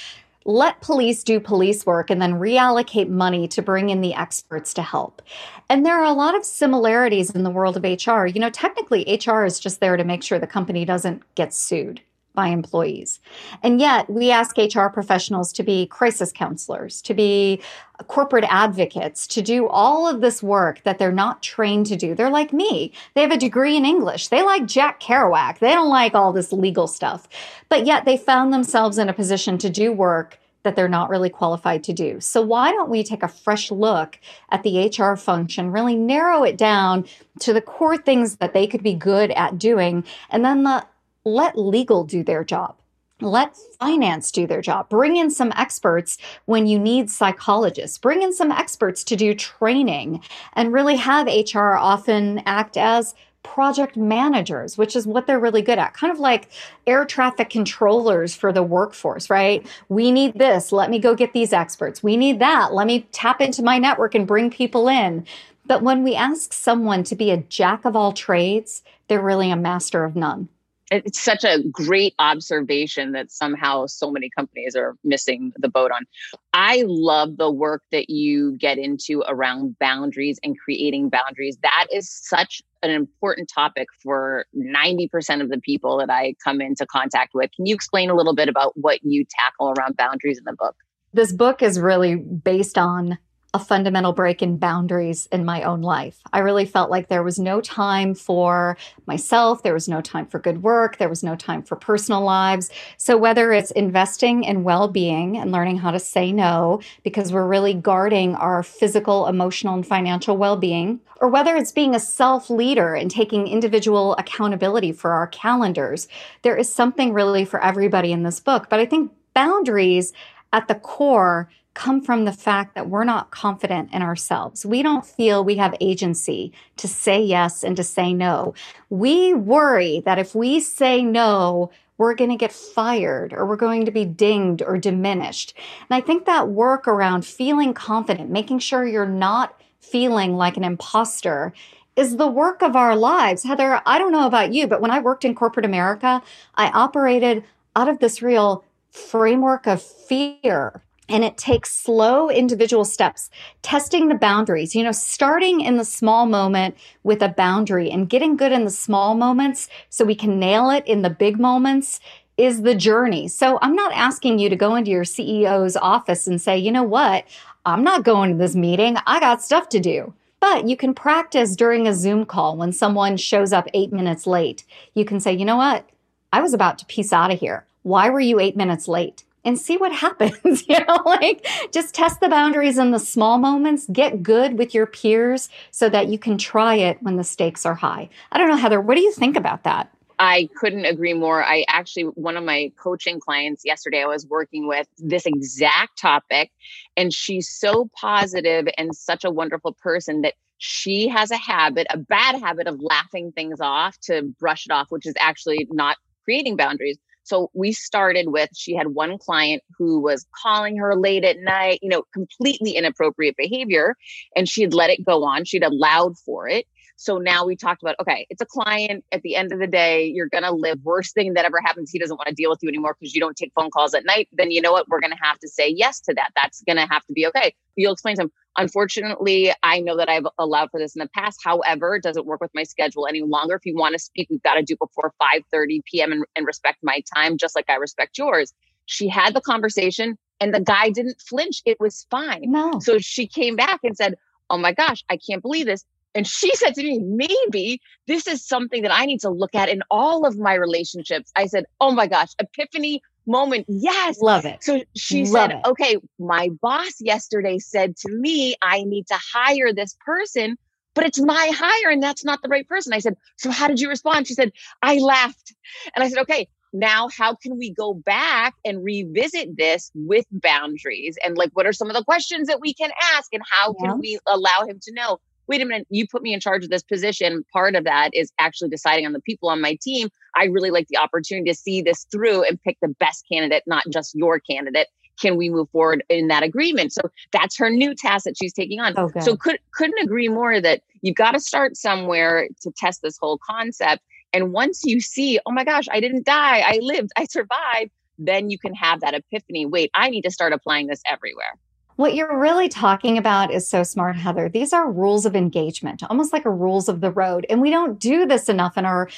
let 0.45 0.79
police 0.79 1.21
do 1.23 1.41
police 1.41 1.85
work 1.85 2.09
and 2.09 2.21
then 2.21 2.35
reallocate 2.35 3.09
money 3.09 3.47
to 3.49 3.61
bring 3.61 3.89
in 3.89 3.99
the 3.99 4.13
experts 4.13 4.73
to 4.73 4.81
help. 4.81 5.21
And 5.67 5.85
there 5.85 5.99
are 5.99 6.05
a 6.05 6.13
lot 6.13 6.33
of 6.33 6.45
similarities 6.45 7.29
in 7.29 7.43
the 7.43 7.49
world 7.49 7.75
of 7.75 7.83
HR. 7.83 8.25
You 8.25 8.39
know, 8.39 8.49
technically, 8.49 9.03
HR 9.03 9.43
is 9.43 9.59
just 9.59 9.81
there 9.81 9.97
to 9.97 10.05
make 10.05 10.23
sure 10.23 10.39
the 10.39 10.47
company 10.47 10.85
doesn't 10.85 11.23
get 11.35 11.53
sued 11.53 12.01
by 12.33 12.47
employees. 12.47 13.19
And 13.63 13.79
yet, 13.79 14.09
we 14.09 14.31
ask 14.31 14.57
HR 14.57 14.87
professionals 14.87 15.51
to 15.53 15.63
be 15.63 15.87
crisis 15.87 16.31
counselors, 16.31 17.01
to 17.03 17.13
be 17.13 17.61
corporate 18.07 18.45
advocates, 18.49 19.27
to 19.27 19.41
do 19.41 19.67
all 19.67 20.07
of 20.07 20.21
this 20.21 20.41
work 20.41 20.83
that 20.83 20.99
they're 20.99 21.11
not 21.11 21.43
trained 21.43 21.87
to 21.87 21.95
do. 21.95 22.15
They're 22.15 22.29
like 22.29 22.53
me. 22.53 22.93
They 23.13 23.21
have 23.21 23.31
a 23.31 23.37
degree 23.37 23.75
in 23.75 23.85
English. 23.85 24.29
They 24.29 24.41
like 24.41 24.65
Jack 24.65 25.01
Kerouac. 25.01 25.59
They 25.59 25.73
don't 25.73 25.89
like 25.89 26.15
all 26.15 26.31
this 26.31 26.53
legal 26.53 26.87
stuff. 26.87 27.27
But 27.67 27.85
yet, 27.85 28.05
they 28.05 28.17
found 28.17 28.53
themselves 28.53 28.97
in 28.97 29.09
a 29.09 29.13
position 29.13 29.57
to 29.59 29.69
do 29.69 29.91
work 29.91 30.39
that 30.63 30.75
they're 30.75 30.89
not 30.89 31.09
really 31.09 31.29
qualified 31.29 31.83
to 31.85 31.93
do. 31.93 32.19
So, 32.19 32.41
why 32.41 32.71
don't 32.71 32.89
we 32.89 33.03
take 33.03 33.23
a 33.23 33.27
fresh 33.27 33.71
look 33.71 34.19
at 34.49 34.63
the 34.63 34.87
HR 34.87 35.15
function, 35.15 35.71
really 35.71 35.95
narrow 35.95 36.43
it 36.43 36.57
down 36.57 37.05
to 37.39 37.53
the 37.53 37.61
core 37.61 37.97
things 37.97 38.37
that 38.37 38.53
they 38.53 38.67
could 38.67 38.83
be 38.83 38.93
good 38.93 39.31
at 39.31 39.57
doing, 39.57 40.03
and 40.29 40.43
then 40.43 40.63
the 40.63 40.85
let 41.25 41.57
legal 41.57 42.03
do 42.03 42.23
their 42.23 42.43
job. 42.43 42.75
Let 43.21 43.57
finance 43.79 44.31
do 44.31 44.47
their 44.47 44.61
job. 44.61 44.87
Bring 44.87 45.17
in 45.17 45.29
some 45.29 45.51
experts 45.57 46.17
when 46.45 46.67
you 46.67 46.79
need 46.79 47.09
psychologists. 47.09 47.97
Bring 47.97 48.21
in 48.21 48.33
some 48.33 48.51
experts 48.51 49.03
to 49.05 49.15
do 49.17 49.33
training 49.33 50.21
and 50.53 50.71
really 50.71 50.95
have 50.95 51.27
HR 51.27 51.73
often 51.73 52.41
act 52.45 52.77
as 52.77 53.13
project 53.43 53.97
managers, 53.97 54.77
which 54.77 54.95
is 54.95 55.05
what 55.05 55.27
they're 55.27 55.39
really 55.39 55.61
good 55.61 55.79
at. 55.79 55.93
Kind 55.93 56.13
of 56.13 56.19
like 56.19 56.49
air 56.87 57.03
traffic 57.03 57.49
controllers 57.49 58.35
for 58.35 58.53
the 58.53 58.63
workforce, 58.63 59.29
right? 59.29 59.65
We 59.89 60.11
need 60.11 60.37
this. 60.37 60.71
Let 60.71 60.89
me 60.89 60.99
go 60.99 61.13
get 61.13 61.33
these 61.33 61.51
experts. 61.51 62.01
We 62.01 62.15
need 62.15 62.39
that. 62.39 62.73
Let 62.73 62.87
me 62.87 63.07
tap 63.11 63.41
into 63.41 63.63
my 63.63 63.79
network 63.79 64.15
and 64.15 64.27
bring 64.27 64.49
people 64.49 64.87
in. 64.87 65.25
But 65.65 65.83
when 65.83 66.03
we 66.03 66.15
ask 66.15 66.53
someone 66.53 67.03
to 67.03 67.15
be 67.15 67.31
a 67.31 67.37
jack 67.37 67.85
of 67.85 67.95
all 67.95 68.13
trades, 68.13 68.81
they're 69.07 69.21
really 69.21 69.51
a 69.51 69.55
master 69.57 70.05
of 70.05 70.15
none 70.15 70.47
it's 70.91 71.19
such 71.19 71.43
a 71.43 71.59
great 71.71 72.13
observation 72.19 73.11
that 73.11 73.31
somehow 73.31 73.85
so 73.85 74.11
many 74.11 74.29
companies 74.35 74.75
are 74.75 74.95
missing 75.03 75.53
the 75.57 75.69
boat 75.69 75.91
on. 75.91 76.05
I 76.53 76.83
love 76.87 77.37
the 77.37 77.51
work 77.51 77.83
that 77.91 78.09
you 78.09 78.57
get 78.57 78.77
into 78.77 79.23
around 79.27 79.77
boundaries 79.79 80.39
and 80.43 80.57
creating 80.57 81.09
boundaries. 81.09 81.57
That 81.61 81.87
is 81.91 82.09
such 82.11 82.61
an 82.81 82.91
important 82.91 83.49
topic 83.53 83.87
for 84.01 84.45
90% 84.55 85.41
of 85.41 85.49
the 85.49 85.59
people 85.59 85.97
that 85.97 86.09
I 86.09 86.35
come 86.43 86.61
into 86.61 86.85
contact 86.85 87.33
with. 87.33 87.51
Can 87.55 87.65
you 87.65 87.75
explain 87.75 88.09
a 88.09 88.15
little 88.15 88.35
bit 88.35 88.49
about 88.49 88.73
what 88.75 88.99
you 89.03 89.25
tackle 89.29 89.73
around 89.77 89.97
boundaries 89.97 90.37
in 90.37 90.43
the 90.45 90.55
book? 90.55 90.75
This 91.13 91.33
book 91.33 91.61
is 91.61 91.79
really 91.79 92.15
based 92.15 92.77
on 92.77 93.17
a 93.53 93.59
fundamental 93.59 94.13
break 94.13 94.41
in 94.43 94.57
boundaries 94.57 95.27
in 95.31 95.43
my 95.43 95.63
own 95.63 95.81
life. 95.81 96.21
I 96.31 96.39
really 96.39 96.65
felt 96.65 96.91
like 96.91 97.07
there 97.07 97.23
was 97.23 97.39
no 97.39 97.61
time 97.61 98.13
for 98.13 98.77
myself, 99.07 99.63
there 99.63 99.73
was 99.73 99.87
no 99.87 100.01
time 100.01 100.27
for 100.27 100.39
good 100.39 100.61
work, 100.61 100.97
there 100.97 101.09
was 101.09 101.23
no 101.23 101.35
time 101.35 101.63
for 101.63 101.75
personal 101.75 102.21
lives. 102.21 102.69
So, 102.97 103.17
whether 103.17 103.51
it's 103.51 103.71
investing 103.71 104.43
in 104.43 104.63
well 104.63 104.87
being 104.87 105.37
and 105.37 105.51
learning 105.51 105.77
how 105.77 105.91
to 105.91 105.99
say 105.99 106.31
no, 106.31 106.81
because 107.03 107.33
we're 107.33 107.47
really 107.47 107.73
guarding 107.73 108.35
our 108.35 108.61
physical, 108.61 109.27
emotional, 109.27 109.73
and 109.73 109.87
financial 109.87 110.37
well 110.37 110.57
being, 110.57 110.99
or 111.19 111.27
whether 111.27 111.55
it's 111.55 111.71
being 111.71 111.95
a 111.95 111.99
self 111.99 112.49
leader 112.51 112.93
and 112.93 113.09
taking 113.09 113.47
individual 113.47 114.15
accountability 114.17 114.91
for 114.91 115.11
our 115.11 115.27
calendars, 115.27 116.07
there 116.43 116.55
is 116.55 116.71
something 116.71 117.13
really 117.13 117.45
for 117.45 117.63
everybody 117.63 118.11
in 118.11 118.23
this 118.23 118.39
book. 118.39 118.69
But 118.69 118.79
I 118.79 118.85
think 118.85 119.11
boundaries 119.33 120.13
at 120.53 120.67
the 120.67 120.75
core 120.75 121.49
come 121.73 122.01
from 122.01 122.25
the 122.25 122.33
fact 122.33 122.75
that 122.75 122.89
we're 122.89 123.03
not 123.03 123.31
confident 123.31 123.93
in 123.93 124.01
ourselves. 124.01 124.65
We 124.65 124.81
don't 124.81 125.05
feel 125.05 125.43
we 125.43 125.55
have 125.57 125.75
agency 125.79 126.51
to 126.77 126.87
say 126.87 127.21
yes 127.21 127.63
and 127.63 127.77
to 127.77 127.83
say 127.83 128.13
no. 128.13 128.53
We 128.89 129.33
worry 129.33 130.01
that 130.05 130.19
if 130.19 130.35
we 130.35 130.59
say 130.59 131.01
no, 131.01 131.71
we're 131.97 132.15
going 132.15 132.31
to 132.31 132.35
get 132.35 132.51
fired 132.51 133.33
or 133.33 133.45
we're 133.45 133.55
going 133.55 133.85
to 133.85 133.91
be 133.91 134.05
dinged 134.05 134.61
or 134.61 134.77
diminished. 134.77 135.53
And 135.89 135.95
I 135.95 136.01
think 136.01 136.25
that 136.25 136.49
work 136.49 136.87
around 136.87 137.25
feeling 137.25 137.73
confident, 137.73 138.29
making 138.29 138.59
sure 138.59 138.85
you're 138.85 139.05
not 139.05 139.59
feeling 139.79 140.35
like 140.35 140.57
an 140.57 140.63
imposter 140.63 141.53
is 141.95 142.15
the 142.15 142.27
work 142.27 142.61
of 142.61 142.75
our 142.75 142.95
lives. 142.95 143.43
Heather, 143.43 143.81
I 143.85 143.99
don't 143.99 144.13
know 144.13 144.25
about 144.25 144.53
you, 144.53 144.67
but 144.67 144.81
when 144.81 144.91
I 144.91 144.99
worked 144.99 145.25
in 145.25 145.35
corporate 145.35 145.65
America, 145.65 146.21
I 146.55 146.69
operated 146.69 147.43
out 147.75 147.89
of 147.89 147.99
this 147.99 148.21
real 148.21 148.63
framework 148.91 149.67
of 149.67 149.81
fear 149.81 150.81
and 151.09 151.23
it 151.23 151.37
takes 151.37 151.71
slow 151.73 152.29
individual 152.29 152.85
steps, 152.85 153.29
testing 153.61 154.07
the 154.07 154.15
boundaries, 154.15 154.75
you 154.75 154.83
know, 154.83 154.91
starting 154.91 155.61
in 155.61 155.77
the 155.77 155.85
small 155.85 156.25
moment 156.25 156.77
with 157.03 157.21
a 157.21 157.29
boundary 157.29 157.89
and 157.89 158.09
getting 158.09 158.37
good 158.37 158.51
in 158.51 158.63
the 158.63 158.71
small 158.71 159.15
moments 159.15 159.67
so 159.89 160.05
we 160.05 160.15
can 160.15 160.39
nail 160.39 160.69
it 160.69 160.85
in 160.87 161.01
the 161.01 161.09
big 161.09 161.39
moments 161.39 161.99
is 162.37 162.61
the 162.61 162.75
journey. 162.75 163.27
So 163.27 163.59
I'm 163.61 163.75
not 163.75 163.91
asking 163.91 164.39
you 164.39 164.49
to 164.49 164.55
go 164.55 164.75
into 164.75 164.91
your 164.91 165.03
CEO's 165.03 165.75
office 165.75 166.25
and 166.25 166.41
say, 166.41 166.57
you 166.57 166.71
know 166.71 166.83
what, 166.83 167.25
I'm 167.65 167.83
not 167.83 168.05
going 168.05 168.31
to 168.31 168.37
this 168.37 168.55
meeting. 168.55 168.95
I 169.05 169.19
got 169.19 169.41
stuff 169.41 169.67
to 169.69 169.79
do. 169.79 170.13
But 170.39 170.65
you 170.65 170.77
can 170.77 170.93
practice 170.93 171.53
during 171.55 171.85
a 171.85 171.93
Zoom 171.93 172.25
call 172.25 172.55
when 172.55 172.71
someone 172.71 173.17
shows 173.17 173.51
up 173.51 173.67
eight 173.73 173.91
minutes 173.91 174.25
late. 174.25 174.63
You 174.93 175.03
can 175.03 175.19
say, 175.19 175.33
you 175.33 175.43
know 175.43 175.57
what, 175.57 175.89
I 176.31 176.41
was 176.41 176.53
about 176.53 176.77
to 176.79 176.85
peace 176.85 177.11
out 177.11 177.31
of 177.31 177.39
here. 177.39 177.65
Why 177.83 178.09
were 178.09 178.21
you 178.21 178.39
eight 178.39 178.55
minutes 178.55 178.87
late? 178.87 179.25
And 179.45 179.57
see 179.59 179.77
what 179.77 179.91
happens. 179.93 180.63
you 180.67 180.79
know, 180.85 181.01
like 181.05 181.45
just 181.71 181.95
test 181.95 182.19
the 182.19 182.29
boundaries 182.29 182.77
in 182.77 182.91
the 182.91 182.99
small 182.99 183.37
moments, 183.37 183.87
get 183.91 184.23
good 184.23 184.57
with 184.57 184.73
your 184.73 184.85
peers 184.85 185.49
so 185.71 185.89
that 185.89 186.07
you 186.07 186.19
can 186.19 186.37
try 186.37 186.75
it 186.75 187.01
when 187.01 187.15
the 187.15 187.23
stakes 187.23 187.65
are 187.65 187.75
high. 187.75 188.09
I 188.31 188.37
don't 188.37 188.49
know, 188.49 188.55
Heather, 188.55 188.81
what 188.81 188.95
do 188.95 189.01
you 189.01 189.11
think 189.11 189.35
about 189.35 189.63
that? 189.63 189.91
I 190.21 190.49
couldn't 190.57 190.83
agree 190.83 191.13
more. 191.13 191.43
I 191.43 191.63
actually, 191.69 192.03
one 192.03 192.35
of 192.35 192.43
my 192.43 192.73
coaching 192.77 193.21
clients 193.21 193.63
yesterday, 193.63 194.03
I 194.03 194.07
was 194.07 194.27
working 194.27 194.67
with 194.67 194.85
this 194.97 195.25
exact 195.25 195.97
topic, 195.97 196.51
and 196.97 197.13
she's 197.13 197.49
so 197.49 197.89
positive 197.99 198.67
and 198.77 198.93
such 198.93 199.23
a 199.23 199.31
wonderful 199.31 199.73
person 199.81 200.21
that 200.21 200.33
she 200.57 201.07
has 201.07 201.31
a 201.31 201.37
habit, 201.37 201.87
a 201.89 201.97
bad 201.97 202.37
habit 202.41 202.67
of 202.67 202.81
laughing 202.81 203.31
things 203.31 203.61
off 203.61 203.97
to 204.01 204.23
brush 204.39 204.65
it 204.65 204.73
off, 204.73 204.87
which 204.89 205.05
is 205.05 205.13
actually 205.21 205.65
not 205.71 205.95
creating 206.25 206.57
boundaries. 206.57 206.97
So 207.23 207.51
we 207.53 207.71
started 207.71 208.29
with 208.29 208.49
she 208.55 208.75
had 208.75 208.87
one 208.87 209.17
client 209.17 209.63
who 209.77 210.01
was 210.01 210.25
calling 210.43 210.77
her 210.77 210.95
late 210.95 211.23
at 211.23 211.37
night, 211.39 211.79
you 211.81 211.89
know, 211.89 212.03
completely 212.13 212.71
inappropriate 212.71 213.35
behavior, 213.37 213.95
and 214.35 214.47
she 214.47 214.61
had 214.61 214.73
let 214.73 214.89
it 214.89 215.05
go 215.05 215.23
on. 215.23 215.45
She'd 215.45 215.63
allowed 215.63 216.17
for 216.17 216.47
it. 216.47 216.65
So 216.99 217.17
now 217.17 217.45
we 217.45 217.55
talked 217.55 217.81
about, 217.81 217.95
okay, 218.01 218.27
it's 218.29 218.41
a 218.41 218.45
client. 218.45 219.05
At 219.13 219.21
the 219.21 219.37
end 219.37 219.53
of 219.53 219.59
the 219.59 219.67
day, 219.67 220.05
you're 220.05 220.27
to 220.43 220.51
live. 220.51 220.79
Worst 220.83 221.13
thing 221.13 221.33
that 221.35 221.45
ever 221.45 221.61
happens, 221.63 221.91
he 221.91 221.97
doesn't 221.97 222.17
want 222.17 222.27
to 222.27 222.35
deal 222.35 222.49
with 222.49 222.59
you 222.61 222.67
anymore 222.67 222.97
because 222.99 223.15
you 223.15 223.21
don't 223.21 223.37
take 223.37 223.53
phone 223.55 223.69
calls 223.69 223.93
at 223.93 224.03
night. 224.03 224.27
Then 224.33 224.51
you 224.51 224.59
know 224.59 224.73
what? 224.73 224.89
We're 224.89 224.99
to 225.13 225.23
have 225.23 225.39
to 225.39 225.47
say 225.47 225.69
yes 225.69 226.01
to 226.01 226.13
that. 226.15 226.31
That's 226.35 226.61
to 226.75 226.85
have 226.91 227.05
to 227.05 227.13
be 227.13 227.25
okay. 227.27 227.55
You'll 227.77 227.93
explain 227.93 228.17
to 228.17 228.23
him, 228.23 228.31
unfortunately, 228.59 229.51
I 229.63 229.79
know 229.79 229.97
that 229.97 230.09
I've 230.09 230.27
allowed 230.37 230.69
for 230.71 230.79
this 230.79 230.95
in 230.95 230.99
the 230.99 231.09
past. 231.15 231.39
However, 231.43 231.95
it 231.95 232.03
doesn't 232.03 232.25
work 232.25 232.41
with 232.41 232.51
my 232.53 232.63
schedule 232.63 233.07
any 233.07 233.21
longer. 233.21 233.55
If 233.55 233.65
you 233.65 233.75
want 233.75 233.93
to 233.93 233.99
speak, 233.99 234.27
we've 234.29 234.43
got 234.43 234.55
to 234.55 234.63
do 234.63 234.75
before 234.75 235.13
5 235.19 235.41
30 235.51 235.81
p.m. 235.89 236.11
And, 236.11 236.25
and 236.35 236.45
respect 236.45 236.79
my 236.83 237.01
time, 237.15 237.37
just 237.37 237.55
like 237.55 237.65
I 237.69 237.75
respect 237.75 238.17
yours. 238.17 238.53
She 238.85 239.07
had 239.07 239.33
the 239.33 239.41
conversation 239.41 240.17
and 240.39 240.53
the 240.53 240.61
guy 240.61 240.89
didn't 240.89 241.21
flinch. 241.21 241.61
It 241.65 241.77
was 241.79 242.05
fine. 242.11 242.43
No. 242.43 242.79
So 242.79 242.99
she 242.99 243.27
came 243.27 243.55
back 243.55 243.79
and 243.83 243.95
said, 243.95 244.15
Oh 244.49 244.57
my 244.57 244.73
gosh, 244.73 245.03
I 245.09 245.17
can't 245.17 245.41
believe 245.41 245.65
this. 245.65 245.85
And 246.15 246.27
she 246.27 246.55
said 246.55 246.73
to 246.75 246.83
me, 246.83 246.99
maybe 246.99 247.81
this 248.07 248.27
is 248.27 248.45
something 248.45 248.81
that 248.81 248.93
I 248.93 249.05
need 249.05 249.19
to 249.21 249.29
look 249.29 249.55
at 249.55 249.69
in 249.69 249.81
all 249.89 250.25
of 250.25 250.37
my 250.37 250.55
relationships. 250.55 251.31
I 251.35 251.45
said, 251.45 251.65
oh 251.79 251.91
my 251.91 252.07
gosh, 252.07 252.29
epiphany 252.39 253.01
moment. 253.29 253.65
Yes. 253.69 254.21
Love 254.21 254.45
it. 254.45 254.63
So 254.63 254.83
she 254.95 255.25
Love 255.25 255.51
said, 255.51 255.51
it. 255.51 255.67
okay, 255.67 255.97
my 256.19 256.49
boss 256.61 256.93
yesterday 256.99 257.59
said 257.59 257.95
to 257.97 258.11
me, 258.11 258.55
I 258.61 258.83
need 258.83 259.07
to 259.07 259.17
hire 259.33 259.73
this 259.73 259.95
person, 260.05 260.57
but 260.95 261.05
it's 261.05 261.21
my 261.21 261.51
hire 261.53 261.91
and 261.91 262.03
that's 262.03 262.25
not 262.25 262.41
the 262.43 262.49
right 262.49 262.67
person. 262.67 262.93
I 262.93 262.99
said, 262.99 263.15
so 263.37 263.51
how 263.51 263.67
did 263.67 263.79
you 263.79 263.89
respond? 263.89 264.27
She 264.27 264.33
said, 264.33 264.51
I 264.81 264.97
laughed. 264.97 265.55
And 265.95 266.03
I 266.03 266.09
said, 266.09 266.19
okay, 266.19 266.47
now 266.73 267.09
how 267.09 267.35
can 267.35 267.57
we 267.57 267.73
go 267.73 267.93
back 267.93 268.53
and 268.65 268.83
revisit 268.83 269.57
this 269.57 269.91
with 269.95 270.25
boundaries 270.31 271.17
and 271.25 271.37
like 271.37 271.51
what 271.53 271.65
are 271.65 271.73
some 271.73 271.89
of 271.89 271.95
the 271.95 272.03
questions 272.03 272.47
that 272.47 272.61
we 272.61 272.73
can 272.73 272.91
ask 273.15 273.33
and 273.33 273.43
how 273.49 273.73
Yeah. 273.79 273.89
can 273.89 273.99
we 273.99 274.19
allow 274.27 274.65
him 274.67 274.79
to 274.83 274.93
know 274.93 275.17
wait 275.49 275.61
a 275.61 275.65
minute 275.65 275.87
you 275.89 276.07
put 276.07 276.21
me 276.21 276.33
in 276.33 276.39
charge 276.39 276.63
of 276.63 276.69
this 276.69 276.83
position. 276.83 277.43
Part 277.51 277.75
of 277.75 277.83
that 277.83 278.11
is 278.13 278.31
actually 278.39 278.69
deciding 278.69 279.05
on 279.05 279.13
the 279.13 279.19
people 279.19 279.49
on 279.49 279.59
my 279.59 279.77
team. 279.81 280.09
I 280.37 280.45
really 280.45 280.69
like 280.69 280.87
the 280.87 280.97
opportunity 280.97 281.49
to 281.49 281.55
see 281.55 281.81
this 281.81 282.05
through 282.11 282.43
and 282.43 282.61
pick 282.61 282.77
the 282.81 282.87
best 282.87 283.25
candidate 283.29 283.63
not 283.65 283.83
just 283.91 284.15
your 284.15 284.39
candidate. 284.39 284.87
Can 285.19 285.35
we 285.35 285.49
move 285.49 285.69
forward 285.71 286.03
in 286.07 286.29
that 286.29 286.43
agreement? 286.43 286.93
So 286.93 287.01
that's 287.33 287.57
her 287.57 287.69
new 287.69 287.93
task 287.93 288.23
that 288.23 288.37
she's 288.37 288.53
taking 288.53 288.79
on. 288.79 288.93
Oh, 288.95 289.07
so 289.07 289.13
good. 289.13 289.23
so 289.23 289.35
could, 289.35 289.59
couldn't 289.73 289.99
agree 290.01 290.29
more 290.29 290.61
that 290.61 290.81
you've 291.01 291.15
got 291.15 291.31
to 291.31 291.41
start 291.41 291.75
somewhere 291.75 292.47
to 292.61 292.71
test 292.77 293.01
this 293.01 293.17
whole 293.19 293.37
concept. 293.37 294.01
And 294.31 294.53
once 294.53 294.85
you 294.85 295.01
see, 295.01 295.39
oh 295.45 295.51
my 295.51 295.65
gosh, 295.65 295.87
I 295.91 295.99
didn't 295.99 296.25
die, 296.25 296.59
I 296.59 296.77
lived, 296.81 297.09
I 297.17 297.25
survived, 297.25 297.91
then 298.19 298.49
you 298.49 298.59
can 298.59 298.73
have 298.75 299.01
that 299.01 299.13
epiphany. 299.13 299.65
Wait, 299.65 299.89
I 299.95 300.09
need 300.09 300.21
to 300.21 300.31
start 300.31 300.53
applying 300.53 300.87
this 300.87 301.01
everywhere. 301.09 301.57
What 301.99 302.15
you're 302.15 302.39
really 302.39 302.69
talking 302.69 303.17
about 303.17 303.51
is 303.51 303.67
so 303.67 303.83
smart, 303.83 304.15
Heather. 304.15 304.47
These 304.47 304.71
are 304.71 304.89
rules 304.89 305.25
of 305.25 305.35
engagement, 305.35 306.01
almost 306.09 306.31
like 306.31 306.45
a 306.45 306.49
rules 306.49 306.87
of 306.87 307.01
the 307.01 307.11
road. 307.11 307.45
And 307.49 307.59
we 307.59 307.71
don't 307.71 307.99
do 307.99 308.25
this 308.25 308.47
enough 308.47 308.77
in 308.77 308.85
our 308.85 309.09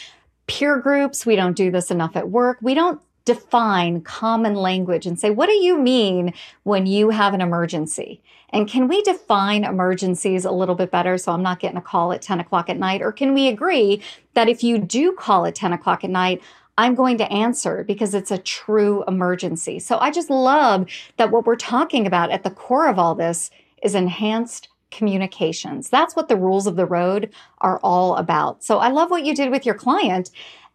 peer 0.47 0.79
groups. 0.79 1.23
We 1.23 1.35
don't 1.35 1.55
do 1.55 1.69
this 1.69 1.91
enough 1.91 2.15
at 2.15 2.31
work. 2.31 2.57
We 2.59 2.73
don't 2.73 2.99
define 3.23 4.01
common 4.01 4.55
language 4.55 5.05
and 5.05 5.19
say, 5.19 5.29
what 5.29 5.45
do 5.45 5.53
you 5.53 5.77
mean 5.77 6.33
when 6.63 6.87
you 6.87 7.11
have 7.11 7.35
an 7.35 7.41
emergency? 7.41 8.19
And 8.49 8.67
can 8.67 8.87
we 8.87 9.03
define 9.03 9.63
emergencies 9.63 10.43
a 10.43 10.51
little 10.51 10.73
bit 10.73 10.89
better 10.89 11.19
so 11.19 11.33
I'm 11.33 11.43
not 11.43 11.59
getting 11.59 11.77
a 11.77 11.81
call 11.83 12.11
at 12.13 12.23
10 12.23 12.39
o'clock 12.39 12.67
at 12.67 12.79
night? 12.79 13.03
Or 13.03 13.11
can 13.11 13.35
we 13.35 13.47
agree 13.47 14.01
that 14.33 14.49
if 14.49 14.63
you 14.63 14.79
do 14.79 15.13
call 15.13 15.45
at 15.45 15.53
10 15.53 15.71
o'clock 15.71 16.03
at 16.03 16.09
night, 16.09 16.41
I'm 16.77 16.95
going 16.95 17.17
to 17.17 17.31
answer 17.31 17.83
because 17.83 18.13
it's 18.13 18.31
a 18.31 18.37
true 18.37 19.03
emergency. 19.07 19.79
So 19.79 19.97
I 19.99 20.11
just 20.11 20.29
love 20.29 20.87
that 21.17 21.31
what 21.31 21.45
we're 21.45 21.55
talking 21.55 22.07
about 22.07 22.31
at 22.31 22.43
the 22.43 22.49
core 22.49 22.87
of 22.87 22.97
all 22.97 23.15
this 23.15 23.51
is 23.83 23.95
enhanced 23.95 24.69
communications. 24.91 25.89
That's 25.89 26.15
what 26.15 26.27
the 26.27 26.35
rules 26.35 26.67
of 26.67 26.75
the 26.75 26.85
road 26.85 27.31
are 27.59 27.79
all 27.79 28.15
about. 28.17 28.63
So 28.63 28.79
I 28.79 28.89
love 28.89 29.09
what 29.09 29.25
you 29.25 29.33
did 29.33 29.49
with 29.49 29.65
your 29.65 29.75
client. 29.75 30.29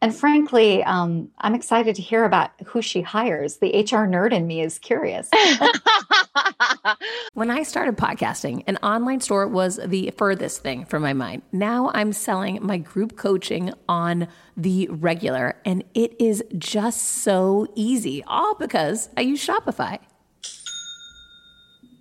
And 0.06 0.14
frankly, 0.14 0.84
um, 0.84 1.32
I'm 1.38 1.56
excited 1.56 1.96
to 1.96 2.02
hear 2.02 2.24
about 2.24 2.52
who 2.66 2.80
she 2.80 3.02
hires. 3.02 3.56
The 3.56 3.70
HR 3.70 4.06
nerd 4.06 4.32
in 4.32 4.46
me 4.46 4.60
is 4.60 4.78
curious. 4.78 5.28
when 7.34 7.50
I 7.50 7.64
started 7.64 7.96
podcasting, 7.96 8.62
an 8.68 8.76
online 8.84 9.18
store 9.18 9.48
was 9.48 9.80
the 9.84 10.12
furthest 10.16 10.62
thing 10.62 10.84
from 10.84 11.02
my 11.02 11.12
mind. 11.12 11.42
Now 11.50 11.90
I'm 11.92 12.12
selling 12.12 12.64
my 12.64 12.78
group 12.78 13.16
coaching 13.16 13.72
on 13.88 14.28
the 14.56 14.86
regular, 14.92 15.56
and 15.64 15.82
it 15.92 16.14
is 16.20 16.44
just 16.56 17.02
so 17.02 17.66
easy, 17.74 18.22
all 18.28 18.54
because 18.54 19.08
I 19.16 19.22
use 19.22 19.44
Shopify. 19.44 19.98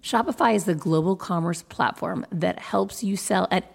Shopify 0.04 0.54
is 0.54 0.66
the 0.66 0.76
global 0.76 1.16
commerce 1.16 1.64
platform 1.64 2.24
that 2.32 2.60
helps 2.60 3.04
you 3.04 3.18
sell 3.18 3.48
at 3.50 3.75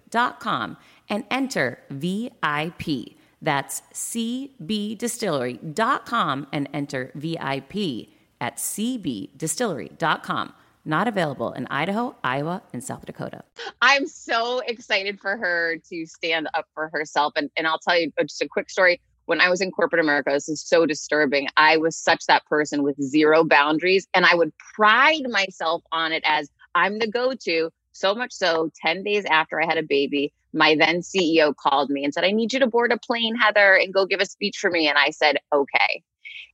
cbdistillery.com 0.11 0.77
and 1.09 1.23
enter 1.29 1.79
VIP. 1.89 3.15
That's 3.41 3.81
cbdistillery.com 3.93 6.47
and 6.53 6.69
enter 6.73 7.11
VIP 7.15 8.09
at 8.39 8.57
cbdistillery.com. 8.57 10.53
Not 10.83 11.07
available 11.07 11.53
in 11.53 11.67
Idaho, 11.67 12.15
Iowa, 12.23 12.63
and 12.73 12.83
South 12.83 13.05
Dakota. 13.05 13.43
I'm 13.81 14.07
so 14.07 14.63
excited 14.65 15.19
for 15.19 15.37
her 15.37 15.77
to 15.89 16.07
stand 16.07 16.49
up 16.55 16.65
for 16.73 16.89
herself. 16.91 17.33
And, 17.35 17.51
and 17.55 17.67
I'll 17.67 17.77
tell 17.77 17.99
you 17.99 18.11
uh, 18.19 18.23
just 18.23 18.41
a 18.41 18.47
quick 18.47 18.71
story. 18.71 18.99
When 19.25 19.41
I 19.41 19.49
was 19.49 19.61
in 19.61 19.69
corporate 19.71 19.99
America, 19.99 20.31
this 20.31 20.49
is 20.49 20.67
so 20.67 20.87
disturbing. 20.87 21.49
I 21.55 21.77
was 21.77 21.95
such 21.95 22.25
that 22.25 22.43
person 22.47 22.81
with 22.81 22.99
zero 22.99 23.43
boundaries, 23.43 24.07
and 24.15 24.25
I 24.25 24.33
would 24.33 24.51
pride 24.75 25.29
myself 25.29 25.83
on 25.91 26.11
it 26.11 26.23
as 26.25 26.49
I'm 26.73 26.97
the 26.97 27.05
go 27.07 27.35
to 27.35 27.69
so 27.91 28.15
much 28.15 28.31
so, 28.31 28.71
10 28.81 29.03
days 29.03 29.25
after 29.25 29.61
I 29.61 29.65
had 29.65 29.77
a 29.77 29.83
baby, 29.83 30.33
my 30.53 30.75
then 30.75 31.01
CEO 31.01 31.55
called 31.55 31.89
me 31.89 32.03
and 32.03 32.13
said, 32.13 32.23
I 32.23 32.31
need 32.31 32.53
you 32.53 32.59
to 32.59 32.67
board 32.67 32.91
a 32.91 32.97
plane, 32.97 33.35
Heather, 33.35 33.75
and 33.75 33.93
go 33.93 34.05
give 34.05 34.21
a 34.21 34.25
speech 34.25 34.57
for 34.57 34.69
me. 34.69 34.87
And 34.87 34.97
I 34.97 35.11
said, 35.11 35.37
okay. 35.53 36.03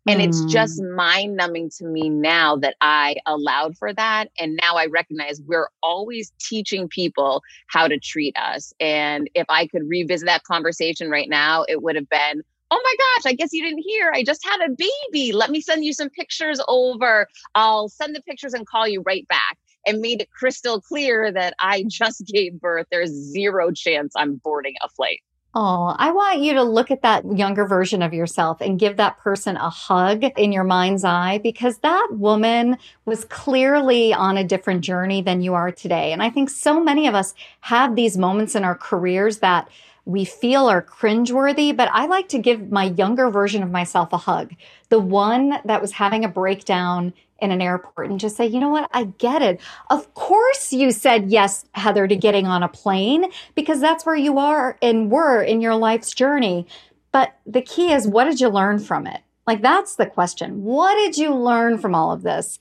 And 0.07 0.21
mm. 0.21 0.25
it's 0.25 0.43
just 0.45 0.81
mm. 0.81 0.95
mind 0.95 1.35
numbing 1.35 1.69
to 1.77 1.85
me 1.85 2.09
now 2.09 2.55
that 2.57 2.75
I 2.81 3.15
allowed 3.25 3.77
for 3.77 3.93
that. 3.93 4.29
And 4.39 4.57
now 4.61 4.75
I 4.75 4.85
recognize 4.85 5.41
we're 5.41 5.69
always 5.83 6.31
teaching 6.39 6.87
people 6.87 7.41
how 7.67 7.87
to 7.87 7.99
treat 7.99 8.35
us. 8.37 8.73
And 8.79 9.29
if 9.35 9.45
I 9.49 9.67
could 9.67 9.87
revisit 9.87 10.27
that 10.27 10.43
conversation 10.43 11.09
right 11.09 11.29
now, 11.29 11.65
it 11.67 11.81
would 11.81 11.95
have 11.95 12.09
been, 12.09 12.41
Oh 12.69 12.81
my 12.83 12.95
gosh, 12.97 13.31
I 13.31 13.33
guess 13.33 13.53
you 13.53 13.63
didn't 13.63 13.83
hear. 13.83 14.11
I 14.13 14.23
just 14.23 14.45
had 14.45 14.59
a 14.59 14.75
baby. 14.77 15.31
Let 15.31 15.51
me 15.51 15.61
send 15.61 15.85
you 15.85 15.93
some 15.93 16.09
pictures 16.09 16.59
over. 16.67 17.27
I'll 17.55 17.87
send 17.87 18.13
the 18.13 18.21
pictures 18.21 18.53
and 18.53 18.67
call 18.67 18.85
you 18.85 19.03
right 19.05 19.25
back 19.29 19.57
and 19.87 20.01
made 20.01 20.21
it 20.21 20.29
crystal 20.31 20.81
clear 20.81 21.31
that 21.31 21.53
I 21.59 21.85
just 21.87 22.25
gave 22.33 22.59
birth. 22.59 22.87
There's 22.91 23.09
zero 23.09 23.71
chance 23.71 24.13
I'm 24.15 24.35
boarding 24.35 24.75
a 24.83 24.89
flight. 24.89 25.21
Oh, 25.59 25.95
I 25.97 26.11
want 26.11 26.41
you 26.41 26.53
to 26.53 26.61
look 26.61 26.91
at 26.91 27.01
that 27.01 27.25
younger 27.35 27.65
version 27.65 28.03
of 28.03 28.13
yourself 28.13 28.61
and 28.61 28.77
give 28.77 28.97
that 28.97 29.17
person 29.17 29.57
a 29.57 29.71
hug 29.71 30.23
in 30.37 30.51
your 30.51 30.65
mind's 30.65 31.03
eye 31.03 31.39
because 31.41 31.79
that 31.79 32.09
woman 32.11 32.77
was 33.05 33.25
clearly 33.25 34.13
on 34.13 34.37
a 34.37 34.43
different 34.43 34.81
journey 34.81 35.23
than 35.23 35.41
you 35.41 35.55
are 35.55 35.71
today. 35.71 36.11
And 36.11 36.21
I 36.21 36.29
think 36.29 36.51
so 36.51 36.83
many 36.83 37.07
of 37.07 37.15
us 37.15 37.33
have 37.61 37.95
these 37.95 38.19
moments 38.19 38.53
in 38.53 38.63
our 38.63 38.75
careers 38.75 39.39
that 39.39 39.67
we 40.07 40.23
feel 40.23 40.67
are 40.67 40.81
cringeworthy, 40.81 41.75
but 41.75 41.89
I 41.91 42.05
like 42.05 42.29
to 42.29 42.39
give 42.39 42.71
my 42.71 42.85
younger 42.85 43.29
version 43.29 43.61
of 43.61 43.71
myself 43.71 44.13
a 44.13 44.17
hug. 44.17 44.55
The 44.87 44.99
one 44.99 45.59
that 45.65 45.81
was 45.81 45.91
having 45.91 46.23
a 46.23 46.29
breakdown 46.29 47.13
in 47.39 47.51
an 47.51 47.61
airport 47.61 48.09
and 48.09 48.17
just 48.17 48.37
say, 48.37 48.45
you 48.47 48.61
know 48.61 48.69
what? 48.69 48.89
I 48.93 49.03
get 49.03 49.41
it. 49.41 49.59
Of 49.89 50.13
course 50.13 50.71
you 50.71 50.91
said 50.91 51.29
yes, 51.29 51.65
Heather, 51.73 52.07
to 52.07 52.15
getting 52.15 52.47
on 52.47 52.63
a 52.63 52.69
plane 52.69 53.25
because 53.53 53.81
that's 53.81 54.05
where 54.05 54.15
you 54.15 54.39
are 54.39 54.77
and 54.81 55.11
were 55.11 55.41
in 55.43 55.59
your 55.59 55.75
life's 55.75 56.13
journey. 56.13 56.65
But 57.11 57.37
the 57.45 57.61
key 57.61 57.91
is, 57.91 58.07
what 58.07 58.23
did 58.23 58.39
you 58.39 58.47
learn 58.47 58.79
from 58.79 59.07
it? 59.07 59.21
Like, 59.45 59.61
that's 59.61 59.97
the 59.97 60.05
question. 60.05 60.63
What 60.63 60.95
did 60.95 61.17
you 61.17 61.35
learn 61.35 61.79
from 61.79 61.93
all 61.93 62.13
of 62.13 62.23
this? 62.23 62.59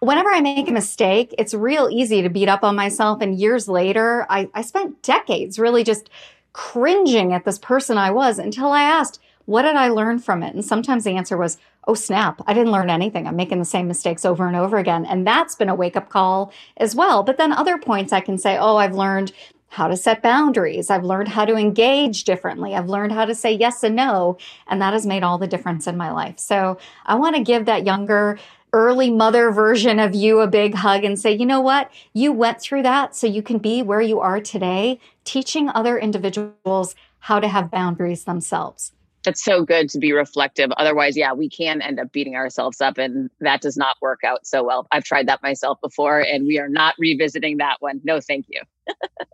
Whenever 0.00 0.30
I 0.30 0.40
make 0.40 0.68
a 0.68 0.72
mistake, 0.72 1.32
it's 1.38 1.54
real 1.54 1.88
easy 1.88 2.22
to 2.22 2.28
beat 2.28 2.48
up 2.48 2.64
on 2.64 2.74
myself. 2.74 3.20
And 3.20 3.38
years 3.38 3.68
later, 3.68 4.26
I, 4.28 4.50
I 4.52 4.62
spent 4.62 5.00
decades 5.02 5.60
really 5.60 5.84
just 5.84 6.10
cringing 6.52 7.32
at 7.32 7.44
this 7.44 7.58
person 7.58 7.98
I 7.98 8.10
was 8.10 8.38
until 8.38 8.72
I 8.72 8.82
asked, 8.82 9.20
what 9.46 9.62
did 9.62 9.76
I 9.76 9.88
learn 9.88 10.18
from 10.18 10.42
it? 10.42 10.54
And 10.54 10.64
sometimes 10.64 11.04
the 11.04 11.16
answer 11.16 11.36
was, 11.36 11.58
oh, 11.88 11.94
snap, 11.94 12.40
I 12.46 12.54
didn't 12.54 12.72
learn 12.72 12.90
anything. 12.90 13.26
I'm 13.26 13.36
making 13.36 13.58
the 13.58 13.64
same 13.64 13.88
mistakes 13.88 14.24
over 14.24 14.46
and 14.46 14.56
over 14.56 14.78
again. 14.78 15.04
And 15.04 15.26
that's 15.26 15.56
been 15.56 15.68
a 15.68 15.74
wake 15.74 15.96
up 15.96 16.08
call 16.08 16.52
as 16.76 16.94
well. 16.94 17.22
But 17.22 17.38
then 17.38 17.52
other 17.52 17.76
points 17.78 18.12
I 18.12 18.20
can 18.20 18.38
say, 18.38 18.56
oh, 18.56 18.76
I've 18.76 18.94
learned 18.94 19.32
how 19.68 19.88
to 19.88 19.96
set 19.96 20.22
boundaries. 20.22 20.90
I've 20.90 21.02
learned 21.02 21.28
how 21.28 21.46
to 21.46 21.56
engage 21.56 22.24
differently. 22.24 22.74
I've 22.74 22.90
learned 22.90 23.12
how 23.12 23.24
to 23.24 23.34
say 23.34 23.52
yes 23.52 23.82
and 23.82 23.96
no. 23.96 24.36
And 24.68 24.80
that 24.82 24.92
has 24.92 25.06
made 25.06 25.22
all 25.22 25.38
the 25.38 25.46
difference 25.46 25.86
in 25.86 25.96
my 25.96 26.12
life. 26.12 26.38
So 26.38 26.78
I 27.06 27.14
want 27.14 27.36
to 27.36 27.42
give 27.42 27.64
that 27.64 27.86
younger, 27.86 28.38
early 28.74 29.10
mother 29.10 29.50
version 29.50 29.98
of 29.98 30.14
you 30.14 30.40
a 30.40 30.46
big 30.46 30.74
hug 30.74 31.04
and 31.04 31.18
say, 31.18 31.32
you 31.32 31.46
know 31.46 31.60
what? 31.60 31.90
You 32.12 32.32
went 32.32 32.60
through 32.60 32.82
that 32.82 33.16
so 33.16 33.26
you 33.26 33.42
can 33.42 33.58
be 33.58 33.82
where 33.82 34.02
you 34.02 34.20
are 34.20 34.40
today, 34.40 35.00
teaching 35.24 35.68
other 35.68 35.98
individuals 35.98 36.94
how 37.20 37.38
to 37.38 37.48
have 37.48 37.70
boundaries 37.70 38.24
themselves 38.24 38.92
that's 39.24 39.44
so 39.44 39.64
good 39.64 39.88
to 39.90 39.98
be 39.98 40.12
reflective. 40.12 40.70
Otherwise, 40.72 41.16
yeah, 41.16 41.32
we 41.32 41.48
can 41.48 41.80
end 41.80 42.00
up 42.00 42.12
beating 42.12 42.34
ourselves 42.34 42.80
up 42.80 42.98
and 42.98 43.30
that 43.40 43.60
does 43.60 43.76
not 43.76 43.96
work 44.00 44.20
out 44.24 44.46
so 44.46 44.64
well. 44.64 44.86
I've 44.92 45.04
tried 45.04 45.28
that 45.28 45.42
myself 45.42 45.80
before 45.80 46.20
and 46.20 46.46
we 46.46 46.58
are 46.58 46.68
not 46.68 46.94
revisiting 46.98 47.58
that 47.58 47.76
one. 47.80 48.00
No, 48.04 48.20
thank 48.20 48.46
you. 48.48 48.62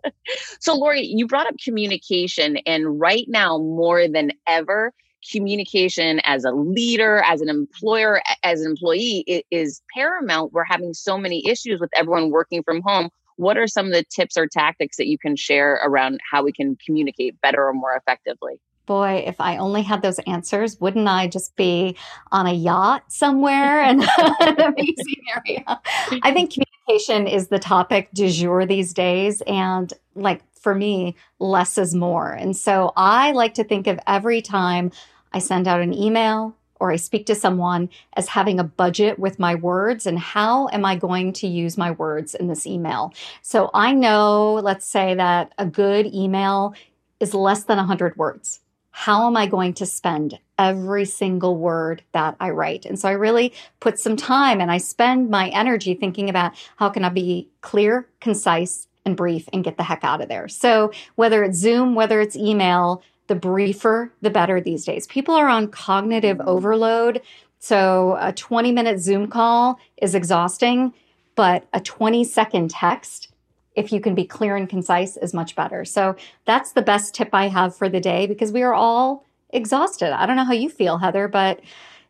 so, 0.59 0.75
Laurie, 0.75 1.05
you 1.05 1.27
brought 1.27 1.47
up 1.47 1.55
communication 1.63 2.57
and 2.65 2.99
right 2.99 3.25
now 3.27 3.57
more 3.57 4.07
than 4.07 4.31
ever, 4.47 4.93
communication 5.31 6.21
as 6.23 6.45
a 6.45 6.51
leader, 6.51 7.21
as 7.25 7.41
an 7.41 7.49
employer, 7.49 8.21
as 8.43 8.61
an 8.61 8.71
employee 8.71 9.43
is 9.51 9.81
paramount. 9.93 10.53
We're 10.53 10.63
having 10.63 10.93
so 10.93 11.17
many 11.17 11.45
issues 11.47 11.79
with 11.79 11.89
everyone 11.95 12.29
working 12.29 12.63
from 12.63 12.81
home. 12.85 13.09
What 13.39 13.57
are 13.57 13.67
some 13.67 13.87
of 13.87 13.93
the 13.93 14.03
tips 14.03 14.37
or 14.37 14.47
tactics 14.47 14.97
that 14.97 15.07
you 15.07 15.17
can 15.17 15.35
share 15.35 15.79
around 15.83 16.19
how 16.29 16.43
we 16.43 16.51
can 16.51 16.77
communicate 16.85 17.39
better 17.41 17.67
or 17.67 17.73
more 17.73 17.95
effectively? 17.95 18.59
boy, 18.89 19.23
if 19.27 19.39
I 19.39 19.57
only 19.57 19.83
had 19.83 20.01
those 20.01 20.17
answers, 20.25 20.81
wouldn't 20.81 21.07
I 21.07 21.27
just 21.27 21.55
be 21.55 21.95
on 22.31 22.47
a 22.47 22.51
yacht 22.51 23.03
somewhere 23.09 23.83
in 23.83 24.01
an 24.41 24.59
amazing 24.59 25.21
area? 25.35 25.79
I 26.23 26.33
think 26.33 26.51
communication 26.51 27.27
is 27.27 27.49
the 27.49 27.59
topic 27.59 28.09
du 28.15 28.31
jour 28.31 28.65
these 28.65 28.91
days. 28.91 29.41
And 29.45 29.93
like 30.15 30.41
for 30.55 30.73
me, 30.73 31.15
less 31.37 31.77
is 31.77 31.93
more. 31.93 32.31
And 32.31 32.57
so 32.57 32.91
I 32.97 33.31
like 33.33 33.53
to 33.53 33.63
think 33.63 33.85
of 33.85 33.99
every 34.07 34.41
time 34.41 34.91
I 35.33 35.39
send 35.39 35.67
out 35.67 35.81
an 35.81 35.93
email 35.93 36.55
or 36.79 36.91
I 36.91 36.95
speak 36.95 37.25
to 37.27 37.35
someone 37.35 37.89
as 38.13 38.29
having 38.29 38.59
a 38.59 38.63
budget 38.63 39.19
with 39.19 39.39
my 39.39 39.55
words 39.55 40.05
and 40.05 40.17
how 40.17 40.69
am 40.69 40.85
I 40.85 40.95
going 40.95 41.33
to 41.33 41.47
use 41.47 41.77
my 41.77 41.91
words 41.91 42.35
in 42.35 42.47
this 42.47 42.65
email. 42.65 43.13
So 43.41 43.69
I 43.73 43.93
know, 43.93 44.55
let's 44.55 44.85
say 44.85 45.15
that 45.15 45.53
a 45.57 45.65
good 45.65 46.07
email 46.07 46.73
is 47.19 47.33
less 47.33 47.63
than 47.63 47.77
100 47.77 48.15
words 48.17 48.61
how 48.91 49.27
am 49.27 49.37
I 49.37 49.45
going 49.45 49.73
to 49.75 49.85
spend 49.85 50.37
every 50.57 51.05
single 51.05 51.55
word 51.55 52.03
that 52.11 52.35
I 52.41 52.49
write? 52.49 52.85
And 52.85 52.99
so 52.99 53.07
I 53.07 53.13
really 53.13 53.53
put 53.79 53.97
some 53.97 54.17
time 54.17 54.59
and 54.59 54.69
I 54.69 54.77
spend 54.77 55.29
my 55.29 55.47
energy 55.49 55.93
thinking 55.93 56.29
about 56.29 56.51
how 56.75 56.89
can 56.89 57.05
I 57.05 57.09
be 57.09 57.47
clear, 57.61 58.09
concise, 58.19 58.87
and 59.05 59.15
brief 59.15 59.47
and 59.53 59.63
get 59.63 59.77
the 59.77 59.83
heck 59.83 60.03
out 60.03 60.19
of 60.19 60.27
there. 60.27 60.49
So 60.49 60.91
whether 61.15 61.45
it's 61.45 61.57
Zoom, 61.57 61.95
whether 61.95 62.19
it's 62.19 62.35
email, 62.35 63.01
the 63.29 63.35
briefer, 63.35 64.11
the 64.21 64.29
better 64.29 64.59
these 64.59 64.83
days. 64.83 65.07
People 65.07 65.33
are 65.33 65.47
on 65.47 65.69
cognitive 65.69 66.39
mm-hmm. 66.39 66.49
overload. 66.49 67.21
So 67.59 68.17
a 68.19 68.33
20 68.33 68.73
minute 68.73 68.99
Zoom 68.99 69.27
call 69.27 69.79
is 70.01 70.15
exhausting, 70.15 70.93
but 71.35 71.65
a 71.71 71.79
20 71.79 72.25
second 72.25 72.69
text 72.69 73.31
if 73.75 73.93
you 73.93 74.01
can 74.01 74.13
be 74.13 74.25
clear 74.25 74.57
and 74.57 74.67
concise 74.67 75.15
is 75.15 75.33
much 75.33 75.55
better. 75.55 75.85
So 75.85 76.17
that's 76.43 76.73
the 76.73 76.81
best 76.81 77.15
tip 77.15 77.29
I 77.31 77.47
have 77.47 77.73
for 77.73 77.87
the 77.87 78.01
day 78.01 78.27
because 78.27 78.51
we 78.51 78.61
are 78.61 78.73
all 78.73 79.25
exhausted. 79.51 80.11
I 80.11 80.25
don't 80.25 80.35
know 80.35 80.43
how 80.43 80.53
you 80.53 80.69
feel, 80.69 80.97
Heather, 80.97 81.29
but 81.29 81.61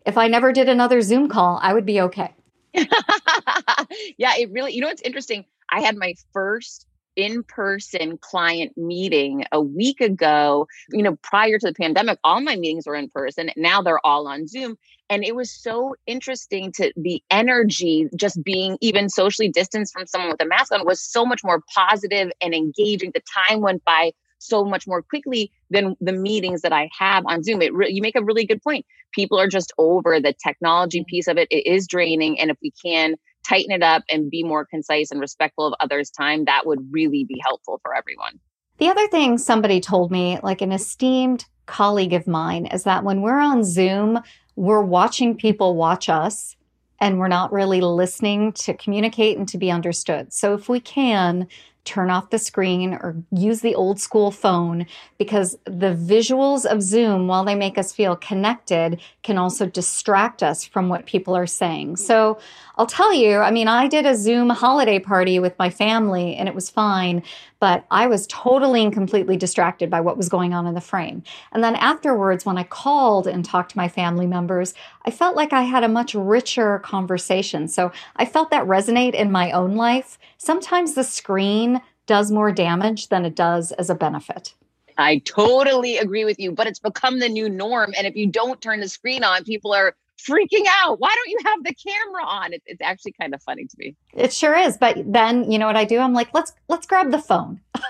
if 0.06 0.18
I 0.18 0.28
never 0.28 0.52
did 0.52 0.68
another 0.68 1.02
Zoom 1.02 1.30
call, 1.30 1.60
I 1.62 1.74
would 1.74 1.86
be 1.86 2.02
okay. 2.02 2.34
yeah, 2.74 4.34
it 4.38 4.50
really, 4.52 4.74
you 4.74 4.82
know, 4.82 4.88
what's 4.88 5.02
interesting. 5.04 5.46
I 5.70 5.82
had 5.82 5.96
my 5.96 6.16
first 6.34 6.88
in 7.20 7.44
person 7.44 8.18
client 8.18 8.78
meeting 8.78 9.44
a 9.52 9.62
week 9.62 10.00
ago. 10.00 10.68
You 10.90 11.04
know, 11.04 11.18
prior 11.22 11.60
to 11.60 11.68
the 11.68 11.74
pandemic, 11.74 12.18
all 12.24 12.40
my 12.40 12.56
meetings 12.56 12.88
were 12.88 12.96
in 12.96 13.10
person. 13.10 13.52
Now 13.58 13.82
they're 13.82 14.06
all 14.06 14.28
on 14.30 14.48
Zoom. 14.48 14.78
And 15.10 15.26
it 15.26 15.36
was 15.36 15.52
so 15.52 15.96
interesting 16.08 16.72
to 16.74 16.94
the 16.96 17.22
energy, 17.30 18.08
just 18.16 18.42
being 18.42 18.78
even 18.80 19.10
socially 19.10 19.50
distanced 19.50 19.92
from 19.92 20.08
someone 20.08 20.30
with 20.32 20.42
a 20.42 20.46
mask 20.46 20.72
on, 20.72 20.86
was 20.86 21.02
so 21.02 21.26
much 21.26 21.44
more 21.44 21.62
positive 21.76 22.32
and 22.42 22.54
engaging. 22.54 23.12
The 23.14 23.22
time 23.48 23.60
went 23.60 23.84
by 23.84 24.14
so 24.38 24.64
much 24.64 24.88
more 24.88 25.02
quickly 25.02 25.52
than 25.70 25.98
the 26.00 26.14
meetings 26.14 26.62
that 26.62 26.72
I 26.72 26.90
have 26.98 27.26
on 27.26 27.44
Zoom. 27.44 27.62
It 27.62 27.74
re- 27.74 27.92
you 27.92 28.02
make 28.02 28.16
a 28.16 28.24
really 28.24 28.46
good 28.46 28.64
point. 28.64 28.86
People 29.12 29.38
are 29.40 29.48
just 29.48 29.74
over 29.78 30.22
the 30.22 30.34
technology 30.42 31.04
piece 31.06 31.28
of 31.28 31.38
it. 31.38 31.50
It 31.52 31.66
is 31.68 31.86
draining, 31.86 32.40
and 32.40 32.50
if 32.50 32.58
we 32.62 32.72
can 32.82 33.16
tighten 33.48 33.72
it 33.72 33.84
up 33.84 34.04
and 34.10 34.30
be 34.30 34.44
more 34.44 34.66
concise 34.66 35.12
and 35.12 35.20
respectful 35.20 35.68
of 35.68 35.74
others' 35.80 36.10
time, 36.10 36.46
that 36.46 36.66
would 36.66 36.80
really 36.92 37.26
be 37.26 37.40
helpful 37.44 37.80
for 37.84 37.96
everyone. 37.96 38.40
The 38.78 38.90
other 38.90 39.08
thing 39.08 39.38
somebody 39.38 39.82
told 39.82 40.12
me, 40.12 40.40
like 40.42 40.62
an 40.62 40.72
esteemed 40.72 41.46
colleague 41.66 42.14
of 42.14 42.28
mine, 42.28 42.66
is 42.68 42.84
that 42.84 43.04
when 43.04 43.22
we're 43.22 43.40
on 43.40 43.64
Zoom, 43.64 44.20
we're 44.56 44.82
watching 44.82 45.36
people 45.36 45.76
watch 45.76 46.10
us 46.10 46.56
and 47.02 47.20
we're 47.20 47.28
not 47.28 47.52
really 47.52 47.82
listening 47.82 48.52
to 48.54 48.74
communicate 48.74 49.38
and 49.38 49.48
to 49.50 49.58
be 49.58 49.72
understood. 49.72 50.34
So 50.34 50.54
if 50.54 50.70
we 50.70 50.80
can, 50.80 51.48
turn 51.86 52.10
off 52.10 52.30
the 52.30 52.38
screen 52.38 52.94
or 52.94 53.16
use 53.32 53.62
the 53.62 53.76
old 53.76 54.00
school 54.00 54.32
phone 54.32 54.86
because 55.18 55.58
the 55.66 55.96
visuals 55.96 56.66
of 56.66 56.82
Zoom, 56.82 57.28
while 57.28 57.44
they 57.44 57.56
make 57.56 57.78
us 57.78 57.92
feel 57.92 58.16
connected, 58.16 59.02
can 59.24 59.38
also 59.38 59.66
distract 59.66 60.44
us 60.44 60.66
from 60.66 60.90
what 60.90 61.06
people 61.06 61.36
are 61.36 61.48
saying. 61.48 61.98
So 61.98 62.40
I'll 62.78 62.86
tell 62.86 63.14
you, 63.14 63.40
I 63.40 63.52
mean, 63.52 63.68
I 63.68 63.88
did 63.88 64.06
a 64.06 64.16
Zoom 64.16 64.50
holiday 64.50 65.00
party 65.00 65.40
with 65.40 65.58
my 65.60 65.70
family 65.70 66.36
and 66.36 66.48
it 66.48 66.56
was 66.56 66.70
fine, 66.70 67.24
but 67.60 67.86
I 67.92 68.08
was 68.08 68.26
totally 68.28 68.84
and 68.84 68.94
completely 68.94 69.36
distracted 69.36 69.90
by 69.90 70.00
what 70.00 70.16
was 70.16 70.30
going 70.30 70.54
on 70.54 70.66
in 70.66 70.76
the 70.76 70.82
frame. 70.82 71.24
And 71.52 71.64
then 71.64 71.76
afterwards, 71.76 72.46
when 72.46 72.58
I 72.58 72.64
called 72.64 73.28
and 73.28 73.44
talked 73.44 73.72
to 73.72 73.78
my 73.78 73.90
family 73.90 74.28
members, 74.28 74.74
I 75.06 75.12
felt 75.12 75.36
like 75.36 75.52
I 75.52 75.64
had 75.64 75.84
a 75.84 75.90
much 75.90 76.14
richer 76.16 76.80
conversation. 76.80 77.68
So 77.68 77.92
I 78.16 78.26
felt 78.26 78.52
that 78.52 78.66
resonate 78.66 79.14
in 79.14 79.32
my 79.32 79.52
own 79.52 79.76
life. 79.76 80.18
Sometimes 80.38 80.94
the 80.94 81.04
screen 81.04 81.69
does 82.10 82.32
more 82.32 82.52
damage 82.52 83.10
than 83.10 83.24
it 83.24 83.36
does 83.36 83.72
as 83.74 83.88
a 83.92 83.94
benefit. 83.94 84.56
I 84.98 85.20
totally 85.20 86.00
agree 86.00 86.26
with 86.26 86.40
you, 86.40 86.52
but 86.52 86.66
it's 86.66 86.80
become 86.80 87.20
the 87.20 87.30
new 87.30 87.48
norm. 87.48 87.94
And 87.96 88.08
if 88.08 88.16
you 88.16 88.26
don't 88.26 88.60
turn 88.60 88.80
the 88.80 88.90
screen 88.90 89.24
on, 89.24 89.44
people 89.44 89.74
are 89.74 89.96
freaking 90.28 90.66
out. 90.68 91.00
Why 91.00 91.14
don't 91.16 91.30
you 91.30 91.38
have 91.46 91.64
the 91.64 91.74
camera 91.74 92.24
on? 92.26 92.54
It, 92.54 92.64
it's 92.66 92.82
actually 92.82 93.14
kind 93.14 93.34
of 93.34 93.42
funny 93.42 93.66
to 93.66 93.76
me. 93.78 93.96
It 94.14 94.34
sure 94.34 94.56
is. 94.56 94.78
But 94.78 94.98
then 95.06 95.52
you 95.52 95.58
know 95.58 95.68
what 95.68 95.76
I 95.76 95.86
do? 95.86 96.00
I'm 96.00 96.14
like, 96.14 96.34
let's 96.34 96.54
let's 96.68 96.86
grab 96.86 97.12
the 97.12 97.20
phone 97.20 97.62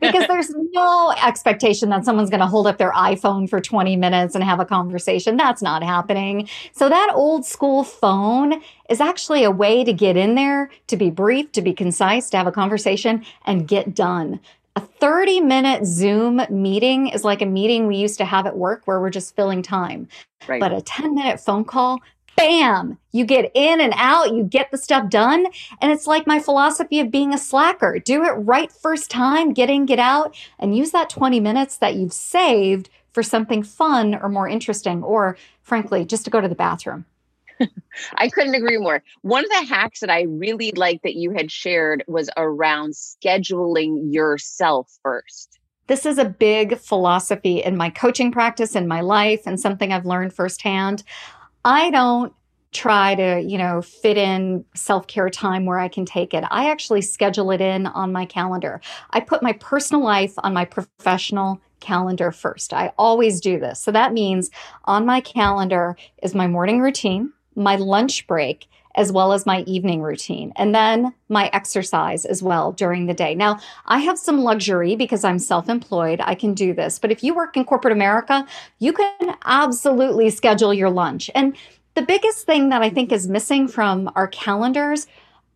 because 0.00 0.26
there's 0.28 0.50
no 0.72 1.14
expectation 1.24 1.88
that 1.90 2.04
someone's 2.04 2.30
going 2.30 2.40
to 2.40 2.46
hold 2.46 2.66
up 2.66 2.78
their 2.78 2.92
iPhone 2.92 3.48
for 3.48 3.60
20 3.60 3.96
minutes 3.96 4.34
and 4.34 4.44
have 4.44 4.60
a 4.60 4.64
conversation. 4.64 5.36
That's 5.36 5.62
not 5.62 5.82
happening. 5.82 6.48
So 6.72 6.88
that 6.88 7.10
old 7.14 7.44
school 7.44 7.84
phone 7.84 8.62
is 8.88 9.00
actually 9.00 9.44
a 9.44 9.50
way 9.50 9.84
to 9.84 9.92
get 9.92 10.16
in 10.16 10.34
there, 10.34 10.70
to 10.88 10.96
be 10.96 11.10
brief, 11.10 11.52
to 11.52 11.62
be 11.62 11.72
concise, 11.72 12.30
to 12.30 12.36
have 12.36 12.46
a 12.46 12.52
conversation 12.52 13.24
and 13.46 13.66
get 13.66 13.94
done. 13.94 14.40
A 14.76 14.80
30 14.80 15.40
minute 15.42 15.84
Zoom 15.84 16.40
meeting 16.48 17.08
is 17.08 17.24
like 17.24 17.42
a 17.42 17.46
meeting 17.46 17.86
we 17.86 17.96
used 17.96 18.18
to 18.18 18.24
have 18.24 18.46
at 18.46 18.56
work 18.56 18.82
where 18.86 19.00
we're 19.00 19.10
just 19.10 19.36
filling 19.36 19.62
time. 19.62 20.08
Right. 20.48 20.60
But 20.60 20.72
a 20.72 20.80
10 20.80 21.14
minute 21.14 21.40
phone 21.40 21.64
call, 21.64 22.00
bam, 22.36 22.98
you 23.12 23.26
get 23.26 23.50
in 23.54 23.80
and 23.80 23.92
out, 23.96 24.32
you 24.34 24.44
get 24.44 24.70
the 24.70 24.78
stuff 24.78 25.10
done. 25.10 25.46
And 25.80 25.92
it's 25.92 26.06
like 26.06 26.26
my 26.26 26.40
philosophy 26.40 27.00
of 27.00 27.10
being 27.10 27.34
a 27.34 27.38
slacker. 27.38 27.98
Do 27.98 28.24
it 28.24 28.30
right 28.30 28.72
first 28.72 29.10
time, 29.10 29.52
get 29.52 29.68
in, 29.68 29.84
get 29.84 29.98
out, 29.98 30.34
and 30.58 30.76
use 30.76 30.90
that 30.92 31.10
20 31.10 31.38
minutes 31.40 31.76
that 31.78 31.96
you've 31.96 32.12
saved 32.12 32.88
for 33.12 33.22
something 33.22 33.62
fun 33.62 34.14
or 34.14 34.30
more 34.30 34.48
interesting, 34.48 35.02
or 35.02 35.36
frankly, 35.62 36.06
just 36.06 36.24
to 36.24 36.30
go 36.30 36.40
to 36.40 36.48
the 36.48 36.54
bathroom. 36.54 37.04
I 38.16 38.28
couldn't 38.28 38.54
agree 38.54 38.78
more. 38.78 39.02
One 39.22 39.44
of 39.44 39.50
the 39.50 39.66
hacks 39.66 40.00
that 40.00 40.10
I 40.10 40.22
really 40.22 40.72
liked 40.72 41.02
that 41.02 41.14
you 41.14 41.30
had 41.32 41.50
shared 41.50 42.04
was 42.06 42.30
around 42.36 42.94
scheduling 42.94 44.12
yourself 44.12 44.90
first. 45.02 45.58
This 45.88 46.06
is 46.06 46.18
a 46.18 46.24
big 46.24 46.78
philosophy 46.78 47.62
in 47.62 47.76
my 47.76 47.90
coaching 47.90 48.32
practice, 48.32 48.74
in 48.74 48.86
my 48.88 49.00
life, 49.00 49.42
and 49.46 49.58
something 49.58 49.92
I've 49.92 50.06
learned 50.06 50.32
firsthand. 50.32 51.02
I 51.64 51.90
don't 51.90 52.32
try 52.72 53.14
to, 53.14 53.40
you 53.40 53.58
know, 53.58 53.82
fit 53.82 54.16
in 54.16 54.64
self 54.74 55.06
care 55.06 55.28
time 55.28 55.66
where 55.66 55.78
I 55.78 55.88
can 55.88 56.04
take 56.04 56.34
it. 56.34 56.44
I 56.50 56.70
actually 56.70 57.02
schedule 57.02 57.50
it 57.50 57.60
in 57.60 57.86
on 57.86 58.12
my 58.12 58.24
calendar. 58.24 58.80
I 59.10 59.20
put 59.20 59.42
my 59.42 59.52
personal 59.52 60.02
life 60.02 60.32
on 60.38 60.54
my 60.54 60.64
professional 60.64 61.60
calendar 61.80 62.32
first. 62.32 62.72
I 62.72 62.92
always 62.96 63.40
do 63.40 63.58
this. 63.58 63.80
So 63.80 63.92
that 63.92 64.12
means 64.12 64.50
on 64.84 65.04
my 65.04 65.20
calendar 65.20 65.96
is 66.22 66.34
my 66.34 66.46
morning 66.46 66.80
routine, 66.80 67.32
my 67.54 67.76
lunch 67.76 68.26
break, 68.26 68.66
as 68.94 69.10
well 69.10 69.32
as 69.32 69.46
my 69.46 69.62
evening 69.62 70.02
routine, 70.02 70.52
and 70.56 70.74
then 70.74 71.14
my 71.28 71.48
exercise 71.52 72.24
as 72.24 72.42
well 72.42 72.72
during 72.72 73.06
the 73.06 73.14
day. 73.14 73.34
Now, 73.34 73.58
I 73.86 74.00
have 74.00 74.18
some 74.18 74.40
luxury 74.40 74.96
because 74.96 75.24
I'm 75.24 75.38
self 75.38 75.68
employed. 75.68 76.20
I 76.22 76.34
can 76.34 76.54
do 76.54 76.74
this. 76.74 76.98
But 76.98 77.10
if 77.10 77.22
you 77.24 77.34
work 77.34 77.56
in 77.56 77.64
corporate 77.64 77.92
America, 77.92 78.46
you 78.78 78.92
can 78.92 79.36
absolutely 79.44 80.30
schedule 80.30 80.74
your 80.74 80.90
lunch. 80.90 81.30
And 81.34 81.56
the 81.94 82.02
biggest 82.02 82.46
thing 82.46 82.70
that 82.70 82.82
I 82.82 82.90
think 82.90 83.12
is 83.12 83.28
missing 83.28 83.68
from 83.68 84.10
our 84.14 84.28
calendars 84.28 85.06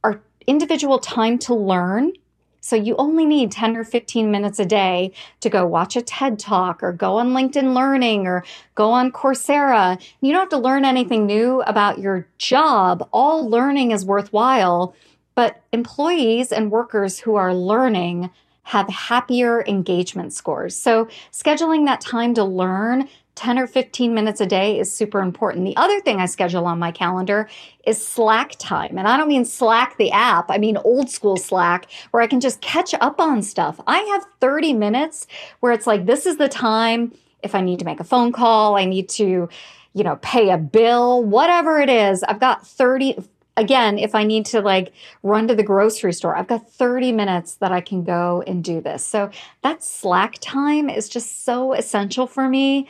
are 0.05 0.21
individual 0.47 0.99
time 0.99 1.39
to 1.41 1.55
learn 1.55 2.13
so 2.61 2.77
you 2.77 2.97
only 2.97 3.25
need 3.25 3.51
10 3.51 3.77
or 3.77 3.85
15 3.85 4.31
minutes 4.31 4.59
a 4.59 4.65
day 4.65 5.13
to 5.41 5.49
go 5.49 5.67
watch 5.67 5.97
a 5.97 6.03
TED 6.03 6.39
talk 6.39 6.83
or 6.83 6.93
go 6.93 7.19
on 7.19 7.33
LinkedIn 7.33 7.75
Learning 7.75 8.27
or 8.27 8.45
go 8.75 8.91
on 8.91 9.13
Coursera. 9.13 10.01
You 10.21 10.33
don't 10.33 10.41
have 10.41 10.49
to 10.51 10.59
learn 10.59 10.85
anything 10.85 11.27
new 11.27 11.63
about 11.63 11.99
your 11.99 12.27
job. 12.39 13.09
All 13.13 13.49
learning 13.49 13.93
is 13.93 14.05
worthwhile, 14.05 14.95
but 15.35 15.63
employees 15.73 16.53
and 16.53 16.71
workers 16.71 17.21
who 17.21 17.37
are 17.37 17.55
learning 17.55 18.31
have 18.65 18.89
happier 18.89 19.65
engagement 19.67 20.33
scores. 20.33 20.75
So 20.75 21.07
scheduling 21.31 21.87
that 21.87 22.01
time 22.01 22.35
to 22.35 22.43
learn 22.43 23.09
10 23.37 23.59
or 23.59 23.67
15 23.67 24.13
minutes 24.13 24.41
a 24.41 24.47
day 24.47 24.79
is 24.79 24.93
super 24.93 25.21
important. 25.21 25.65
The 25.65 25.77
other 25.77 26.01
thing 26.01 26.21
I 26.21 26.27
schedule 26.27 26.67
on 26.67 26.79
my 26.79 26.91
calendar 26.91 27.49
is 27.87 28.05
Slack 28.05 28.57
time. 28.59 28.99
And 28.99 29.07
I 29.07 29.17
don't 29.17 29.29
mean 29.29 29.45
Slack 29.45 29.97
the 29.99 30.11
app, 30.11 30.51
I 30.51 30.59
mean 30.59 30.77
old 30.79 31.09
school 31.09 31.37
Slack 31.37 31.87
where 32.11 32.23
I 32.23 32.27
can 32.27 32.41
just 32.41 32.61
catch 32.61 32.95
up 32.95 33.21
on 33.21 33.43
stuff. 33.43 33.81
I 33.87 33.99
have 33.99 34.27
30 34.41 34.73
minutes 34.73 35.27
where 35.61 35.73
it's 35.73 35.87
like, 35.87 36.07
this 36.07 36.27
is 36.27 36.39
the 36.39 36.49
time 36.49 37.13
if 37.43 37.55
I 37.55 37.61
need 37.61 37.79
to 37.79 37.85
make 37.85 38.01
a 38.01 38.05
phone 38.05 38.33
call, 38.33 38.77
I 38.77 38.87
need 38.87 39.09
to, 39.11 39.49
you 39.93 40.05
know, 40.05 40.17
pay 40.17 40.51
a 40.51 40.59
bill, 40.59 41.23
whatever 41.23 41.79
it 41.79 41.91
is. 41.91 42.23
I've 42.25 42.41
got 42.41 42.67
30 42.67 43.19
again, 43.57 43.99
if 43.99 44.15
I 44.15 44.25
need 44.25 44.47
to 44.47 44.61
like 44.61 44.93
run 45.23 45.49
to 45.49 45.55
the 45.55 45.63
grocery 45.63 46.13
store, 46.13 46.37
I've 46.37 46.49
got 46.49 46.71
30 46.71 47.13
minutes 47.13 47.55
that 47.57 47.73
I 47.73 47.81
can 47.81 48.05
go 48.05 48.43
and 48.47 48.63
do 48.63 48.81
this. 48.81 49.05
So 49.05 49.31
that 49.63 49.83
slack 49.83 50.37
time 50.41 50.91
is 50.91 51.09
just 51.09 51.45
so 51.45 51.73
essential 51.73 52.27
for 52.27 52.49
me 52.49 52.89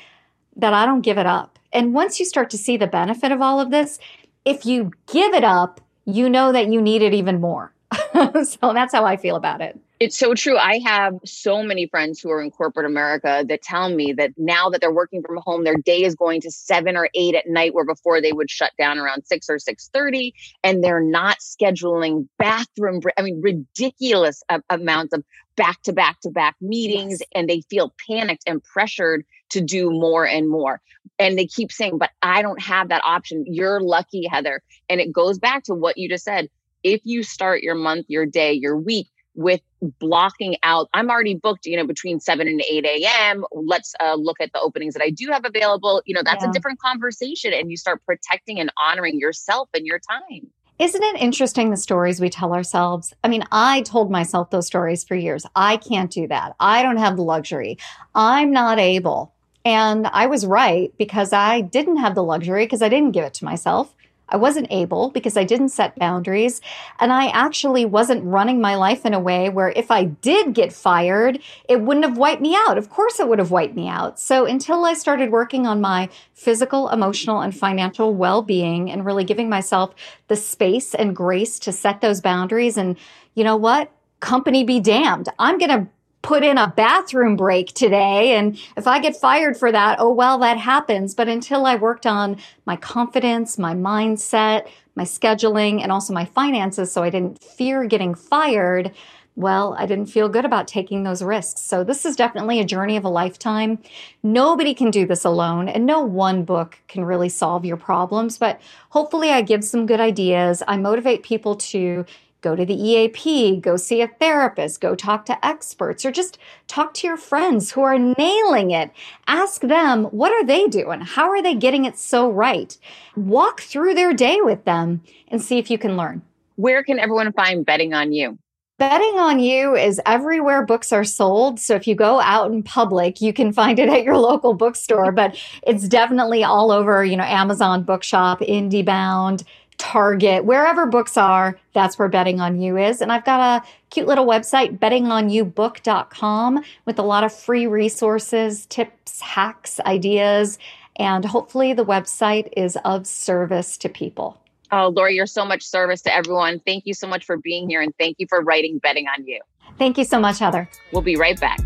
that 0.56 0.74
I 0.74 0.86
don't 0.86 1.02
give 1.02 1.18
it 1.18 1.26
up. 1.26 1.58
And 1.72 1.94
once 1.94 2.18
you 2.18 2.26
start 2.26 2.50
to 2.50 2.58
see 2.58 2.76
the 2.76 2.86
benefit 2.86 3.32
of 3.32 3.42
all 3.42 3.60
of 3.60 3.70
this, 3.70 3.98
if 4.44 4.64
you 4.64 4.92
give 5.12 5.34
it 5.34 5.44
up, 5.44 5.80
you 6.04 6.30
know 6.30 6.52
that 6.52 6.68
you 6.68 6.80
need 6.80 7.02
it 7.02 7.12
even 7.12 7.40
more. 7.40 7.72
so 8.44 8.72
that's 8.72 8.94
how 8.94 9.04
I 9.04 9.16
feel 9.16 9.36
about 9.36 9.60
it. 9.60 9.78
It's 9.98 10.18
so 10.18 10.34
true. 10.34 10.58
I 10.58 10.78
have 10.84 11.14
so 11.24 11.62
many 11.62 11.86
friends 11.86 12.20
who 12.20 12.30
are 12.30 12.42
in 12.42 12.50
corporate 12.50 12.84
America 12.84 13.44
that 13.48 13.62
tell 13.62 13.88
me 13.88 14.12
that 14.12 14.32
now 14.36 14.68
that 14.68 14.82
they're 14.82 14.92
working 14.92 15.22
from 15.22 15.38
home, 15.38 15.64
their 15.64 15.76
day 15.76 16.02
is 16.02 16.14
going 16.14 16.42
to 16.42 16.50
seven 16.50 16.96
or 16.96 17.08
eight 17.14 17.34
at 17.34 17.48
night, 17.48 17.72
where 17.74 17.84
before 17.84 18.20
they 18.20 18.32
would 18.32 18.50
shut 18.50 18.72
down 18.78 18.98
around 18.98 19.24
six 19.24 19.48
or 19.48 19.58
six 19.58 19.88
thirty, 19.88 20.34
and 20.62 20.84
they're 20.84 21.02
not 21.02 21.38
scheduling 21.38 22.28
bathroom. 22.38 23.00
I 23.16 23.22
mean, 23.22 23.40
ridiculous 23.40 24.42
amounts 24.68 25.14
of 25.14 25.24
back 25.56 25.80
to 25.82 25.94
back 25.94 26.20
to 26.20 26.30
back 26.30 26.56
meetings, 26.60 27.20
and 27.34 27.48
they 27.48 27.62
feel 27.70 27.94
panicked 28.06 28.44
and 28.46 28.62
pressured 28.62 29.24
to 29.48 29.62
do 29.62 29.90
more 29.90 30.26
and 30.26 30.48
more. 30.48 30.82
And 31.18 31.38
they 31.38 31.46
keep 31.46 31.72
saying, 31.72 31.96
"But 31.96 32.10
I 32.20 32.42
don't 32.42 32.60
have 32.60 32.90
that 32.90 33.02
option." 33.04 33.44
You're 33.46 33.80
lucky, 33.80 34.26
Heather. 34.26 34.62
And 34.90 35.00
it 35.00 35.10
goes 35.10 35.38
back 35.38 35.64
to 35.64 35.74
what 35.74 35.96
you 35.96 36.08
just 36.08 36.24
said. 36.24 36.50
If 36.86 37.00
you 37.02 37.24
start 37.24 37.62
your 37.62 37.74
month, 37.74 38.06
your 38.08 38.26
day, 38.26 38.52
your 38.52 38.76
week 38.76 39.08
with 39.34 39.60
blocking 40.00 40.56
out 40.62 40.88
i'm 40.94 41.10
already 41.10 41.34
booked 41.34 41.66
you 41.66 41.76
know 41.76 41.86
between 41.86 42.18
7 42.18 42.48
and 42.48 42.62
8 42.66 42.86
a.m 42.86 43.44
let's 43.52 43.94
uh, 44.00 44.14
look 44.14 44.40
at 44.40 44.50
the 44.54 44.60
openings 44.60 44.94
that 44.94 45.02
i 45.02 45.10
do 45.10 45.28
have 45.30 45.44
available 45.44 46.02
you 46.06 46.14
know 46.14 46.22
that's 46.24 46.42
yeah. 46.42 46.48
a 46.48 46.52
different 46.54 46.80
conversation 46.80 47.52
and 47.52 47.70
you 47.70 47.76
start 47.76 48.02
protecting 48.06 48.58
and 48.58 48.72
honoring 48.82 49.20
yourself 49.20 49.68
and 49.74 49.84
your 49.84 49.98
time 49.98 50.50
isn't 50.78 51.02
it 51.02 51.20
interesting 51.20 51.70
the 51.70 51.78
stories 51.78 52.20
we 52.20 52.28
tell 52.28 52.52
ourselves? 52.52 53.14
I 53.24 53.28
mean, 53.28 53.44
I 53.50 53.80
told 53.80 54.10
myself 54.10 54.50
those 54.50 54.66
stories 54.66 55.04
for 55.04 55.14
years. 55.14 55.46
I 55.56 55.78
can't 55.78 56.10
do 56.10 56.28
that. 56.28 56.54
I 56.60 56.82
don't 56.82 56.98
have 56.98 57.16
the 57.16 57.22
luxury. 57.22 57.78
I'm 58.14 58.50
not 58.50 58.78
able. 58.78 59.32
And 59.64 60.06
I 60.08 60.26
was 60.26 60.44
right 60.44 60.92
because 60.98 61.32
I 61.32 61.62
didn't 61.62 61.96
have 61.96 62.14
the 62.14 62.22
luxury 62.22 62.66
because 62.66 62.82
I 62.82 62.90
didn't 62.90 63.12
give 63.12 63.24
it 63.24 63.32
to 63.34 63.46
myself. 63.46 63.94
I 64.28 64.36
wasn't 64.36 64.68
able 64.70 65.10
because 65.10 65.36
I 65.36 65.44
didn't 65.44 65.68
set 65.68 65.98
boundaries. 65.98 66.60
And 66.98 67.12
I 67.12 67.28
actually 67.28 67.84
wasn't 67.84 68.24
running 68.24 68.60
my 68.60 68.74
life 68.74 69.06
in 69.06 69.14
a 69.14 69.20
way 69.20 69.48
where 69.48 69.70
if 69.70 69.90
I 69.90 70.04
did 70.04 70.54
get 70.54 70.72
fired, 70.72 71.40
it 71.68 71.80
wouldn't 71.80 72.04
have 72.04 72.18
wiped 72.18 72.42
me 72.42 72.56
out. 72.56 72.76
Of 72.76 72.90
course, 72.90 73.20
it 73.20 73.28
would 73.28 73.38
have 73.38 73.50
wiped 73.50 73.76
me 73.76 73.88
out. 73.88 74.18
So 74.18 74.44
until 74.44 74.84
I 74.84 74.94
started 74.94 75.30
working 75.30 75.66
on 75.66 75.80
my 75.80 76.08
physical, 76.34 76.88
emotional, 76.88 77.40
and 77.40 77.56
financial 77.56 78.14
well 78.14 78.42
being 78.42 78.90
and 78.90 79.04
really 79.04 79.24
giving 79.24 79.48
myself 79.48 79.94
the 80.28 80.36
space 80.36 80.94
and 80.94 81.14
grace 81.14 81.58
to 81.60 81.72
set 81.72 82.00
those 82.00 82.20
boundaries, 82.20 82.76
and 82.76 82.96
you 83.34 83.44
know 83.44 83.56
what? 83.56 83.92
Company 84.18 84.64
be 84.64 84.80
damned. 84.80 85.28
I'm 85.38 85.58
going 85.58 85.70
to 85.70 85.88
put 86.26 86.42
in 86.42 86.58
a 86.58 86.72
bathroom 86.76 87.36
break 87.36 87.72
today. 87.72 88.34
And 88.34 88.58
if 88.76 88.88
I 88.88 88.98
get 88.98 89.14
fired 89.14 89.56
for 89.56 89.70
that, 89.70 90.00
oh, 90.00 90.12
well, 90.12 90.38
that 90.40 90.58
happens. 90.58 91.14
But 91.14 91.28
until 91.28 91.64
I 91.66 91.76
worked 91.76 92.04
on 92.04 92.36
my 92.66 92.74
confidence, 92.74 93.58
my 93.58 93.74
mindset, 93.74 94.68
my 94.96 95.04
scheduling, 95.04 95.82
and 95.82 95.92
also 95.92 96.12
my 96.12 96.24
finances, 96.24 96.90
so 96.90 97.04
I 97.04 97.10
didn't 97.10 97.44
fear 97.44 97.84
getting 97.84 98.12
fired, 98.16 98.92
well, 99.36 99.76
I 99.78 99.86
didn't 99.86 100.06
feel 100.06 100.28
good 100.28 100.44
about 100.44 100.66
taking 100.66 101.04
those 101.04 101.22
risks. 101.22 101.60
So 101.60 101.84
this 101.84 102.04
is 102.04 102.16
definitely 102.16 102.58
a 102.58 102.64
journey 102.64 102.96
of 102.96 103.04
a 103.04 103.08
lifetime. 103.08 103.78
Nobody 104.24 104.74
can 104.74 104.90
do 104.90 105.06
this 105.06 105.24
alone 105.24 105.68
and 105.68 105.86
no 105.86 106.00
one 106.00 106.42
book 106.42 106.76
can 106.88 107.04
really 107.04 107.28
solve 107.28 107.64
your 107.64 107.76
problems, 107.76 108.36
but 108.36 108.60
hopefully 108.88 109.30
I 109.30 109.42
give 109.42 109.62
some 109.62 109.86
good 109.86 110.00
ideas. 110.00 110.62
I 110.66 110.76
motivate 110.76 111.22
people 111.22 111.54
to 111.56 112.04
go 112.46 112.54
to 112.54 112.64
the 112.64 112.80
EAP, 112.80 113.56
go 113.60 113.76
see 113.76 114.00
a 114.00 114.06
therapist, 114.06 114.80
go 114.80 114.94
talk 114.94 115.26
to 115.26 115.44
experts, 115.44 116.06
or 116.06 116.12
just 116.12 116.38
talk 116.68 116.94
to 116.94 117.04
your 117.04 117.16
friends 117.16 117.72
who 117.72 117.80
are 117.82 117.98
nailing 117.98 118.70
it. 118.70 118.92
Ask 119.26 119.62
them, 119.62 120.04
what 120.04 120.30
are 120.30 120.44
they 120.44 120.68
doing? 120.68 121.00
How 121.00 121.28
are 121.28 121.42
they 121.42 121.56
getting 121.56 121.86
it 121.86 121.98
so 121.98 122.30
right? 122.30 122.78
Walk 123.16 123.62
through 123.62 123.94
their 123.94 124.14
day 124.14 124.38
with 124.40 124.64
them 124.64 125.02
and 125.26 125.42
see 125.42 125.58
if 125.58 125.72
you 125.72 125.76
can 125.76 125.96
learn. 125.96 126.22
Where 126.54 126.84
can 126.84 127.00
everyone 127.00 127.32
find 127.32 127.66
Betting 127.66 127.92
on 127.94 128.12
You? 128.12 128.38
Betting 128.78 129.18
on 129.18 129.40
You 129.40 129.74
is 129.74 130.00
everywhere 130.06 130.64
books 130.64 130.92
are 130.92 131.02
sold. 131.02 131.58
So 131.58 131.74
if 131.74 131.88
you 131.88 131.96
go 131.96 132.20
out 132.20 132.52
in 132.52 132.62
public, 132.62 133.20
you 133.20 133.32
can 133.32 133.52
find 133.52 133.76
it 133.80 133.88
at 133.88 134.04
your 134.04 134.18
local 134.18 134.54
bookstore, 134.54 135.10
but 135.10 135.36
it's 135.66 135.88
definitely 135.88 136.44
all 136.44 136.70
over, 136.70 137.04
you 137.04 137.16
know, 137.16 137.24
Amazon 137.24 137.82
Bookshop, 137.82 138.38
IndieBound, 138.40 139.42
Target, 139.78 140.44
wherever 140.44 140.86
books 140.86 141.16
are, 141.16 141.58
that's 141.72 141.98
where 141.98 142.08
Betting 142.08 142.40
on 142.40 142.60
You 142.60 142.76
is. 142.76 143.00
And 143.00 143.12
I've 143.12 143.24
got 143.24 143.62
a 143.62 143.66
cute 143.90 144.06
little 144.06 144.26
website, 144.26 144.78
bettingonyoubook.com, 144.78 146.64
with 146.84 146.98
a 146.98 147.02
lot 147.02 147.24
of 147.24 147.32
free 147.32 147.66
resources, 147.66 148.66
tips, 148.66 149.20
hacks, 149.20 149.80
ideas, 149.80 150.58
and 150.96 151.24
hopefully 151.24 151.72
the 151.72 151.84
website 151.84 152.48
is 152.56 152.78
of 152.84 153.06
service 153.06 153.76
to 153.78 153.88
people. 153.88 154.40
Oh, 154.72 154.88
Laurie, 154.88 155.14
you're 155.14 155.26
so 155.26 155.44
much 155.44 155.62
service 155.62 156.02
to 156.02 156.14
everyone. 156.14 156.60
Thank 156.66 156.86
you 156.86 156.94
so 156.94 157.06
much 157.06 157.24
for 157.24 157.36
being 157.36 157.68
here 157.68 157.82
and 157.82 157.92
thank 157.98 158.16
you 158.18 158.26
for 158.28 158.42
writing 158.42 158.78
Betting 158.78 159.06
on 159.06 159.26
You. 159.26 159.40
Thank 159.78 159.98
you 159.98 160.04
so 160.04 160.18
much, 160.18 160.38
Heather. 160.38 160.68
We'll 160.92 161.02
be 161.02 161.16
right 161.16 161.38
back. 161.38 161.60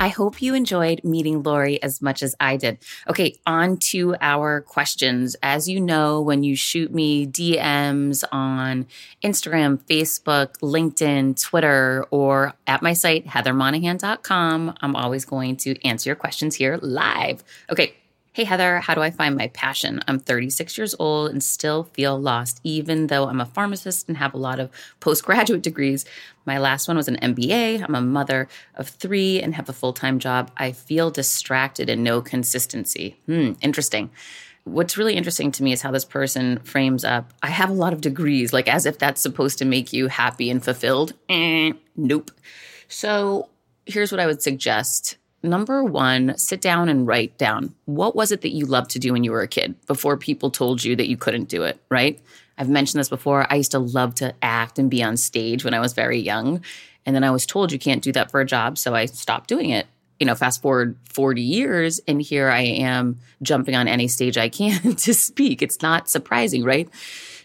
I 0.00 0.08
hope 0.08 0.40
you 0.40 0.54
enjoyed 0.54 1.04
meeting 1.04 1.42
Laurie 1.42 1.80
as 1.82 2.00
much 2.00 2.22
as 2.22 2.34
I 2.40 2.56
did. 2.56 2.78
Okay, 3.06 3.38
on 3.46 3.76
to 3.90 4.16
our 4.22 4.62
questions. 4.62 5.36
As 5.42 5.68
you 5.68 5.78
know, 5.78 6.22
when 6.22 6.42
you 6.42 6.56
shoot 6.56 6.90
me 6.92 7.26
DMs 7.26 8.24
on 8.32 8.86
Instagram, 9.22 9.78
Facebook, 9.84 10.58
LinkedIn, 10.62 11.38
Twitter, 11.38 12.06
or 12.10 12.54
at 12.66 12.80
my 12.80 12.94
site, 12.94 13.26
heathermonahan.com, 13.26 14.74
I'm 14.80 14.96
always 14.96 15.26
going 15.26 15.58
to 15.58 15.78
answer 15.86 16.08
your 16.08 16.16
questions 16.16 16.54
here 16.54 16.78
live. 16.80 17.44
Okay, 17.70 17.94
Hey, 18.40 18.44
Heather, 18.44 18.80
how 18.80 18.94
do 18.94 19.02
I 19.02 19.10
find 19.10 19.36
my 19.36 19.48
passion? 19.48 20.00
I'm 20.08 20.18
36 20.18 20.78
years 20.78 20.94
old 20.98 21.30
and 21.30 21.44
still 21.44 21.84
feel 21.92 22.18
lost, 22.18 22.58
even 22.64 23.08
though 23.08 23.28
I'm 23.28 23.38
a 23.38 23.44
pharmacist 23.44 24.08
and 24.08 24.16
have 24.16 24.32
a 24.32 24.38
lot 24.38 24.58
of 24.58 24.70
postgraduate 24.98 25.60
degrees. 25.60 26.06
My 26.46 26.56
last 26.56 26.88
one 26.88 26.96
was 26.96 27.06
an 27.06 27.18
MBA. 27.18 27.84
I'm 27.86 27.94
a 27.94 28.00
mother 28.00 28.48
of 28.76 28.88
three 28.88 29.42
and 29.42 29.54
have 29.56 29.68
a 29.68 29.74
full 29.74 29.92
time 29.92 30.18
job. 30.18 30.50
I 30.56 30.72
feel 30.72 31.10
distracted 31.10 31.90
and 31.90 32.02
no 32.02 32.22
consistency. 32.22 33.18
Hmm, 33.26 33.52
interesting. 33.60 34.08
What's 34.64 34.96
really 34.96 35.16
interesting 35.16 35.52
to 35.52 35.62
me 35.62 35.74
is 35.74 35.82
how 35.82 35.90
this 35.90 36.06
person 36.06 36.60
frames 36.60 37.04
up 37.04 37.34
I 37.42 37.50
have 37.50 37.68
a 37.68 37.74
lot 37.74 37.92
of 37.92 38.00
degrees, 38.00 38.54
like 38.54 38.68
as 38.68 38.86
if 38.86 38.98
that's 38.98 39.20
supposed 39.20 39.58
to 39.58 39.66
make 39.66 39.92
you 39.92 40.08
happy 40.08 40.48
and 40.48 40.64
fulfilled. 40.64 41.12
Eh, 41.28 41.74
nope. 41.94 42.30
So 42.88 43.50
here's 43.84 44.10
what 44.10 44.18
I 44.18 44.24
would 44.24 44.40
suggest 44.40 45.18
Number 45.42 45.82
one, 45.82 46.36
sit 46.36 46.60
down 46.60 46.90
and 46.90 47.06
write 47.06 47.38
down 47.38 47.74
what 47.86 48.14
was 48.14 48.30
it 48.30 48.42
that 48.42 48.50
you 48.50 48.66
loved 48.66 48.90
to 48.90 48.98
do 48.98 49.12
when 49.12 49.24
you 49.24 49.32
were 49.32 49.40
a 49.40 49.48
kid 49.48 49.74
before 49.86 50.16
people 50.18 50.50
told 50.50 50.84
you 50.84 50.94
that 50.96 51.08
you 51.08 51.16
couldn't 51.16 51.48
do 51.48 51.62
it, 51.62 51.80
right? 51.88 52.20
I've 52.58 52.68
mentioned 52.68 53.00
this 53.00 53.08
before. 53.08 53.46
I 53.50 53.56
used 53.56 53.70
to 53.70 53.78
love 53.78 54.14
to 54.16 54.34
act 54.42 54.78
and 54.78 54.90
be 54.90 55.02
on 55.02 55.16
stage 55.16 55.64
when 55.64 55.72
I 55.72 55.80
was 55.80 55.94
very 55.94 56.18
young. 56.18 56.62
And 57.06 57.16
then 57.16 57.24
I 57.24 57.30
was 57.30 57.46
told 57.46 57.72
you 57.72 57.78
can't 57.78 58.02
do 58.02 58.12
that 58.12 58.30
for 58.30 58.40
a 58.40 58.44
job. 58.44 58.76
So 58.76 58.94
I 58.94 59.06
stopped 59.06 59.48
doing 59.48 59.70
it. 59.70 59.86
You 60.18 60.26
know, 60.26 60.34
fast 60.34 60.60
forward 60.60 60.98
40 61.04 61.40
years, 61.40 61.98
and 62.06 62.20
here 62.20 62.50
I 62.50 62.60
am 62.60 63.18
jumping 63.40 63.74
on 63.74 63.88
any 63.88 64.06
stage 64.06 64.36
I 64.36 64.50
can 64.50 64.94
to 64.96 65.14
speak. 65.14 65.62
It's 65.62 65.80
not 65.80 66.10
surprising, 66.10 66.62
right? 66.62 66.90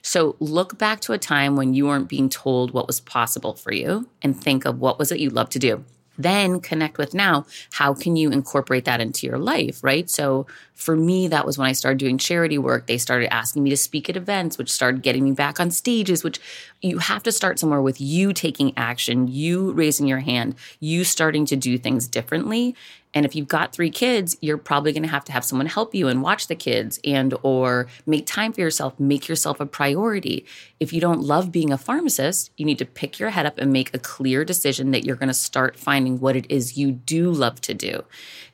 So 0.01 0.35
look 0.41 0.77
back 0.77 0.99
to 1.01 1.13
a 1.13 1.17
time 1.17 1.55
when 1.55 1.73
you 1.73 1.87
weren't 1.87 2.09
being 2.09 2.27
told 2.27 2.73
what 2.73 2.85
was 2.85 2.99
possible 2.99 3.53
for 3.53 3.73
you 3.73 4.09
and 4.21 4.39
think 4.39 4.65
of 4.65 4.81
what 4.81 4.99
was 4.99 5.13
it 5.13 5.21
you 5.21 5.29
loved 5.29 5.53
to 5.53 5.59
do 5.59 5.85
then 6.17 6.59
connect 6.59 6.97
with 6.97 7.13
now 7.13 7.45
how 7.73 7.93
can 7.93 8.15
you 8.15 8.31
incorporate 8.31 8.85
that 8.85 9.01
into 9.01 9.27
your 9.27 9.37
life 9.37 9.83
right? 9.83 10.09
So 10.09 10.47
for 10.73 10.95
me 10.95 11.29
that 11.29 11.45
was 11.45 11.57
when 11.57 11.67
i 11.67 11.71
started 11.71 11.97
doing 11.97 12.17
charity 12.17 12.57
work. 12.57 12.87
They 12.87 12.97
started 12.97 13.33
asking 13.33 13.63
me 13.63 13.69
to 13.69 13.77
speak 13.77 14.09
at 14.09 14.17
events 14.17 14.57
which 14.57 14.71
started 14.71 15.01
getting 15.01 15.23
me 15.23 15.31
back 15.31 15.59
on 15.59 15.71
stages 15.71 16.23
which 16.23 16.39
you 16.81 16.99
have 16.99 17.23
to 17.23 17.31
start 17.31 17.59
somewhere 17.59 17.81
with 17.81 17.99
you 17.99 18.33
taking 18.33 18.73
action 18.77 19.27
you 19.27 19.71
raising 19.71 20.07
your 20.07 20.19
hand 20.19 20.55
you 20.79 21.03
starting 21.03 21.45
to 21.45 21.55
do 21.55 21.77
things 21.77 22.07
differently 22.07 22.75
and 23.15 23.25
if 23.25 23.33
you've 23.33 23.47
got 23.47 23.71
three 23.71 23.89
kids, 23.89 24.37
you're 24.41 24.57
probably 24.57 24.91
going 24.91 25.03
to 25.03 25.09
have 25.09 25.23
to 25.25 25.31
have 25.31 25.45
someone 25.45 25.67
help 25.67 25.95
you 25.95 26.09
and 26.09 26.21
watch 26.21 26.47
the 26.47 26.55
kids 26.55 26.99
and 27.05 27.33
or 27.43 27.87
make 28.05 28.25
time 28.25 28.51
for 28.51 28.59
yourself, 28.59 28.99
make 28.99 29.29
yourself 29.29 29.61
a 29.61 29.65
priority. 29.65 30.45
If 30.81 30.91
you 30.91 30.99
don't 30.99 31.21
love 31.21 31.49
being 31.49 31.71
a 31.71 31.77
pharmacist, 31.77 32.51
you 32.57 32.65
need 32.65 32.77
to 32.79 32.85
pick 32.85 33.17
your 33.17 33.29
head 33.29 33.45
up 33.45 33.57
and 33.57 33.71
make 33.71 33.95
a 33.95 33.99
clear 33.99 34.43
decision 34.43 34.91
that 34.91 35.05
you're 35.05 35.15
going 35.15 35.29
to 35.29 35.33
start 35.33 35.77
finding 35.77 36.19
what 36.19 36.35
it 36.35 36.45
is 36.49 36.77
you 36.77 36.91
do 36.91 37.31
love 37.31 37.61
to 37.61 37.73
do. 37.73 38.03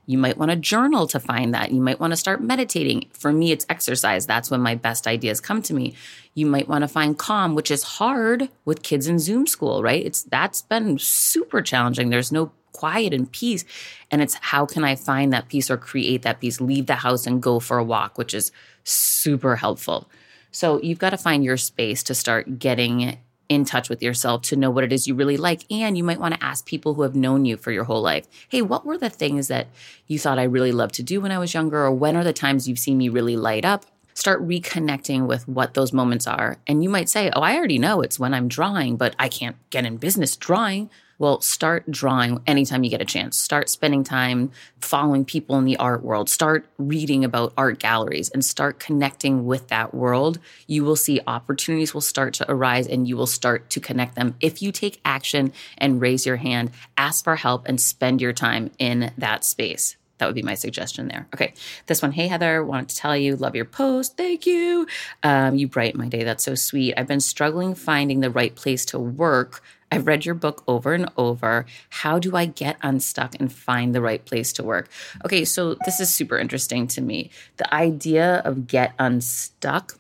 You 0.05 0.19
might 0.19 0.37
want 0.37 0.51
to 0.51 0.57
journal 0.57 1.07
to 1.07 1.19
find 1.19 1.53
that. 1.55 1.71
You 1.71 1.81
might 1.81 1.99
want 1.99 2.11
to 2.11 2.17
start 2.17 2.41
meditating. 2.41 3.09
For 3.13 3.31
me, 3.31 3.51
it's 3.51 3.65
exercise. 3.67 4.27
That's 4.27 4.51
when 4.51 4.61
my 4.61 4.75
best 4.75 5.07
ideas 5.07 5.39
come 5.39 5.63
to 5.63 5.73
me. 5.73 5.95
You 6.35 6.45
might 6.45 6.67
want 6.67 6.83
to 6.83 6.87
find 6.87 7.17
calm, 7.17 7.55
which 7.55 7.71
is 7.71 7.83
hard 7.83 8.49
with 8.65 8.83
kids 8.83 9.07
in 9.07 9.19
Zoom 9.19 9.47
school, 9.47 9.81
right? 9.81 10.05
It's 10.05 10.23
that's 10.23 10.61
been 10.61 10.99
super 10.99 11.61
challenging. 11.61 12.09
There's 12.09 12.31
no 12.31 12.51
quiet 12.71 13.13
and 13.13 13.31
peace. 13.31 13.65
And 14.09 14.21
it's 14.21 14.35
how 14.35 14.65
can 14.65 14.83
I 14.83 14.95
find 14.95 15.31
that 15.33 15.49
peace 15.49 15.69
or 15.69 15.77
create 15.77 16.21
that 16.23 16.39
peace, 16.39 16.61
leave 16.61 16.85
the 16.85 16.95
house 16.95 17.27
and 17.27 17.41
go 17.41 17.59
for 17.59 17.77
a 17.77 17.83
walk, 17.83 18.17
which 18.17 18.33
is 18.33 18.51
super 18.83 19.55
helpful. 19.57 20.09
So 20.51 20.81
you've 20.81 20.99
got 20.99 21.11
to 21.11 21.17
find 21.17 21.43
your 21.43 21.57
space 21.57 22.03
to 22.03 22.15
start 22.15 22.59
getting 22.59 23.17
in 23.51 23.65
touch 23.65 23.89
with 23.89 24.01
yourself 24.01 24.41
to 24.41 24.55
know 24.55 24.71
what 24.71 24.85
it 24.85 24.93
is 24.93 25.07
you 25.07 25.13
really 25.13 25.35
like. 25.35 25.69
And 25.69 25.97
you 25.97 26.05
might 26.05 26.21
want 26.21 26.33
to 26.35 26.43
ask 26.43 26.65
people 26.65 26.93
who 26.93 27.01
have 27.01 27.15
known 27.15 27.43
you 27.43 27.57
for 27.57 27.71
your 27.71 27.83
whole 27.83 28.01
life 28.01 28.25
hey, 28.47 28.61
what 28.61 28.85
were 28.85 28.97
the 28.97 29.09
things 29.09 29.49
that 29.49 29.67
you 30.07 30.17
thought 30.17 30.39
I 30.39 30.43
really 30.43 30.71
loved 30.71 30.95
to 30.95 31.03
do 31.03 31.19
when 31.19 31.31
I 31.31 31.37
was 31.37 31.53
younger? 31.53 31.83
Or 31.83 31.91
when 31.91 32.15
are 32.15 32.23
the 32.23 32.31
times 32.31 32.67
you've 32.67 32.79
seen 32.79 32.97
me 32.97 33.09
really 33.09 33.35
light 33.35 33.65
up? 33.65 33.85
Start 34.13 34.45
reconnecting 34.45 35.27
with 35.27 35.47
what 35.49 35.73
those 35.73 35.91
moments 35.91 36.27
are. 36.27 36.57
And 36.65 36.81
you 36.81 36.89
might 36.89 37.09
say, 37.09 37.29
oh, 37.33 37.41
I 37.41 37.57
already 37.57 37.77
know 37.77 38.01
it's 38.01 38.19
when 38.19 38.33
I'm 38.33 38.47
drawing, 38.47 38.95
but 38.95 39.15
I 39.19 39.27
can't 39.27 39.57
get 39.69 39.85
in 39.85 39.97
business 39.97 40.37
drawing. 40.37 40.89
Well, 41.21 41.39
start 41.41 41.91
drawing 41.91 42.41
anytime 42.47 42.83
you 42.83 42.89
get 42.89 42.99
a 42.99 43.05
chance. 43.05 43.37
Start 43.37 43.69
spending 43.69 44.03
time 44.03 44.49
following 44.79 45.23
people 45.23 45.55
in 45.59 45.65
the 45.65 45.77
art 45.77 46.03
world. 46.03 46.31
Start 46.31 46.65
reading 46.79 47.23
about 47.23 47.53
art 47.55 47.77
galleries 47.77 48.29
and 48.29 48.43
start 48.43 48.79
connecting 48.79 49.45
with 49.45 49.67
that 49.67 49.93
world. 49.93 50.39
You 50.65 50.83
will 50.83 50.95
see 50.95 51.21
opportunities 51.27 51.93
will 51.93 52.01
start 52.01 52.33
to 52.33 52.51
arise 52.51 52.87
and 52.87 53.07
you 53.07 53.17
will 53.17 53.27
start 53.27 53.69
to 53.69 53.79
connect 53.79 54.15
them 54.15 54.33
if 54.39 54.63
you 54.63 54.71
take 54.71 54.99
action 55.05 55.53
and 55.77 56.01
raise 56.01 56.25
your 56.25 56.37
hand, 56.37 56.71
ask 56.97 57.23
for 57.23 57.35
help, 57.35 57.67
and 57.67 57.79
spend 57.79 58.19
your 58.19 58.33
time 58.33 58.71
in 58.79 59.11
that 59.19 59.45
space. 59.45 59.97
That 60.17 60.25
would 60.25 60.35
be 60.35 60.41
my 60.41 60.55
suggestion 60.55 61.07
there. 61.07 61.27
Okay. 61.35 61.53
This 61.85 62.01
one, 62.01 62.13
hey, 62.13 62.27
Heather, 62.29 62.63
wanted 62.63 62.89
to 62.89 62.95
tell 62.95 63.15
you, 63.15 63.35
love 63.35 63.55
your 63.55 63.65
post. 63.65 64.17
Thank 64.17 64.47
you. 64.47 64.87
Um, 65.21 65.55
you 65.55 65.67
brighten 65.67 65.99
my 65.99 66.07
day. 66.07 66.23
That's 66.23 66.43
so 66.43 66.55
sweet. 66.55 66.95
I've 66.97 67.07
been 67.07 67.19
struggling 67.19 67.75
finding 67.75 68.21
the 68.21 68.31
right 68.31 68.55
place 68.55 68.85
to 68.85 68.97
work 68.97 69.61
I've 69.91 70.07
read 70.07 70.25
your 70.25 70.35
book 70.35 70.63
over 70.67 70.93
and 70.93 71.09
over. 71.17 71.65
How 71.89 72.17
do 72.17 72.35
I 72.35 72.45
get 72.45 72.77
unstuck 72.81 73.35
and 73.39 73.51
find 73.51 73.93
the 73.93 74.01
right 74.01 74.23
place 74.23 74.53
to 74.53 74.63
work? 74.63 74.89
Okay, 75.25 75.43
so 75.43 75.75
this 75.85 75.99
is 75.99 76.13
super 76.13 76.37
interesting 76.37 76.87
to 76.87 77.01
me. 77.01 77.29
The 77.57 77.71
idea 77.73 78.37
of 78.45 78.67
get 78.67 78.93
unstuck. 78.97 79.97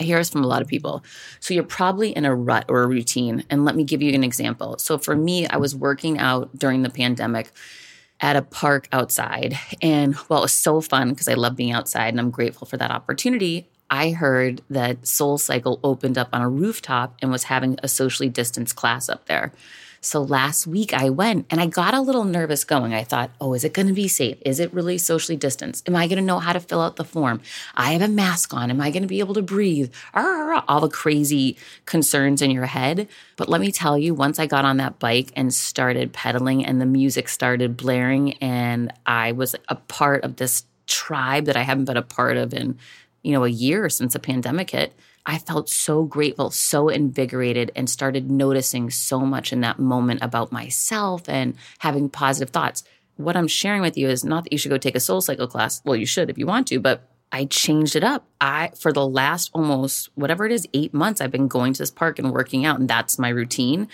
I 0.00 0.04
hear 0.04 0.18
this 0.18 0.30
from 0.30 0.44
a 0.44 0.48
lot 0.48 0.62
of 0.62 0.68
people. 0.68 1.04
So 1.40 1.54
you're 1.54 1.64
probably 1.64 2.10
in 2.10 2.24
a 2.24 2.34
rut 2.34 2.64
or 2.68 2.82
a 2.82 2.88
routine. 2.88 3.44
And 3.50 3.64
let 3.64 3.76
me 3.76 3.84
give 3.84 4.02
you 4.02 4.12
an 4.14 4.24
example. 4.24 4.78
So 4.78 4.98
for 4.98 5.16
me, 5.16 5.46
I 5.48 5.56
was 5.56 5.74
working 5.74 6.18
out 6.18 6.56
during 6.56 6.82
the 6.82 6.90
pandemic 6.90 7.50
at 8.20 8.36
a 8.36 8.42
park 8.42 8.88
outside. 8.92 9.58
And 9.82 10.16
well, 10.28 10.40
it 10.40 10.42
was 10.42 10.52
so 10.52 10.80
fun 10.80 11.10
because 11.10 11.28
I 11.28 11.34
love 11.34 11.56
being 11.56 11.72
outside 11.72 12.08
and 12.08 12.20
I'm 12.20 12.30
grateful 12.30 12.66
for 12.66 12.76
that 12.76 12.90
opportunity. 12.90 13.68
I 13.92 14.12
heard 14.12 14.62
that 14.70 15.06
Soul 15.06 15.36
Cycle 15.36 15.78
opened 15.84 16.16
up 16.16 16.30
on 16.32 16.40
a 16.40 16.48
rooftop 16.48 17.14
and 17.20 17.30
was 17.30 17.44
having 17.44 17.78
a 17.82 17.88
socially 17.88 18.30
distanced 18.30 18.74
class 18.74 19.10
up 19.10 19.26
there. 19.26 19.52
So 20.00 20.22
last 20.22 20.66
week 20.66 20.94
I 20.94 21.10
went 21.10 21.46
and 21.50 21.60
I 21.60 21.66
got 21.66 21.92
a 21.94 22.00
little 22.00 22.24
nervous 22.24 22.64
going. 22.64 22.94
I 22.94 23.04
thought, 23.04 23.30
oh, 23.38 23.52
is 23.52 23.64
it 23.64 23.74
going 23.74 23.86
to 23.88 23.92
be 23.92 24.08
safe? 24.08 24.38
Is 24.46 24.58
it 24.60 24.72
really 24.72 24.96
socially 24.96 25.36
distanced? 25.36 25.86
Am 25.88 25.94
I 25.94 26.08
going 26.08 26.18
to 26.18 26.24
know 26.24 26.38
how 26.38 26.54
to 26.54 26.58
fill 26.58 26.80
out 26.80 26.96
the 26.96 27.04
form? 27.04 27.42
I 27.74 27.92
have 27.92 28.00
a 28.02 28.08
mask 28.08 28.54
on. 28.54 28.70
Am 28.70 28.80
I 28.80 28.90
going 28.90 29.02
to 29.02 29.08
be 29.08 29.20
able 29.20 29.34
to 29.34 29.42
breathe? 29.42 29.92
All 30.14 30.80
the 30.80 30.88
crazy 30.88 31.58
concerns 31.84 32.40
in 32.40 32.50
your 32.50 32.66
head. 32.66 33.08
But 33.36 33.50
let 33.50 33.60
me 33.60 33.70
tell 33.70 33.98
you, 33.98 34.14
once 34.14 34.38
I 34.38 34.46
got 34.46 34.64
on 34.64 34.78
that 34.78 34.98
bike 34.98 35.32
and 35.36 35.52
started 35.52 36.14
pedaling 36.14 36.64
and 36.64 36.80
the 36.80 36.86
music 36.86 37.28
started 37.28 37.76
blaring, 37.76 38.32
and 38.38 38.90
I 39.06 39.32
was 39.32 39.54
a 39.68 39.76
part 39.76 40.24
of 40.24 40.36
this 40.36 40.64
tribe 40.86 41.44
that 41.44 41.56
I 41.56 41.62
haven't 41.62 41.84
been 41.84 41.96
a 41.96 42.02
part 42.02 42.38
of 42.38 42.52
in 42.54 42.76
you 43.22 43.32
know, 43.32 43.44
a 43.44 43.48
year 43.48 43.88
since 43.88 44.12
the 44.12 44.18
pandemic 44.18 44.70
hit, 44.70 44.94
I 45.24 45.38
felt 45.38 45.68
so 45.68 46.02
grateful, 46.04 46.50
so 46.50 46.88
invigorated, 46.88 47.70
and 47.76 47.88
started 47.88 48.30
noticing 48.30 48.90
so 48.90 49.20
much 49.20 49.52
in 49.52 49.60
that 49.60 49.78
moment 49.78 50.20
about 50.22 50.50
myself 50.50 51.28
and 51.28 51.54
having 51.78 52.08
positive 52.08 52.50
thoughts. 52.50 52.82
What 53.16 53.36
I'm 53.36 53.46
sharing 53.46 53.82
with 53.82 53.96
you 53.96 54.08
is 54.08 54.24
not 54.24 54.44
that 54.44 54.52
you 54.52 54.58
should 54.58 54.70
go 54.70 54.78
take 54.78 54.96
a 54.96 55.00
soul 55.00 55.20
cycle 55.20 55.46
class. 55.46 55.80
Well, 55.84 55.96
you 55.96 56.06
should 56.06 56.30
if 56.30 56.38
you 56.38 56.46
want 56.46 56.66
to, 56.68 56.80
but 56.80 57.08
I 57.30 57.44
changed 57.44 57.94
it 57.94 58.02
up. 58.04 58.26
I, 58.40 58.72
for 58.78 58.92
the 58.92 59.06
last 59.06 59.50
almost 59.54 60.10
whatever 60.16 60.44
it 60.44 60.52
is, 60.52 60.66
eight 60.74 60.92
months, 60.92 61.20
I've 61.20 61.30
been 61.30 61.48
going 61.48 61.72
to 61.72 61.78
this 61.78 61.90
park 61.90 62.18
and 62.18 62.32
working 62.32 62.66
out, 62.66 62.80
and 62.80 62.88
that's 62.88 63.18
my 63.18 63.28
routine 63.28 63.88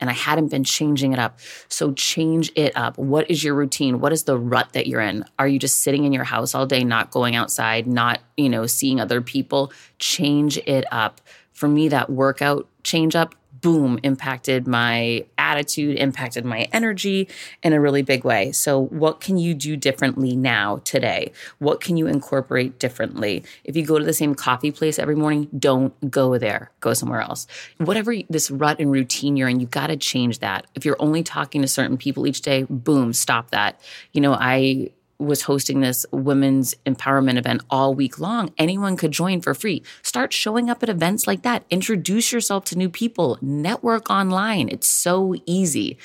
and 0.00 0.10
I 0.10 0.12
hadn't 0.12 0.48
been 0.48 0.64
changing 0.64 1.12
it 1.12 1.18
up. 1.18 1.38
So 1.68 1.92
change 1.92 2.50
it 2.54 2.76
up. 2.76 2.98
What 2.98 3.30
is 3.30 3.42
your 3.42 3.54
routine? 3.54 4.00
What 4.00 4.12
is 4.12 4.24
the 4.24 4.38
rut 4.38 4.72
that 4.72 4.86
you're 4.86 5.00
in? 5.00 5.24
Are 5.38 5.48
you 5.48 5.58
just 5.58 5.80
sitting 5.80 6.04
in 6.04 6.12
your 6.12 6.24
house 6.24 6.54
all 6.54 6.66
day, 6.66 6.84
not 6.84 7.10
going 7.10 7.36
outside, 7.36 7.86
not, 7.86 8.20
you 8.36 8.48
know, 8.48 8.66
seeing 8.66 9.00
other 9.00 9.20
people? 9.20 9.72
Change 9.98 10.58
it 10.58 10.84
up. 10.92 11.20
For 11.52 11.68
me, 11.68 11.88
that 11.88 12.08
workout 12.08 12.68
change 12.84 13.16
up 13.16 13.34
boom, 13.60 13.98
impacted 14.02 14.66
my 14.66 15.24
attitude, 15.36 15.96
impacted 15.96 16.44
my 16.44 16.68
energy 16.72 17.28
in 17.62 17.72
a 17.72 17.80
really 17.80 18.02
big 18.02 18.24
way. 18.24 18.52
So, 18.52 18.80
what 18.86 19.20
can 19.20 19.38
you 19.38 19.54
do 19.54 19.76
differently 19.76 20.36
now, 20.36 20.80
today? 20.84 21.32
What 21.58 21.80
can 21.80 21.96
you 21.96 22.06
incorporate 22.06 22.78
differently? 22.78 23.44
If 23.64 23.76
you 23.76 23.84
go 23.84 23.98
to 23.98 24.04
the 24.04 24.12
same 24.12 24.34
coffee 24.34 24.70
place 24.70 24.98
every 24.98 25.16
morning, 25.16 25.48
don't 25.58 26.10
go 26.10 26.38
there, 26.38 26.70
go 26.80 26.94
somewhere 26.94 27.20
else. 27.20 27.46
Whatever 27.78 28.14
this 28.28 28.50
rut 28.50 28.78
and 28.80 28.90
routine 28.90 29.36
you're 29.36 29.48
in, 29.48 29.60
you 29.60 29.66
got 29.66 29.88
to 29.88 29.96
change 29.96 30.40
that. 30.40 30.66
If 30.74 30.84
you're 30.84 30.96
only 31.00 31.22
talking 31.22 31.62
to 31.62 31.68
certain 31.68 31.96
people 31.96 32.26
each 32.26 32.42
day, 32.42 32.66
boom, 32.68 33.12
stop 33.12 33.50
that. 33.50 33.80
You 34.12 34.20
know, 34.20 34.34
I 34.34 34.90
was 35.18 35.42
hosting 35.42 35.80
this 35.80 36.06
women's 36.12 36.74
empowerment 36.86 37.38
event 37.38 37.62
all 37.70 37.94
week 37.94 38.18
long. 38.18 38.52
Anyone 38.56 38.96
could 38.96 39.10
join 39.10 39.40
for 39.40 39.54
free. 39.54 39.82
Start 40.02 40.32
showing 40.32 40.70
up 40.70 40.82
at 40.82 40.88
events 40.88 41.26
like 41.26 41.42
that. 41.42 41.64
Introduce 41.70 42.32
yourself 42.32 42.64
to 42.66 42.78
new 42.78 42.88
people. 42.88 43.38
Network 43.40 44.10
online. 44.10 44.68
It's 44.68 44.88
so 44.88 45.34
easy. 45.44 45.98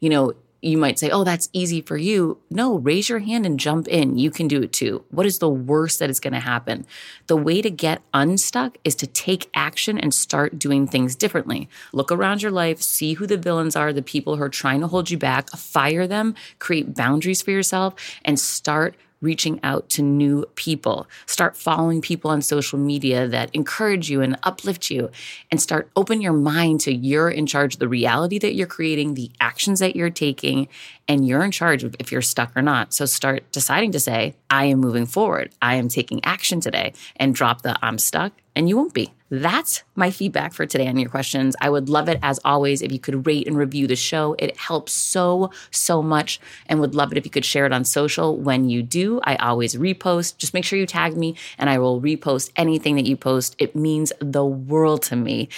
You 0.00 0.10
know, 0.10 0.32
you 0.64 0.78
might 0.78 0.98
say, 0.98 1.10
oh, 1.10 1.24
that's 1.24 1.48
easy 1.52 1.80
for 1.80 1.96
you. 1.96 2.38
No, 2.50 2.78
raise 2.78 3.08
your 3.08 3.18
hand 3.18 3.44
and 3.44 3.60
jump 3.60 3.86
in. 3.88 4.18
You 4.18 4.30
can 4.30 4.48
do 4.48 4.62
it 4.62 4.72
too. 4.72 5.04
What 5.10 5.26
is 5.26 5.38
the 5.38 5.48
worst 5.48 5.98
that 5.98 6.10
is 6.10 6.20
going 6.20 6.32
to 6.32 6.40
happen? 6.40 6.86
The 7.26 7.36
way 7.36 7.60
to 7.62 7.70
get 7.70 8.02
unstuck 8.12 8.78
is 8.84 8.94
to 8.96 9.06
take 9.06 9.50
action 9.54 9.98
and 9.98 10.14
start 10.14 10.58
doing 10.58 10.86
things 10.86 11.14
differently. 11.16 11.68
Look 11.92 12.10
around 12.10 12.42
your 12.42 12.50
life, 12.50 12.80
see 12.80 13.14
who 13.14 13.26
the 13.26 13.36
villains 13.36 13.76
are, 13.76 13.92
the 13.92 14.02
people 14.02 14.36
who 14.36 14.42
are 14.42 14.48
trying 14.48 14.80
to 14.80 14.86
hold 14.86 15.10
you 15.10 15.18
back, 15.18 15.50
fire 15.50 16.06
them, 16.06 16.34
create 16.58 16.94
boundaries 16.94 17.42
for 17.42 17.50
yourself, 17.50 17.94
and 18.24 18.40
start 18.40 18.96
reaching 19.24 19.58
out 19.62 19.88
to 19.88 20.02
new 20.02 20.44
people. 20.54 21.08
Start 21.26 21.56
following 21.56 22.00
people 22.00 22.30
on 22.30 22.42
social 22.42 22.78
media 22.78 23.26
that 23.26 23.50
encourage 23.54 24.10
you 24.10 24.20
and 24.20 24.38
uplift 24.44 24.90
you 24.90 25.10
and 25.50 25.60
start 25.60 25.90
open 25.96 26.20
your 26.20 26.32
mind 26.32 26.80
to 26.82 26.94
you're 26.94 27.30
in 27.30 27.46
charge 27.46 27.74
of 27.74 27.80
the 27.80 27.88
reality 27.88 28.38
that 28.38 28.54
you're 28.54 28.66
creating, 28.66 29.14
the 29.14 29.30
actions 29.40 29.80
that 29.80 29.96
you're 29.96 30.10
taking, 30.10 30.68
and 31.08 31.26
you're 31.26 31.42
in 31.42 31.50
charge 31.50 31.82
of 31.82 31.96
if 31.98 32.12
you're 32.12 32.22
stuck 32.22 32.56
or 32.56 32.62
not. 32.62 32.94
So 32.94 33.06
start 33.06 33.50
deciding 33.50 33.92
to 33.92 34.00
say, 34.00 34.34
I 34.50 34.66
am 34.66 34.78
moving 34.78 35.06
forward. 35.06 35.50
I 35.60 35.76
am 35.76 35.88
taking 35.88 36.24
action 36.24 36.60
today 36.60 36.92
and 37.16 37.34
drop 37.34 37.62
the 37.62 37.76
I'm 37.82 37.98
stuck 37.98 38.32
and 38.54 38.68
you 38.68 38.76
won't 38.76 38.94
be. 38.94 39.12
That's 39.40 39.82
my 39.96 40.12
feedback 40.12 40.52
for 40.52 40.64
today 40.64 40.86
on 40.86 40.96
your 40.96 41.10
questions. 41.10 41.56
I 41.60 41.68
would 41.68 41.88
love 41.88 42.08
it 42.08 42.20
as 42.22 42.38
always 42.44 42.82
if 42.82 42.92
you 42.92 43.00
could 43.00 43.26
rate 43.26 43.48
and 43.48 43.56
review 43.56 43.88
the 43.88 43.96
show. 43.96 44.36
It 44.38 44.56
helps 44.56 44.92
so, 44.92 45.50
so 45.72 46.02
much 46.02 46.40
and 46.66 46.78
would 46.80 46.94
love 46.94 47.10
it 47.10 47.18
if 47.18 47.24
you 47.24 47.30
could 47.30 47.44
share 47.44 47.66
it 47.66 47.72
on 47.72 47.84
social. 47.84 48.36
When 48.36 48.68
you 48.68 48.82
do, 48.82 49.20
I 49.24 49.34
always 49.36 49.74
repost. 49.74 50.36
Just 50.36 50.54
make 50.54 50.64
sure 50.64 50.78
you 50.78 50.86
tag 50.86 51.16
me 51.16 51.34
and 51.58 51.68
I 51.68 51.78
will 51.78 52.00
repost 52.00 52.52
anything 52.54 52.94
that 52.94 53.06
you 53.06 53.16
post. 53.16 53.56
It 53.58 53.74
means 53.74 54.12
the 54.20 54.44
world 54.44 55.02
to 55.04 55.16
me. 55.16 55.48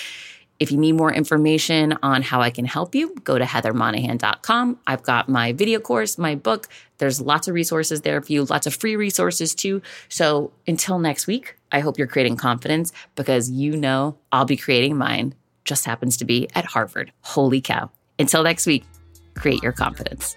If 0.59 0.72
you 0.72 0.78
need 0.78 0.92
more 0.92 1.12
information 1.12 1.98
on 2.02 2.22
how 2.22 2.40
I 2.40 2.50
can 2.50 2.64
help 2.64 2.94
you, 2.94 3.14
go 3.24 3.38
to 3.38 3.44
heathermonahan.com. 3.44 4.78
I've 4.86 5.02
got 5.02 5.28
my 5.28 5.52
video 5.52 5.78
course, 5.80 6.16
my 6.18 6.34
book. 6.34 6.68
There's 6.98 7.20
lots 7.20 7.46
of 7.46 7.54
resources 7.54 8.00
there 8.00 8.20
for 8.22 8.32
you, 8.32 8.44
lots 8.44 8.66
of 8.66 8.74
free 8.74 8.96
resources 8.96 9.54
too. 9.54 9.82
So 10.09 10.52
until 10.66 10.98
next 10.98 11.26
week, 11.26 11.57
I 11.72 11.80
hope 11.80 11.98
you're 11.98 12.07
creating 12.07 12.36
confidence 12.36 12.92
because 13.16 13.50
you 13.50 13.76
know 13.76 14.16
I'll 14.32 14.46
be 14.46 14.57
creating 14.57 14.96
mine. 14.96 15.34
Just 15.64 15.84
happens 15.84 16.16
to 16.18 16.24
be 16.24 16.48
at 16.54 16.64
Harvard. 16.64 17.12
Holy 17.20 17.61
cow. 17.61 17.90
Until 18.18 18.42
next 18.42 18.66
week, 18.66 18.84
create 19.34 19.62
your 19.62 19.72
confidence. 19.72 20.36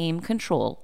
control 0.19 0.83